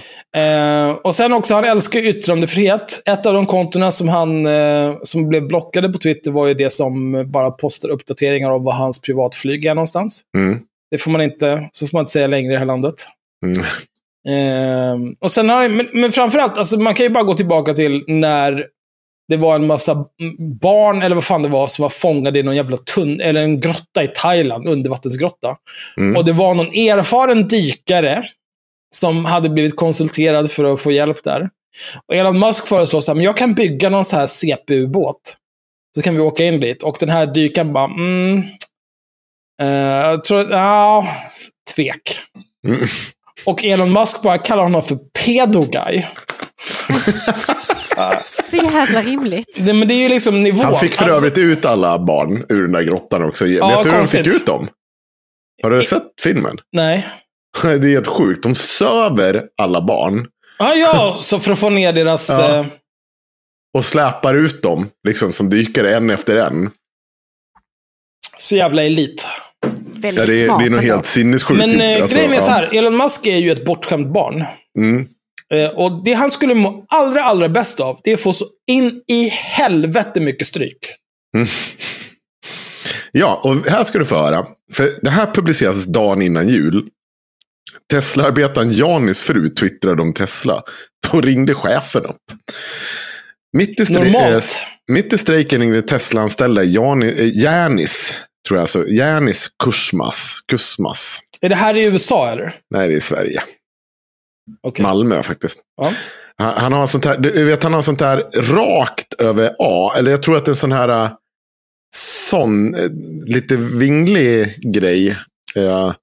[0.42, 3.02] Eh, och sen också, han älskar yttrandefrihet.
[3.10, 6.70] Ett av de kontona som han eh, som blev blockade på Twitter var ju det
[6.70, 10.22] som bara postar uppdateringar om var hans privatflyg är någonstans.
[10.38, 10.60] Mm.
[10.92, 12.96] Det får man inte, så får man inte säga längre i det här landet.
[13.46, 13.60] Mm.
[14.28, 18.04] Eh, och sen har, men, men framförallt, alltså, man kan ju bara gå tillbaka till
[18.08, 18.66] när
[19.28, 20.06] det var en massa
[20.62, 23.60] barn, eller vad fan det var, som var fångade i någon jävla tunn, eller en
[23.60, 25.56] grotta i Thailand, undervattensgrotta.
[25.98, 26.18] Mm.
[26.18, 28.24] Och det var någon erfaren dykare
[28.96, 31.50] som hade blivit konsulterad för att få hjälp där.
[32.08, 35.38] Och Elon Musk föreslår så här, men jag kan bygga någon så här CPU-båt.
[35.96, 36.84] Så kan vi åka in dit.
[36.84, 38.44] Och den här dykaren bara, mm,
[39.62, 39.68] eh,
[40.10, 41.08] jag tror, ja,
[41.76, 42.20] tvek.
[42.68, 42.88] Mm.
[43.46, 44.96] Och Elon Musk bara kallar honom för
[45.26, 46.08] pedoguy.
[48.48, 49.58] Så jävla rimligt.
[49.60, 50.66] Nej, men det är ju liksom nivån.
[50.66, 53.48] Han fick för Alltså, övrigt ut alla barn ur den där grottan också.
[53.48, 54.68] Ja, Vet du hur de fick ut dem?
[55.64, 56.58] Har du sett filmen?
[56.72, 57.08] Nej.
[57.62, 58.44] Det är helt sjukt.
[58.44, 60.28] De söver alla barn
[60.60, 62.30] Ja, ja, så för att få ner deras...
[62.30, 62.56] Ja.
[62.60, 62.66] eh,
[63.78, 66.70] och släpar ut dem liksom som dykare en efter en.
[68.38, 69.28] så jävla elit.
[69.96, 70.94] Väldigt Ja, det, är, smart det är nog ändå.
[70.94, 71.58] helt sinnessjukt.
[71.60, 72.16] Men gjort, eh, alltså.
[72.16, 72.42] grejen är Ja.
[72.42, 74.44] så här, Elon Musk är ju ett bortskämt barn.
[74.78, 75.08] Mm.
[75.54, 78.46] Eh, och det han skulle må allra, allra bäst av, det är att få så
[78.72, 80.80] in i helvete mycket stryk.
[83.18, 84.46] Ja, och här ska du få höra.
[84.74, 86.90] För det här publiceras dagen innan jul.
[87.94, 90.64] Tesla-arbetaren Janis fru twittrade om Tesla.
[91.12, 92.22] Då ringde chefen upp.
[93.58, 94.44] Mitt i, eh,
[94.92, 100.40] mitt i strejken ringde Tesla-anställda Jani, eh, Janis, tror jag, alltså, Janis Kusmas.
[100.48, 101.20] Kusmas.
[101.42, 102.56] Är det här i USA eller?
[102.74, 103.42] Nej, det är i Sverige.
[104.64, 104.84] Okej.
[104.84, 105.62] Malmö faktiskt.
[105.82, 105.94] Ja.
[106.38, 109.94] Han, han har sånt här, du vet, han har sånt här rakt över A.
[109.98, 111.12] Eller jag tror att det är en sån här äh,
[111.96, 112.90] sån, äh,
[113.26, 115.10] lite vinglig grej.
[115.56, 115.94] Äh, ja,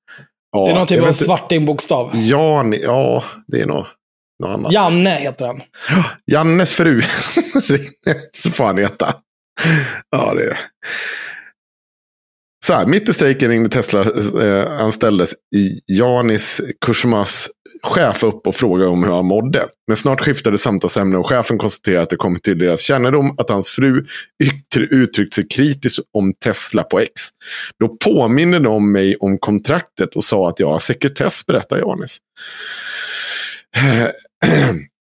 [0.53, 2.11] det är någon typ av svartingbokstav.
[2.15, 3.85] Jan, ja, det är nog
[4.43, 4.73] något annat.
[4.73, 5.63] Janne heter han.
[6.27, 7.01] Jannes fru.
[8.33, 9.15] Så får han heta.
[10.11, 10.59] Ja, det är...
[12.67, 17.51] Så här, mitt i strejken ringde Tesla-anställdes eh, i Janis Kursmas
[17.83, 19.67] chef upp och frågade om hur han mådde.
[19.87, 23.69] Men snart skiftade samtalsämne och chefen konstaterade att det kommit till deras kännedom att hans
[23.69, 24.07] fru
[24.91, 27.13] uttryckt sig kritiskt om Tesla på X.
[27.81, 32.19] Då påminner de mig om kontraktet och sa att jag har sekretess, berättar Janis.
[33.77, 34.07] Eh,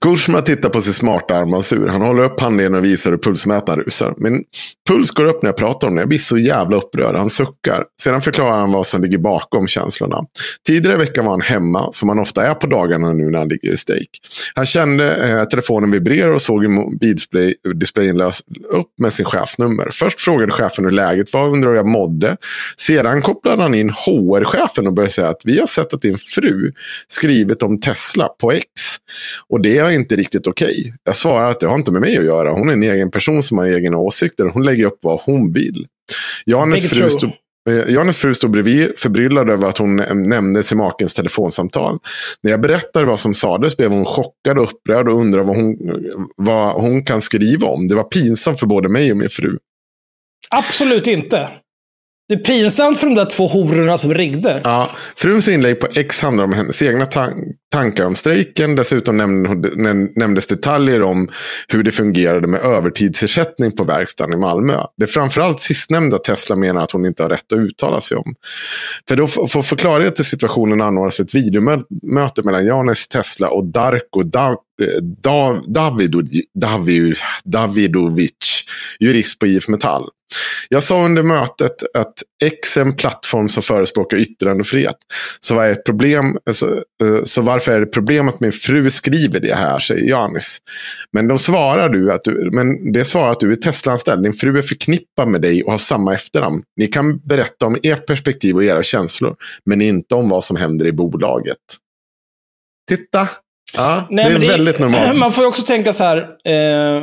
[0.00, 1.86] Kursma tittar på sin smarta armbandsur.
[1.86, 4.14] Han håller upp handleden och visar hur pulsmätaren rusar.
[4.16, 4.44] Min
[4.88, 6.00] puls går upp när jag pratar om det.
[6.00, 7.16] Jag blir så jävla upprörd.
[7.16, 7.84] Han suckar.
[8.02, 10.24] Sedan förklarar han vad som ligger bakom känslorna.
[10.66, 13.48] Tidigare i veckan var han hemma, som han ofta är på dagarna nu när han
[13.48, 14.08] ligger i strejk.
[14.54, 19.88] Han kände eh, telefonen vibrera och såg hur mobildisplayen lös upp med sin chefsnummer.
[19.92, 22.36] Först frågade chefen hur läget var, undrade hur jag mådde.
[22.76, 26.72] Sedan kopplade han in HR-chefen och började säga att vi har sett att din fru
[27.08, 28.66] skrivit om Tesla på X.
[29.48, 30.80] Och det är inte riktigt okej.
[30.80, 30.92] Okay.
[31.04, 32.52] Jag svarar att det har inte med mig att göra.
[32.52, 34.44] Hon är en egen person som har egna åsikter.
[34.44, 35.86] Hon lägger upp vad hon vill.
[36.46, 37.30] Janes fru, stod,
[37.88, 41.98] Janes fru stod bredvid, förbryllad över att hon nämnde sin makens telefonsamtal.
[42.42, 45.76] När jag berättade vad som sades blev hon chockad och upprörd och undrade vad hon,
[46.36, 47.88] vad hon kan skriva om.
[47.88, 49.58] Det var pinsamt för både mig och min fru.
[50.56, 51.48] Absolut inte.
[52.28, 54.60] Det är pinsamt för de där två hororna som ringde.
[54.64, 57.32] Ja, fruns inlägg på X handlar om hennes egna tan
[57.72, 58.76] tankar om strejken.
[58.76, 59.16] Dessutom
[60.16, 61.28] nämndes detaljer om
[61.68, 64.80] hur det fungerade med övertidsersättning på verkstaden i Malmö.
[64.96, 68.34] Det är framförallt sistnämnda Tesla menar att hon inte har rätt att uttala sig om.
[69.08, 74.22] För att få klarhet i situationen anordnas ett videomöte mellan Janes Tesla och Darko
[75.22, 76.46] Dav Davidovic,
[77.44, 78.64] Davidovic,
[79.00, 80.04] jurist på IF Metall.
[80.68, 82.12] Jag sa under mötet att
[82.44, 84.96] X är en plattform som förespråkar yttrandefrihet.
[85.40, 88.90] Så, vad är ett problem, så, eh, så varför är det problem att min fru
[88.90, 90.58] skriver det här, säger Janis.
[91.12, 94.22] Men, de svarar du att du, men det svarar att du är Tesla-anställd.
[94.22, 96.62] Din fru är förknippad med dig och har samma efternamn.
[96.76, 100.86] Ni kan berätta om ert perspektiv och era känslor, men inte om vad som händer
[100.86, 101.58] i bolaget.
[102.88, 103.28] Titta!
[103.76, 105.16] Ja, Nej, det är det, väldigt normalt.
[105.16, 106.18] Man får också tänka så här.
[106.44, 107.02] Eh,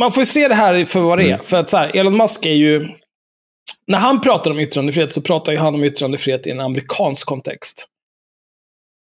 [0.00, 1.34] man får se det här för vad det är.
[1.34, 1.44] Mm.
[1.44, 2.88] För att så här, Elon Musk är ju...
[3.86, 7.86] När han pratar om yttrandefrihet så pratar ju han om yttrandefrihet i en amerikansk kontext.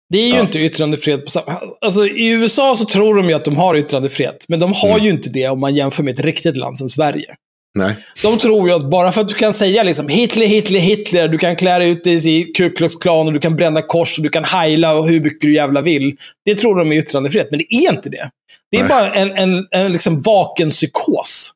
[0.09, 0.39] Det är ju ja.
[0.39, 1.61] inte yttrandefrihet på samma...
[1.81, 4.45] Alltså, I USA så tror de ju att de har yttrandefrihet.
[4.49, 5.03] Men de har mm.
[5.03, 7.35] ju inte det om man jämför med ett riktigt land som Sverige.
[7.75, 7.95] Nej.
[8.21, 11.37] De tror ju att bara för att du kan säga liksom Hitler, Hitler, Hitler, du
[11.37, 14.29] kan klä ut dig i Ku Klux Klan och du kan bränna kors och du
[14.29, 16.17] kan heila och hur mycket du jävla vill.
[16.45, 18.29] Det tror de är yttrandefrihet, men det är inte det.
[18.71, 18.89] Det är Nej.
[18.89, 21.51] bara en, en, en liksom vaken psykos.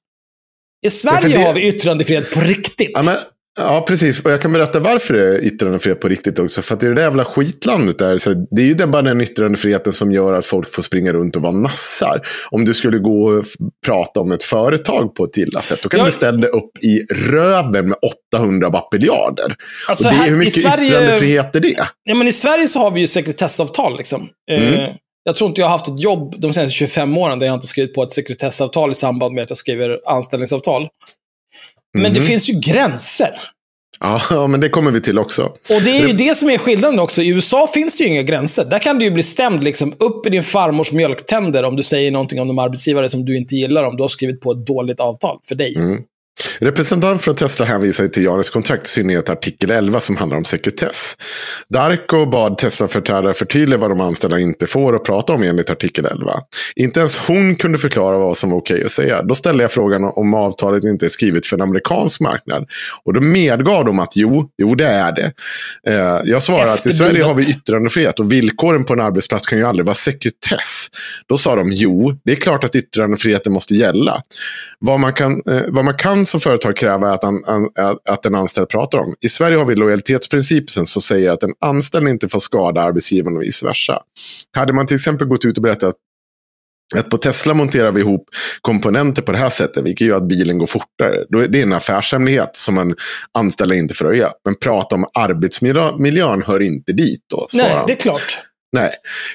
[0.86, 1.44] I Sverige det...
[1.44, 2.92] har vi yttrandefrihet på riktigt.
[2.94, 3.18] Ja, men,
[3.62, 4.26] Ja, precis.
[4.26, 6.62] Och jag kan berätta varför det är yttrandefrihet på riktigt också.
[6.62, 9.94] För att i det där jävla skitlandet där, så det är ju bara den yttrandefriheten
[9.94, 12.22] som gör att folk får springa runt och vara nassar.
[12.52, 13.46] Om du skulle gå och
[13.86, 16.08] prata om ett företag på ett illa sätt, då kan jag...
[16.08, 17.98] du ställa dig upp i röven med
[18.34, 19.56] 800 bapiljarder.
[19.88, 20.88] Alltså, och det är, hur mycket Sverige...
[20.88, 21.88] yttrandefrihet är det?
[22.04, 23.98] Ja, men I Sverige så har vi ju sekretessavtal.
[23.98, 24.30] Liksom.
[24.52, 24.74] Eh, mm.
[24.74, 24.90] Eh,
[25.24, 27.68] jag tror inte jag har haft ett jobb de senaste 25 åren där jag inte
[27.68, 30.88] skrivit på ett sekretessavtal i samband med att jag skriver anställningsavtal.
[31.94, 32.14] Men mm.
[32.14, 32.28] det mhm.
[32.28, 33.32] finns ju gränser.
[34.02, 35.44] Ja, men det kommer vi till också.
[35.44, 37.22] Och det är ju det som är skillnaden också.
[37.22, 38.66] I USA finns det ju inga gränser.
[38.66, 42.12] Där kan du ju bli stämd liksom, upp i din farmors mjölktänder om du säger
[42.12, 45.00] någonting om de arbetsgivare som du inte gillar om du har skrivit på ett dåligt
[45.00, 45.76] avtal för dig.
[45.76, 46.04] Mm.
[46.60, 51.18] Representant från Tesla hänvisar till Janes kontrakt, i synnerhet artikel 11 som handlar om sekretess.
[51.70, 56.34] Darko bad Tesla-företrädare förtydliga vad de anställda inte får att prata om enligt artikel 11.
[56.76, 59.24] Inte ens hon kunde förklara vad som var okej att säga.
[59.24, 62.66] Då ställde jag frågan om avtalet inte är skrivet för en amerikansk marknad.
[63.04, 65.32] Och då medgav de att jo, jo det är det.
[65.88, 69.60] Eh, jag svarade att i Sverige har vi yttrandefrihet och villkoren på en arbetsplats kan
[69.60, 70.88] ju aldrig vara sekretess.
[71.30, 74.22] Då sa de jo, det är klart att yttrandefriheten måste gälla.
[74.80, 77.70] Vad man kan, eh, vad man kan som företag kräva att, an, an,
[78.10, 79.16] att en anställd pratar om.
[79.22, 83.44] I Sverige har vi lojalitetsprincipen som säger att en anställd inte får skada arbetsgivaren och
[83.44, 84.02] vice versa.
[84.56, 85.96] Hade man till exempel gått ut och berättat
[86.98, 88.30] att på Tesla monterar vi ihop
[88.62, 91.48] komponenter på det här sättet, vilket gör att bilen går fortare.
[91.48, 92.96] Det är en affärshemlighet som en
[93.34, 94.32] anställd inte får röja.
[94.46, 97.22] Men prata om arbetsmiljön hör inte dit.
[97.30, 98.40] Då, Nej, det är klart.
[98.72, 98.92] Nej.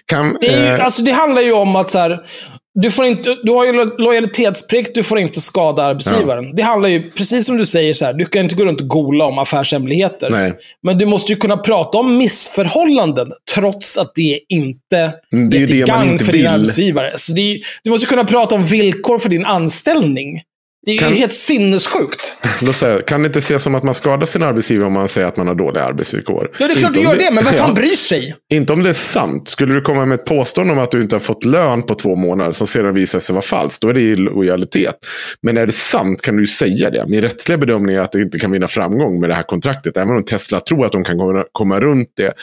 [0.06, 0.84] Kan, det, är, eh...
[0.84, 2.26] alltså, det handlar ju om att så här,
[2.74, 6.44] du, får inte, du har ju lojalitetsplikt, du får inte skada arbetsgivaren.
[6.44, 6.52] Ja.
[6.54, 8.88] Det handlar ju, precis som du säger, så här, du kan inte gå runt och
[8.88, 10.30] gola om affärshemligheter.
[10.30, 10.52] Nej.
[10.82, 15.62] Men du måste ju kunna prata om missförhållanden, trots att det inte mm, det är,
[15.62, 16.42] är till gagn för vill.
[16.42, 17.12] din arbetsgivare.
[17.16, 20.42] Så är, du måste kunna prata om villkor för din anställning.
[20.86, 22.36] Det är kan, ju helt sinnessjukt.
[22.72, 25.36] Säger, kan det inte ses som att man skadar sin arbetsgivare om man säger att
[25.36, 26.50] man har dåliga arbetsvillkor?
[26.58, 28.34] Ja, det är klart du gör det, men vem fan ja, bryr sig?
[28.52, 29.48] Inte om det är sant.
[29.48, 32.16] Skulle du komma med ett påstående om att du inte har fått lön på två
[32.16, 34.96] månader som sedan visar sig vara falskt, då är det lojalitet.
[35.42, 37.04] Men är det sant kan du säga det.
[37.08, 39.96] Min rättsliga bedömning är att det inte kan vinna framgång med det här kontraktet.
[39.96, 41.16] Även om Tesla tror att de kan
[41.52, 42.34] komma runt det,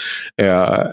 [0.46, 0.88] eh,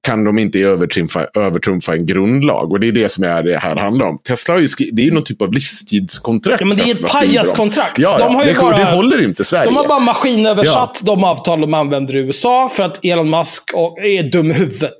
[0.00, 2.72] kan de inte övertrumfa, övertrumfa en grundlag.
[2.72, 4.18] Och det är det som är det här handlar om.
[4.18, 6.60] Tesla har ju det är ju någon typ av livstidskontrakt.
[6.60, 7.98] Ja, men det är ett Tesla pajaskontrakt.
[7.98, 9.64] Ja, De ja, har det, bara- det håller inte Sverige.
[9.64, 13.98] De har bara maskinöversatt de avtal de använder i USA för att Elon Musk och-
[13.98, 14.96] är dum i huvudet.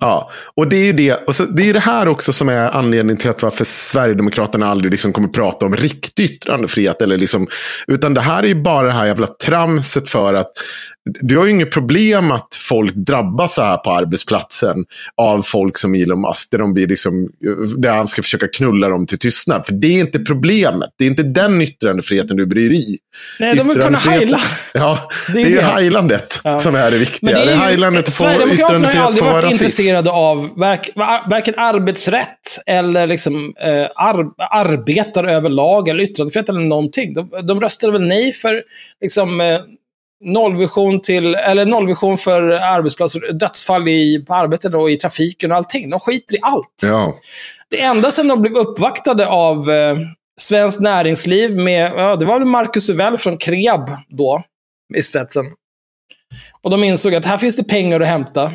[0.00, 1.14] Ja, och det är ju det.
[1.26, 4.90] Och så, det är det här också som är anledningen till att varför Sverigedemokraterna aldrig
[4.90, 7.02] liksom kommer prata om riktig yttrandefrihet.
[7.02, 7.46] Eller liksom,
[7.86, 10.52] utan det här är ju bara det här jävla tramset för att
[11.20, 14.84] du har ju inget problem att folk drabbas så här på arbetsplatsen
[15.16, 16.50] av folk som Elon Musk.
[16.50, 17.28] Där, de blir liksom,
[17.76, 19.66] där han ska försöka knulla dem till tystnad.
[19.66, 20.90] För det är inte problemet.
[20.98, 22.98] Det är inte den yttrandefriheten du bryr dig i.
[23.40, 24.38] Nej, de vill kunna heila.
[24.74, 25.62] Ja, Det det är är, det.
[25.62, 26.58] heilandet Ja.
[26.60, 27.30] som är det viktiga.
[27.30, 29.62] Men det det är är ju, heilandet att få Sverigedemokraterna har aldrig varit rasist.
[29.62, 30.48] intresserade av
[31.30, 32.26] varken arbetsrätt
[32.66, 37.14] eller liksom, eh, ar, arbetare överlag eller yttrandefrihet eller någonting.
[37.14, 38.62] De, de röstade väl nej för
[39.00, 39.58] liksom, eh,
[40.24, 45.90] nollvision, till, eller nollvision för arbetsplatser, dödsfall i, på arbetet och i trafiken och allting.
[45.90, 46.80] De skiter i allt.
[46.82, 47.18] Ja.
[47.70, 49.96] Det enda sen de blev uppvaktade av eh,
[50.40, 54.42] Svenskt Näringsliv med, ja, det var väl Marcus Uvell från Kreab då,
[54.94, 55.46] i spetsen.
[56.62, 58.52] Och de insåg att här finns det pengar att hämta.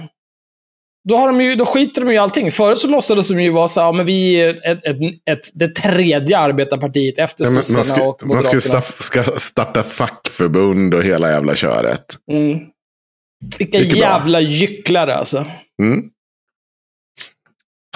[1.09, 2.51] Då, har de ju, då skiter de ju i allting.
[2.51, 4.97] Förut så låtsades de ju vara så här, ja, men vi är ett, ett,
[5.29, 8.61] ett, det tredje arbetarpartiet efter Ja, man, sossarna ska, och man moderaterna.
[8.61, 12.05] ska, staff, ska starta fackförbund och hela jävla köret.
[12.31, 12.59] Mm.
[13.59, 13.87] Vilka bra.
[13.87, 15.45] jävla gycklare alltså.
[15.81, 16.03] Mm.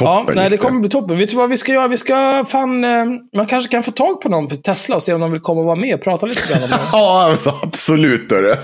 [0.02, 1.18] Ja, Toppen nej, det kommer bli toppen.
[1.18, 1.88] Vet du vad vi ska göra?
[1.88, 2.84] Vi ska fan...
[2.84, 3.06] Eh,
[3.36, 5.60] man kanske kan få tag på någon för Tesla och se om de vill komma
[5.62, 6.80] och vara med och prata lite grann om det.
[6.92, 8.32] Ja, absolut.
[8.32, 8.56] Hörru.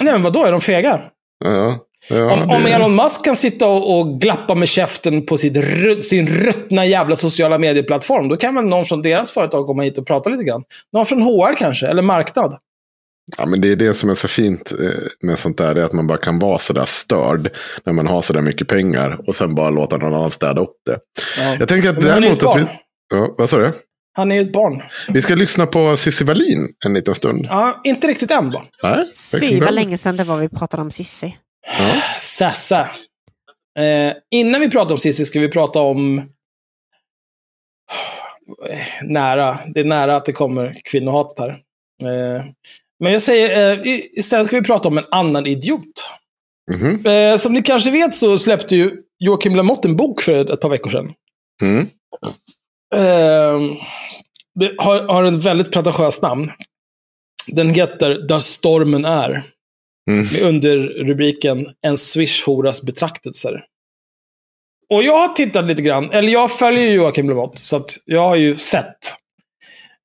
[0.00, 0.44] Nej, men vadå?
[0.44, 1.00] Är de fega?
[1.44, 5.56] ja, ja, Om, om Elon Musk kan sitta och, och glappa med käften på sitt,
[6.04, 10.06] sin ruttna jävla sociala medieplattform, då kan väl någon från deras företag komma hit och
[10.06, 10.62] prata lite grann.
[10.92, 12.58] Någon från HR kanske, eller marknad.
[13.36, 14.88] Ja, men det är det som är så fint eh,
[15.22, 15.74] med sånt där.
[15.74, 17.50] Det är att man bara kan vara sådär störd
[17.84, 19.20] när man har sådär mycket pengar.
[19.26, 20.98] Och sen bara låta någon annan städa upp det.
[21.38, 21.56] Ja.
[21.58, 22.78] Jag tänker att Men han är ju däremot att vi...
[23.14, 23.72] Ja, vad sa du?
[24.14, 24.82] Han är ju ett barn.
[25.08, 27.46] Vi ska lyssna på Cissi Wallin en liten stund.
[27.50, 28.64] Ja, inte riktigt än bara.
[28.82, 30.90] Nej, Fy vad länge sedan det var vi pratade om
[32.20, 32.80] Sassa.
[33.78, 36.18] Eh, innan vi pratar om Cissi ska vi prata om...
[38.70, 39.58] Eh, Nära.
[39.74, 41.48] Det är nära att det kommer kvinnohatet här.
[42.02, 42.44] Eh,
[43.00, 46.08] men jag säger, eh, istället ska vi prata om en annan idiot.
[46.70, 47.06] Mhm.
[47.06, 50.68] Eh, som ni kanske vet så släppte ju Joakim Lamotte en bok för ett par
[50.68, 51.12] veckor sedan.
[51.62, 51.88] Mm.
[52.94, 53.76] Eh,
[54.54, 56.50] det har, har en väldigt pretentiöst namn.
[57.46, 59.51] Den heter Där stormen är.
[60.10, 60.26] Mm.
[60.32, 63.64] Med underrubriken En swish-horas betraktelser.
[64.90, 68.20] Och jag har tittat lite grann, eller jag följer ju Joakim Lamotte, så att jag
[68.20, 69.14] har ju sett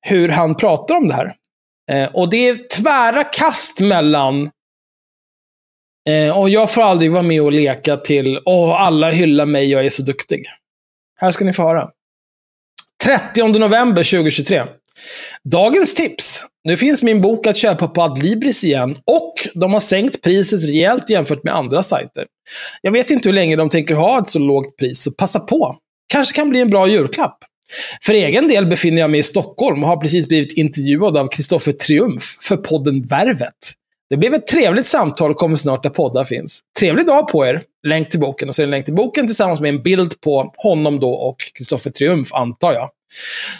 [0.00, 1.34] hur han pratar om det här.
[1.90, 4.50] Eh, och det är tvära kast mellan
[6.08, 9.86] eh, och jag får aldrig vara med och leka till Åh, alla hyllar mig, jag
[9.86, 10.46] är så duktig.
[11.16, 11.90] Här ska ni få höra.
[13.04, 14.64] 30 november 2023.
[15.44, 16.44] Dagens tips.
[16.68, 21.10] Nu finns min bok att köpa på Adlibris igen och de har sänkt priset rejält
[21.10, 22.26] jämfört med andra sajter.
[22.82, 25.76] Jag vet inte hur länge de tänker ha ett så lågt pris, så passa på.
[26.08, 27.38] Kanske kan bli en bra julklapp.
[28.02, 31.72] För egen del befinner jag mig i Stockholm och har precis blivit intervjuad av Kristoffer
[31.72, 33.54] Triumf för podden Värvet.
[34.10, 36.60] Det blev ett trevligt samtal och kommer snart där poddar finns.
[36.78, 37.62] Trevlig dag på er!
[37.86, 38.48] Länk till boken.
[38.48, 41.12] Och så är det en länk till boken tillsammans med en bild på honom då
[41.12, 42.90] och Kristoffer Triumf, antar jag.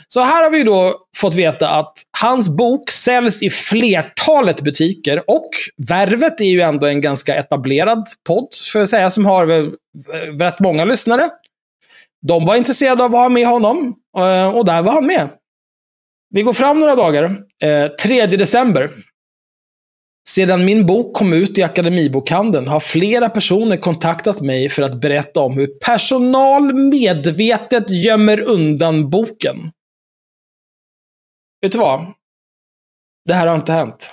[0.08, 5.50] Så här har vi då fått veta att hans bok säljs i flertalet butiker och
[5.88, 9.64] Värvet är ju ändå en ganska etablerad podd, får jag säga, som har eh,
[10.40, 11.28] rätt många lyssnare.
[12.26, 15.28] De var intresserade av att ha med honom eh, och där var han med.
[16.30, 17.24] Vi går fram några dagar.
[17.62, 18.90] Eh, 3 december.
[20.28, 25.40] Sedan min bok kom ut i Akademibokhandeln har flera personer kontaktat mig för att berätta
[25.40, 29.56] om hur personal medvetet gömmer undan boken.
[31.62, 32.14] Vet du vad?
[33.24, 34.10] Det här har inte hänt.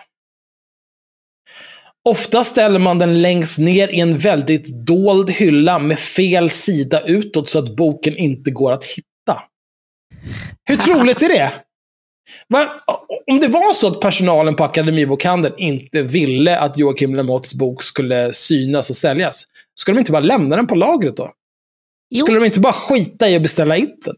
[2.10, 7.50] Ofta ställer man den längst ner i en väldigt dold hylla med fel sida utåt
[7.50, 9.42] så att boken inte går att hitta.
[10.70, 11.65] Hur troligt är det?
[12.50, 12.70] Va?
[13.32, 18.34] Om det var så att personalen på Akademibokhandeln inte ville att Joakim Lamottes bok skulle
[18.34, 19.44] synas och säljas,
[19.76, 21.32] skulle de inte bara lämna den på lagret då?
[22.10, 22.26] Jo.
[22.26, 24.16] Skulle de inte bara skita i att beställa in den?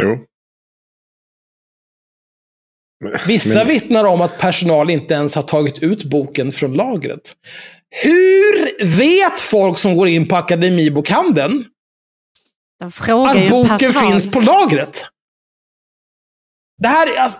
[0.00, 0.18] Jo.
[3.26, 7.32] Vissa Men- vittnar om att personal inte ens har tagit ut boken från lagret.
[8.02, 11.64] Hur vet folk som går in på Akademibokhandeln
[12.84, 14.10] att boken personal.
[14.10, 15.06] finns på lagret?
[16.82, 17.38] Det här är alltså...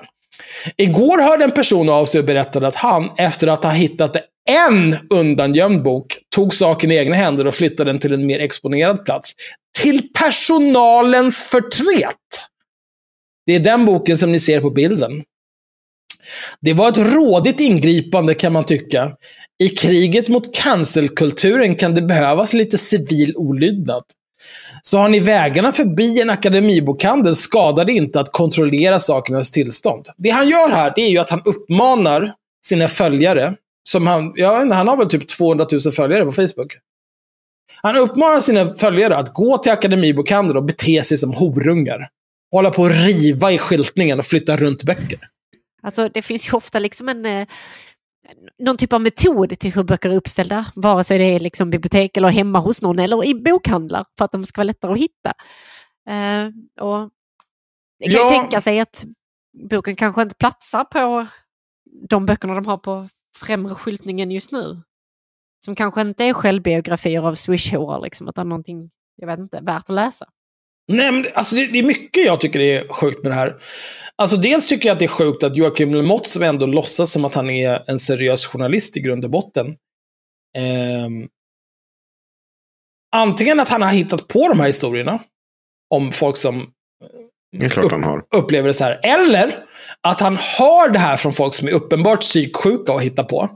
[0.76, 4.16] Igår hörde en person av sig och berättade att han, efter att ha hittat
[4.48, 9.04] en undangömd bok, tog saken i egna händer och flyttade den till en mer exponerad
[9.04, 9.32] plats.
[9.78, 12.16] Till personalens förtret.
[13.46, 15.22] Det är den boken som ni ser på bilden.
[16.60, 19.12] Det var ett rådigt ingripande kan man tycka.
[19.62, 24.02] I kriget mot cancelkulturen kan det behövas lite civil olydnad.
[24.82, 30.06] Så har ni vägarna förbi en akademibokhandel skadar det inte att kontrollera sakernas tillstånd.
[30.16, 32.34] Det han gör här, det är ju att han uppmanar
[32.64, 33.54] sina följare,
[33.88, 36.76] som han, ja, han har väl typ 200 000 följare på Facebook.
[37.82, 42.08] Han uppmanar sina följare att gå till akademibokhandeln och bete sig som horungar.
[42.52, 45.18] Hålla på att riva i skyltningen och flytta runt böcker.
[45.82, 47.46] Alltså det finns ju ofta liksom en, eh,
[48.58, 50.66] någon typ av metod till hur böcker är uppställda.
[50.76, 54.32] Vare sig det är liksom bibliotek eller hemma hos någon eller i bokhandlar för att
[54.32, 55.32] de ska vara lättare att hitta.
[56.08, 56.46] Eh,
[56.84, 57.10] och
[57.98, 58.28] jag kan ju Ja.
[58.28, 59.04] tänka sig att
[59.70, 61.26] boken kanske inte platsar på
[62.08, 63.08] de böckerna de har på
[63.38, 64.82] främre skyltningen just nu.
[65.64, 69.94] Som kanske inte är självbiografier av swishhoror, liksom, utan någonting, jag vet inte, värt att
[69.94, 70.26] läsa.
[70.88, 73.56] Nej, men alltså det, det är mycket jag tycker är sjukt med det här.
[74.16, 77.24] Alltså dels tycker jag att det är sjukt att Joakim Lamotte, som ändå låtsas som
[77.24, 79.76] att han är en seriös journalist i grund och botten,
[80.58, 81.28] ehm,
[83.16, 85.22] antingen att han har hittat på de här historierna
[85.94, 86.72] om folk som
[88.04, 88.24] har.
[88.34, 89.00] upplever det så här.
[89.02, 89.64] Eller
[90.00, 93.48] att han hör det här från folk som är uppenbart psyksjuka och hittar på.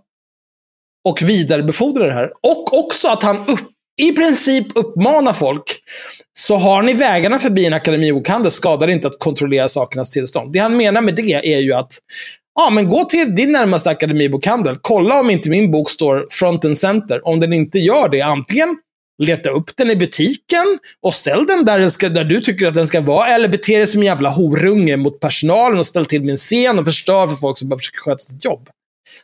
[1.08, 2.32] Och vidarebefordrar det här.
[2.42, 5.82] Och också att han upp, i princip uppmana folk.
[6.38, 10.52] Så har ni vägarna förbi en akademibokhandel skadar det inte att kontrollera sakernas tillstånd.
[10.52, 11.92] Det han menar med det är ju att
[12.58, 14.78] Ja, men gå till din närmaste akademibokhandel.
[14.80, 17.28] Kolla om inte min bok står front and center.
[17.28, 18.76] Om den inte gör det, antingen
[19.22, 22.74] leta upp den i butiken och ställ den där, den ska, där du tycker att
[22.74, 23.28] den ska vara.
[23.28, 26.84] Eller bete dig som en jävla horunge mot personalen och ställ till min scen och
[26.84, 28.68] förstör för folk som bara försöker sköta sitt jobb.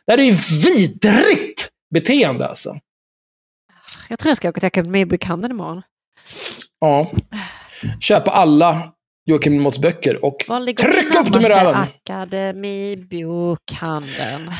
[0.05, 2.77] Det här är ju vidrigt beteende alltså.
[4.13, 5.81] Jag tror jag ska åka till Akademibokhandeln imorgon.
[6.79, 7.11] Ja.
[7.99, 8.93] Köpa alla
[9.25, 10.37] Joakim Lamotts böcker och
[10.77, 11.75] tryck upp dem i röven.
[11.75, 14.51] Akademibokhandeln?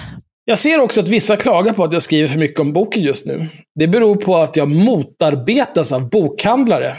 [0.46, 3.26] Jag ser också att vissa klagar på att jag skriver för mycket om boken just
[3.26, 3.48] nu.
[3.80, 6.96] Det beror på att jag motarbetas av bokhandlare.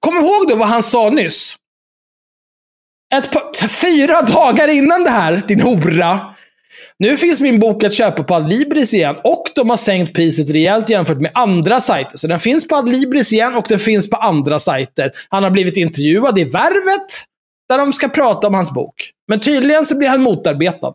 [0.00, 1.56] Kom ihåg då vad han sa nyss.
[3.14, 6.34] Ett par, fyra dagar innan det här, din hora.
[6.98, 10.90] Nu finns min bok att köpa på Adlibris igen och de har sänkt priset rejält
[10.90, 12.16] jämfört med andra sajter.
[12.16, 15.12] Så den finns på Adlibris igen och den finns på andra sajter.
[15.28, 17.24] Han har blivit intervjuad i Värvet,
[17.68, 19.10] där de ska prata om hans bok.
[19.28, 20.94] Men tydligen så blir han motarbetad.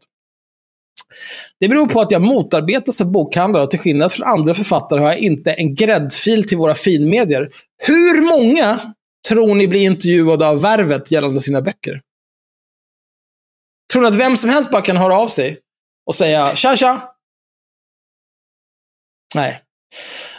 [1.59, 5.07] Det beror på att jag motarbetas av bokhandlare och till skillnad från andra författare har
[5.07, 7.49] jag inte en gräddfil till våra finmedier.
[7.87, 8.93] Hur många
[9.29, 12.01] tror ni blir intervjuade av Värvet gällande sina böcker?
[13.93, 15.59] Tror ni att vem som helst bara kan höra av sig
[16.05, 17.15] och säga tja tja?
[19.35, 19.61] Nej.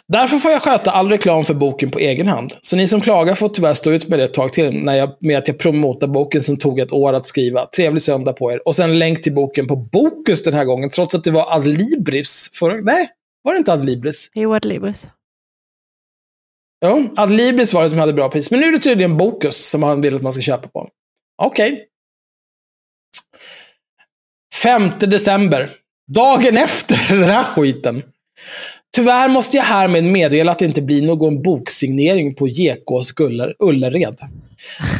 [0.09, 2.53] Därför får jag sköta all reklam för boken på egen hand.
[2.61, 5.16] Så ni som klagar får tyvärr stå ut med det ett tag till när jag,
[5.20, 7.66] med att jag promotar boken som tog ett år att skriva.
[7.66, 8.69] Trevlig söndag på er.
[8.69, 12.51] Och sen länk till boken på Bokus den här gången, trots att det var Adlibris
[12.55, 12.74] förra...
[12.74, 13.09] Nej,
[13.43, 14.31] var det inte Adlibris?
[14.35, 15.09] Jo, Adlibris.
[16.85, 18.51] Jo, Adlibris var det som hade bra pris.
[18.51, 20.89] Men nu är det tydligen Bokus som han vill att man ska köpa på.
[21.43, 21.89] Okej.
[24.65, 25.70] 5 december.
[26.15, 28.03] Dagen efter den här skiten.
[28.97, 33.12] Tyvärr måste jag härmed meddela att det inte blir någon boksignering på JKs
[33.59, 34.19] Ullared.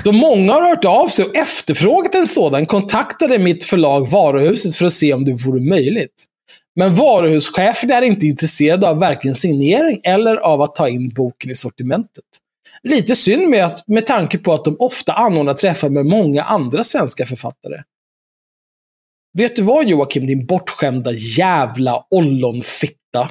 [0.05, 4.87] Då många har hört av sig och efterfrågat en sådan kontaktade mitt förlag Varuhuset för
[4.87, 6.25] att se om det vore möjligt.
[6.77, 11.55] Men varuhuschefen är inte intresserad av varken signering eller av att ta in boken i
[11.55, 12.25] sortimentet.
[12.83, 16.83] Lite synd med, att, med tanke på att de ofta anordnar träffar med många andra
[16.83, 17.83] svenska författare.
[19.39, 23.31] Vet du vad Joakim, din bortskämda jävla ollonfitta?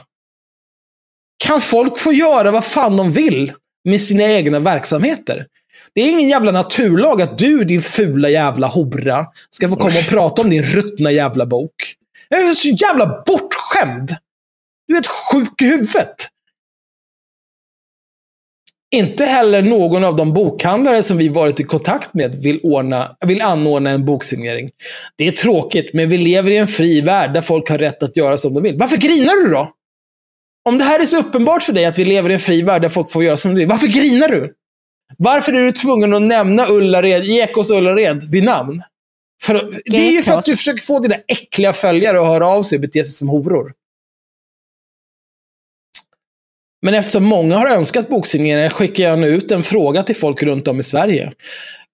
[1.45, 3.53] Kan folk få göra vad fan de vill
[3.89, 5.47] med sina egna verksamheter?
[5.95, 10.09] Det är ingen jävla naturlag att du, din fula jävla hora, ska få komma och
[10.09, 11.95] prata om din ruttna jävla bok.
[12.30, 14.09] Jag är så jävla bortskämd.
[14.88, 16.15] Du är ett sjuk i huvudet.
[18.93, 23.41] Inte heller någon av de bokhandlare som vi varit i kontakt med vill, ordna, vill
[23.41, 24.69] anordna en boksignering.
[25.17, 28.17] Det är tråkigt, men vi lever i en fri värld där folk har rätt att
[28.17, 28.77] göra som de vill.
[28.77, 29.71] Varför grinar du då?
[30.69, 32.81] Om det här är så uppenbart för dig att vi lever i en fri värld
[32.81, 34.53] där folk får göra som de vill, varför grinar du?
[35.17, 38.81] Varför är du tvungen att nämna Ullared, Gekås Ullared vid namn?
[39.43, 42.63] För, det är ju för att du försöker få dina äckliga följare att höra av
[42.63, 43.71] sig och bete sig som horor.
[46.84, 50.68] Men eftersom många har önskat boksigneringar skickar jag nu ut en fråga till folk runt
[50.68, 51.31] om i Sverige.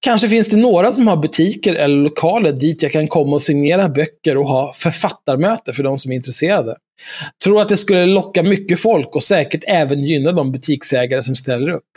[0.01, 3.89] Kanske finns det några som har butiker eller lokaler dit jag kan komma och signera
[3.89, 6.75] böcker och ha författarmöte för de som är intresserade.
[7.43, 11.69] Tror att det skulle locka mycket folk och säkert även gynna de butiksägare som ställer
[11.69, 11.89] upp.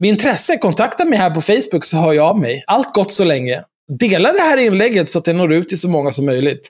[0.00, 2.64] Med intresse, kontakta mig här på Facebook så hör jag av mig.
[2.66, 3.62] Allt gott så länge.
[3.98, 6.68] Dela det här inlägget så att det når ut till så många som möjligt.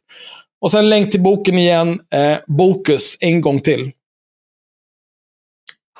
[0.60, 1.98] Och sen länk till boken igen.
[2.12, 3.92] Eh, Bokus, en gång till.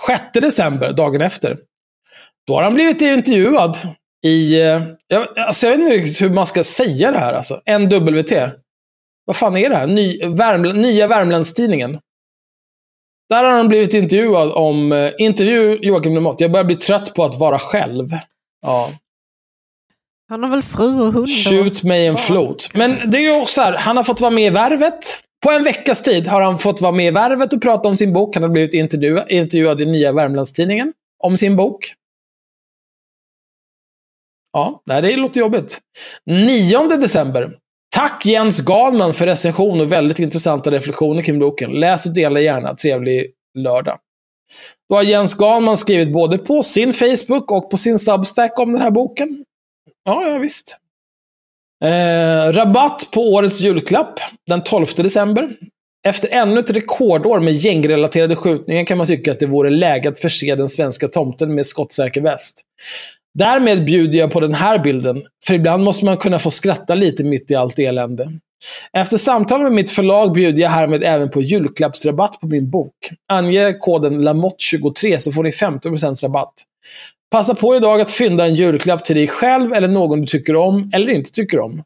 [0.07, 1.59] 6 december, dagen efter.
[2.47, 3.77] Då har han blivit intervjuad
[4.27, 4.61] i...
[4.61, 7.33] Eh, jag, alltså jag vet inte riktigt hur man ska säga det här.
[7.33, 7.61] Alltså.
[7.79, 8.33] NWT.
[9.25, 9.87] Vad fan är det här?
[9.87, 11.99] Ny, Värml Nya Värmlandstidningen.
[13.29, 14.93] Där har han blivit intervjuad om...
[14.93, 16.41] Eh, intervju Joakim Lemott.
[16.41, 18.09] Jag börjar bli trött på att vara själv.
[18.63, 18.91] Ja.
[20.29, 21.29] Han har väl fru och hund?
[21.29, 22.63] Shoot mig en flod.
[22.75, 25.21] Men det är ju också här, han har fått vara med i Värvet.
[25.45, 28.13] På en veckas tid har han fått vara med i Värvet och prata om sin
[28.13, 28.37] bok.
[28.37, 30.93] Han har blivit intervjuad, intervjuad i Nya Värmlandstidningen
[31.23, 31.95] om sin bok.
[34.53, 35.81] Ja, det låter jobbigt.
[36.27, 37.59] 9 december.
[37.97, 41.73] Tack Jens Galman för recension och väldigt intressanta reflektioner kring boken.
[41.73, 42.75] Läs och dela gärna.
[42.75, 43.99] Trevlig lördag.
[44.89, 48.83] Då har Jens Galman skrivit både på sin Facebook och på sin Substack om den
[48.83, 49.45] här boken.
[50.05, 50.79] Ja, ja visst.
[51.85, 55.49] Eh, rabatt på årets julklapp den 12 december.
[56.07, 60.19] Efter ännu ett rekordår med gängrelaterade skjutningar kan man tycka att det vore läge att
[60.19, 62.63] förse den svenska tomten med skottsäker väst.
[63.39, 67.25] Därmed bjuder jag på den här bilden, för ibland måste man kunna få skratta lite
[67.25, 68.33] mitt i allt elände.
[68.93, 72.95] Efter samtal med mitt förlag bjuder jag härmed även på julklappsrabatt på min bok.
[73.33, 76.55] Ange koden LAMOTT23 så får ni 15% rabatt.
[77.35, 80.91] Passa på idag att fynda en julklapp till dig själv eller någon du tycker om
[80.95, 81.83] eller inte tycker om.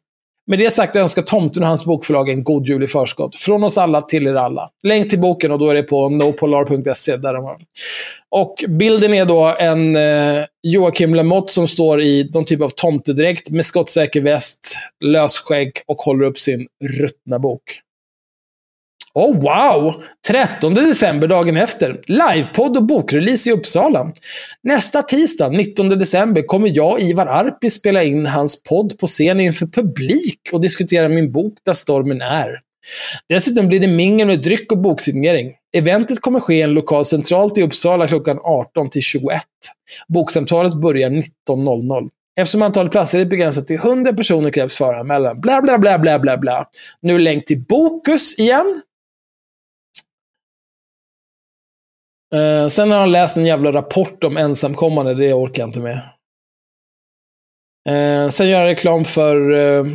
[0.47, 3.35] Med det sagt önskar tomten och hans bokförlag en god jul i förskott.
[3.35, 4.69] Från oss alla till er alla.
[4.83, 7.17] Länk till boken och då är det på nopolar.se.
[7.17, 7.57] Där de har.
[8.29, 13.49] Och bilden är då en eh, Joakim Lamotte som står i någon typ av tomtedräkt
[13.49, 16.67] med skottsäker väst, lösskägg och håller upp sin
[16.99, 17.61] ruttna bok.
[19.13, 20.03] Oh wow!
[20.27, 22.01] 13 december, dagen efter.
[22.07, 24.11] Livepodd och bokrelease i Uppsala.
[24.63, 29.39] Nästa tisdag, 19 december, kommer jag och Ivar Arpi spela in hans podd på scen
[29.39, 32.59] inför publik och diskutera min bok Där stormen är.
[33.29, 35.53] Dessutom blir det mingel med dryck och boksignering.
[35.73, 39.41] Eventet kommer ske i en lokal centralt i Uppsala klockan 18 till 21.
[40.07, 42.09] Boksamtalet börjar 19.00.
[42.39, 45.41] Eftersom antalet platser är begränsat till 100 personer krävs föranmälan.
[45.41, 46.65] Bla, bla, bla, bla, bla, bla.
[47.01, 48.81] Nu länk till Bokus igen.
[52.35, 55.13] Uh, sen har han läst en jävla rapport om ensamkommande.
[55.13, 56.01] Det orkar jag inte med.
[57.89, 59.85] Uh, sen gör han reklam för uh,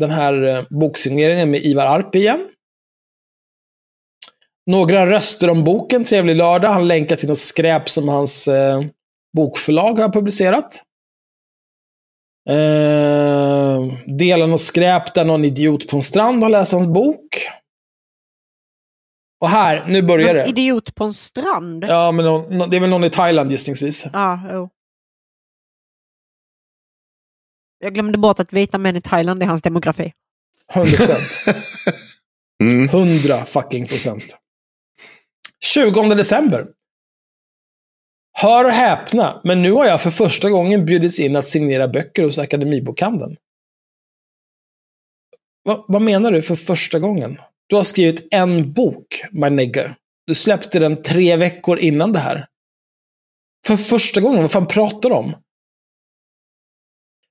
[0.00, 2.48] den här uh, boksigneringen med Ivar Arp igen.
[4.70, 6.68] Några röster om boken, Trevlig lördag.
[6.68, 8.48] Han länkar till något skräp som hans
[9.36, 10.82] bokförlag har publicerat.
[12.50, 17.48] Uh, delen och skräp där någon idiot på en strand har läst hans bok.
[19.44, 20.46] Och här, nu börjar det.
[20.46, 21.84] Idiot på en strand?
[21.88, 24.06] Ja, men någon, det är väl någon i Thailand gissningsvis.
[24.12, 24.70] Ja, jo.
[27.78, 30.12] Jag glömde bort att vita män i Thailand är hans demografi.
[30.74, 31.56] 100 procent.
[32.62, 32.84] Mm.
[32.84, 34.36] 100 fucking procent.
[35.64, 36.66] 20 december.
[38.32, 42.24] Hör och häpna, men nu har jag för första gången bjudits in att signera böcker
[42.24, 43.36] hos Akademibokhandeln.
[45.64, 47.40] Va, vad menar du för första gången?
[47.66, 49.94] Du har skrivit en bok, my nigga.
[50.26, 52.46] Du släppte den tre veckor innan det här.
[53.66, 55.34] För första gången, vad fan pratar du om?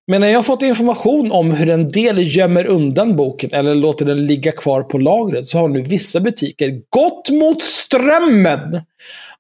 [0.08, 4.06] Men när jag har fått information om hur en del gömmer undan boken eller låter
[4.06, 8.82] den ligga kvar på lagret så har nu vissa butiker gått mot strömmen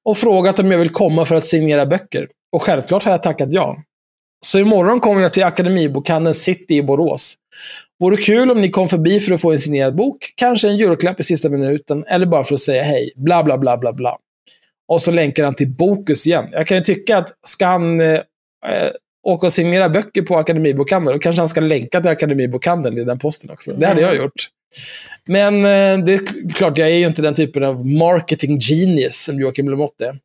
[0.03, 2.27] och frågat om jag vill komma för att signera böcker.
[2.51, 3.77] Och självklart har jag tackat ja.
[4.45, 7.35] Så imorgon kommer jag till Akademibokhandeln City i Borås.
[7.99, 11.19] Vore kul om ni kom förbi för att få en signerad bok, kanske en julklapp
[11.19, 13.11] i sista minuten, eller bara för att säga hej.
[13.15, 14.17] Bla, bla, bla, bla, bla.
[14.87, 16.47] Och så länkar han till Bokus igen.
[16.51, 18.19] Jag kan ju tycka att ska han eh,
[19.23, 23.19] åka och signera böcker på Akademibokhandeln, då kanske han ska länka till Akademibokhandeln i den
[23.19, 23.73] posten också.
[23.73, 24.49] Det hade jag gjort.
[25.25, 29.39] Men eh, det är klart, jag är ju inte den typen av marketing genius som
[29.39, 30.19] Joakim Lamotte är.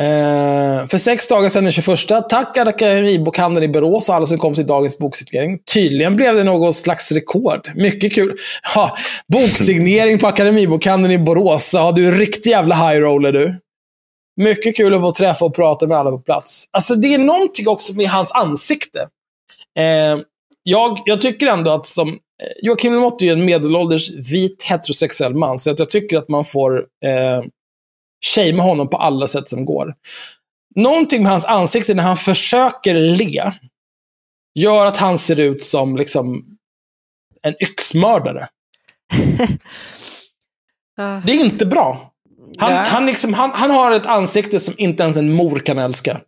[0.00, 4.54] Eh, för sex dagar sedan, den 21, tack Akademibokhandeln i Borås och alla som kom
[4.54, 5.58] till dagens boksignering.
[5.74, 7.68] Tydligen blev det något slags rekord.
[7.74, 8.36] Mycket kul.
[8.74, 8.96] Ha,
[9.28, 11.70] boksignering på Akademibokhandeln i Borås.
[11.72, 13.54] Ja, du är en riktig jävla high roller du.
[14.36, 16.64] Mycket kul att få träffa och prata med alla på plats.
[16.70, 19.00] Alltså, det är någonting också med hans ansikte.
[19.78, 20.18] Eh,
[20.62, 22.08] jag, jag tycker ändå att som...
[22.08, 22.14] Eh,
[22.62, 26.44] Joakim Lamotte är ju en medelålders vit heterosexuell man, så att jag tycker att man
[26.44, 27.44] får eh,
[28.34, 29.94] shamea honom på alla sätt som går.
[30.76, 33.52] Någonting med hans ansikte när han försöker le
[34.54, 36.44] gör att han ser ut som liksom
[37.42, 38.48] en yxmördare.
[40.96, 41.22] Ja.
[41.26, 42.12] Det är inte bra.
[42.58, 42.84] Han, Ja.
[42.88, 46.20] han, liksom, han, han har ett ansikte som inte ens en mor kan älska.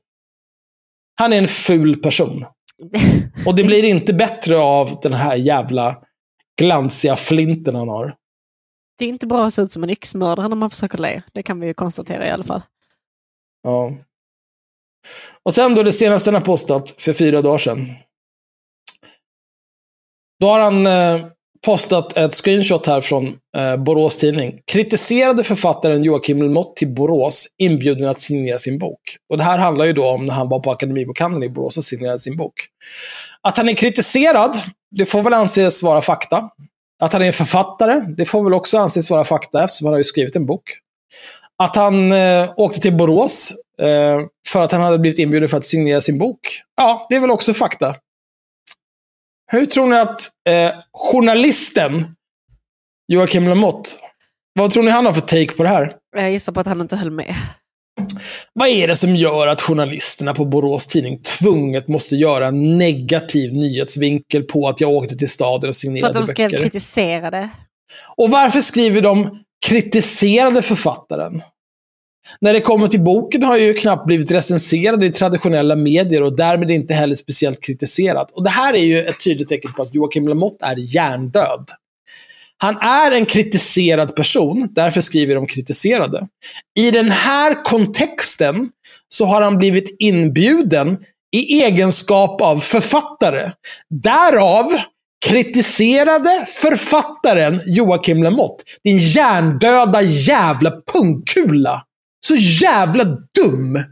[1.14, 2.44] Han är en ful person.
[3.46, 5.96] Och det blir inte bättre av den här jävla
[6.58, 8.14] glansiga flinten han har.
[9.02, 11.22] Det är inte bra att se ut som en yxmördare när man försöker le.
[11.32, 12.62] Det kan vi ju konstatera i alla fall.
[13.62, 13.92] Ja.
[15.42, 17.94] Och sen då det senaste han har postat för fyra dagar sedan.
[20.40, 21.26] Då har han eh,
[21.66, 24.60] postat ett screenshot här från eh, Borås Tidning.
[24.66, 29.16] Kritiserade författaren Joakim Lmott till Borås inbjuden att signera sin bok.
[29.28, 31.84] Och det här handlar ju då om när han var på Akademibokhandeln i Borås och
[31.84, 32.54] signerade sin bok.
[33.40, 34.56] Att han är kritiserad,
[34.90, 36.50] det får väl anses vara fakta.
[37.02, 40.04] Att han är författare, det får väl också anses vara fakta eftersom han har ju
[40.04, 40.62] skrivit en bok.
[41.58, 45.64] Att han eh, åkte till Borås eh, för att han hade blivit inbjuden för att
[45.64, 46.38] signera sin bok.
[46.76, 47.94] Ja, det är väl också fakta.
[49.52, 52.14] Hur tror ni att eh, journalisten
[53.08, 53.90] Joakim Lamotte,
[54.54, 55.96] vad tror ni han har för take på det här?
[56.16, 57.34] Jag gissar på att han inte höll med.
[58.52, 63.52] Vad är det som gör att journalisterna på Borås Tidning tvunget måste göra en negativ
[63.52, 66.62] nyhetsvinkel på att jag åkte till staden och För att signerade de skrev böcker?
[66.62, 67.48] kritiserade.
[68.16, 71.42] Och varför skriver de kritiserade författaren?
[72.40, 76.36] När det kommer till boken har jag ju knappt blivit recenserad i traditionella medier och
[76.36, 78.30] därmed inte heller speciellt kritiserad.
[78.34, 81.64] Och det här är ju ett tydligt tecken på att Joakim Lamotte är hjärndöd.
[82.62, 86.28] Han är en kritiserad person, därför skriver de kritiserade.
[86.78, 88.70] I den här kontexten
[89.08, 90.98] så har han blivit inbjuden
[91.32, 93.50] i egenskap av författare.
[93.90, 94.72] Därav
[95.26, 98.64] kritiserade författaren Joakim Lamotte.
[98.84, 101.84] Din hjärndöda jävla pungkula.
[102.26, 103.84] Så jävla dum!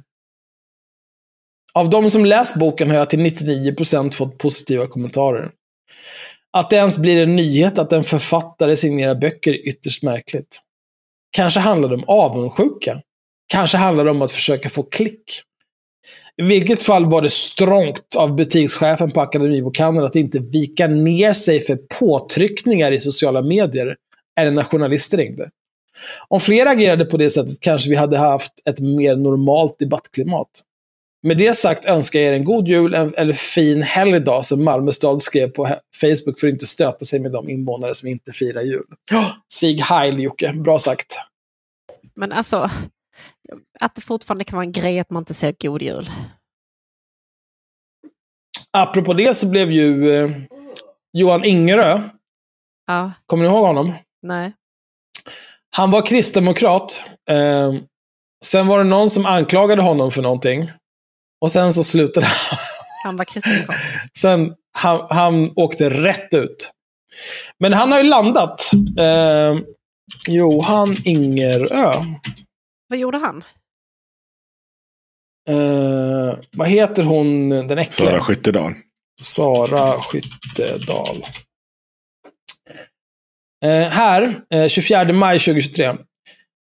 [1.74, 5.50] Av de som läst boken har jag till 99% fått positiva kommentarer.
[6.52, 10.60] Att det ens blir en nyhet att en författare signerar böcker är ytterst märkligt.
[11.30, 13.02] Kanske handlar det om avundsjuka.
[13.46, 15.42] Kanske handlar det om att försöka få klick.
[16.36, 21.60] I vilket fall var det strångt av butikschefen på Akademibokhandeln att inte vika ner sig
[21.60, 23.96] för påtryckningar i sociala medier,
[24.40, 25.50] eller när journalister ringde.
[26.28, 30.50] Om fler agerade på det sättet kanske vi hade haft ett mer normalt debattklimat.
[31.22, 34.92] Med det sagt önskar jag er en god jul en- eller fin helgdag som Malmö
[34.92, 35.68] stad skrev på
[36.00, 38.84] Facebook för att inte stöta sig med de invånare som inte firar jul.
[39.10, 41.16] Ja, Sig Heil Jocke, bra sagt.
[42.16, 42.70] Men alltså,
[43.80, 46.10] att det fortfarande kan vara en grej att man inte säger god jul.
[48.72, 50.30] Apropå det så blev ju eh,
[51.12, 52.00] Johan Ingerö,
[52.86, 53.92] Ja, kommer ni ihåg honom?
[54.22, 54.52] nej.
[55.76, 57.06] Han var kristdemokrat.
[57.30, 57.74] Eh,
[58.44, 60.70] sen var det någon som anklagade honom för någonting.
[61.40, 62.58] Och sen så slutade han.
[63.04, 63.76] Han var kristdemokrat.
[64.18, 66.70] Sen, han, han åkte rätt ut.
[67.58, 68.70] Men han har ju landat.
[68.98, 69.56] Eh,
[70.28, 72.04] Johan Ingerö.
[72.88, 73.44] Vad gjorde han?
[75.48, 78.10] Eh, vad heter hon, den äckliga?
[78.10, 78.74] Sara Skyttedal.
[79.22, 81.24] Sara Skyttedal.
[83.64, 85.96] Eh, här, eh, 24 maj 2023.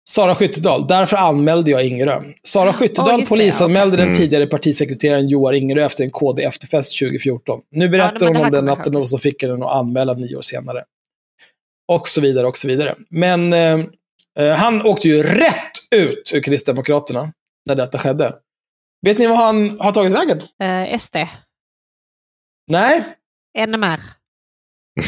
[0.10, 0.88] Sara Skyttedal.
[0.88, 2.24] Därför anmälde jag Ingerö.
[2.44, 4.18] Sara Ja, Skyttedal det, polisanmälde den Mm.
[4.18, 7.62] tidigare partisekreteraren Johan Ingerö efter en KD-efterfest 2014.
[7.72, 10.42] Nu berättar men hon om den natten och så fick den att anmäla nio år
[10.42, 10.84] senare.
[11.88, 12.96] Och så vidare, och så vidare.
[13.10, 13.80] Men eh,
[14.40, 17.34] eh, han åkte ju rätt ut ur Kristdemokraterna
[17.66, 18.34] när detta skedde.
[19.06, 20.42] Vet ni vad han har tagit vägen?
[20.64, 21.16] Eh, SD.
[22.68, 23.04] Nej,
[23.68, 24.00] NMR.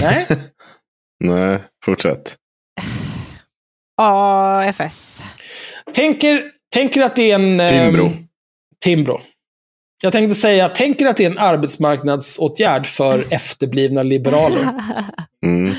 [0.02, 0.28] nej.
[1.24, 2.38] Nej, fortsätt.
[4.02, 5.24] AFS.
[5.94, 7.60] Tänker, tänker att det är en...
[7.60, 8.12] ehm, Timbro.
[8.84, 9.22] Timbro.
[10.04, 14.70] Jag tänkte säga, tänker att det är en arbetsmarknadsåtgärd för efterblivna liberaler.
[15.44, 15.76] Mm.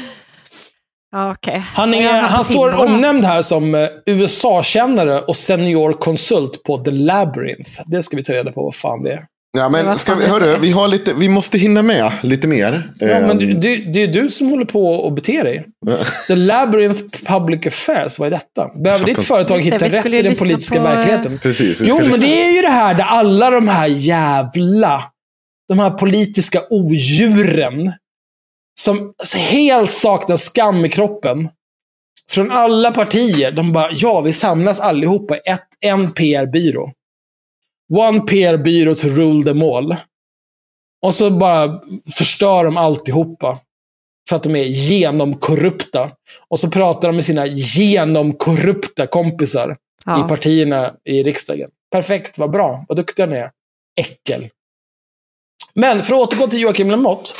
[1.16, 1.58] Okej.
[1.74, 7.70] Han, är, han står omnämnd här som eh, USA-kännare och senior konsult på The Labyrinth.
[7.86, 9.24] Det ska vi ta reda på vad fan det är.
[9.58, 10.58] Ja, Men ska vi, hörru, det?
[10.58, 12.90] vi, har lite, vi måste hinna med lite mer.
[12.98, 15.66] Ja, men Ehm, det, det, det är du som håller på att bete dig.
[16.26, 18.68] The Labyrinth Public Affairs, vad är detta?
[18.68, 21.38] Behöver ditt företag det, hitta vi rätt i den politiska på, eh, verkligheten?
[21.38, 21.80] Precis.
[21.80, 22.26] Jo, men lyssna.
[22.26, 25.04] det är ju det här där alla de här jävla,
[25.68, 27.92] de här politiska odjuren,
[28.80, 31.48] som helt saknar skam i kroppen,
[32.30, 36.92] från alla partier, de bara, ja, vi samlas allihopa i ett, en PR-byrå.
[37.92, 39.96] One PR-byrå to rule them all.
[41.02, 41.80] Och så bara
[42.18, 43.60] förstör de alltihopa.
[44.28, 46.10] För att de är genomkorrupta.
[46.48, 50.26] Och så pratar de med sina genomkorrupta kompisar i Ja.
[50.28, 51.70] partierna i riksdagen.
[51.90, 53.50] Perfekt, vad bra, vad duktiga ni är.
[54.00, 54.48] Äckel.
[55.74, 57.30] Men för att återgå till Joakim Lamotte.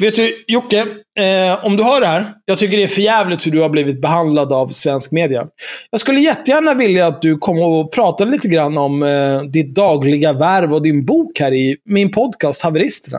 [0.00, 0.80] Vet du, Jocke,
[1.18, 2.32] eh, om du hör det här.
[2.44, 5.48] Jag tycker det är för jävligt hur du har blivit behandlad av svensk media.
[5.90, 10.32] Jag skulle jättegärna vilja att du kom och pratade lite grann om eh, ditt dagliga
[10.32, 13.18] värv och din bok här i min podcast Haveristerna.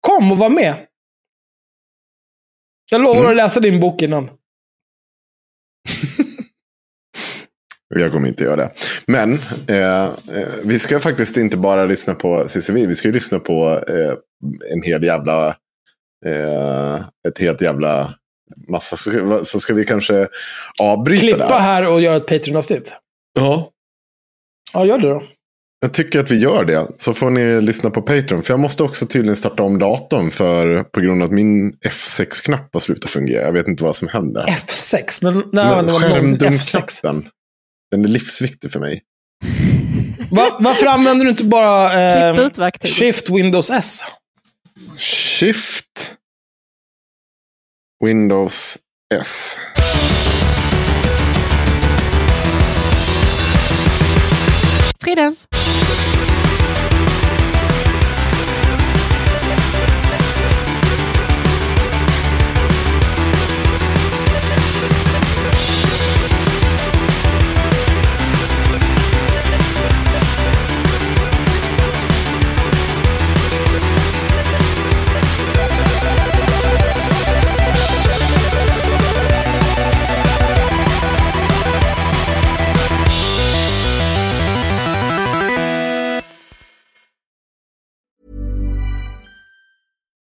[0.00, 0.74] Kom och var med.
[2.90, 3.30] Jag lovar Mm.
[3.30, 4.28] att läsa din bok innan.
[7.94, 8.70] Jag kommer inte göra det.
[9.06, 12.86] Men eh, eh, vi ska faktiskt inte bara lyssna på CCV.
[12.86, 14.12] Vi ska lyssna på eh,
[14.72, 15.48] en hel jävla...
[16.26, 16.94] Eh,
[17.28, 18.14] ett helt jävla
[18.68, 18.96] massa.
[18.96, 20.28] Så ska, så ska vi kanske
[20.82, 21.58] avbryta Klippa där.
[21.58, 22.92] här och göra ett Patreon-avsnitt.
[23.38, 23.70] Ja,
[24.74, 25.22] Ja, gör det då.
[25.80, 26.86] jag tycker att vi gör det.
[26.96, 28.42] Så får ni lyssna på Patreon.
[28.42, 30.30] För jag måste också tydligen starta om datorn.
[30.30, 33.42] För, på grund av att min F6-knapp har slutat fungera.
[33.42, 34.46] Jag vet inte vad som händer.
[34.46, 35.18] F6?
[35.22, 37.24] När, när använder man någonsin F6?
[37.90, 39.02] Den är livsviktig för mig.
[40.30, 42.50] Va, varför använder du inte bara eh.
[42.84, 44.00] Shift Windows S?
[44.98, 46.14] Shift.
[48.04, 48.78] Windows
[49.14, 49.56] S.
[55.00, 55.48] Fridens.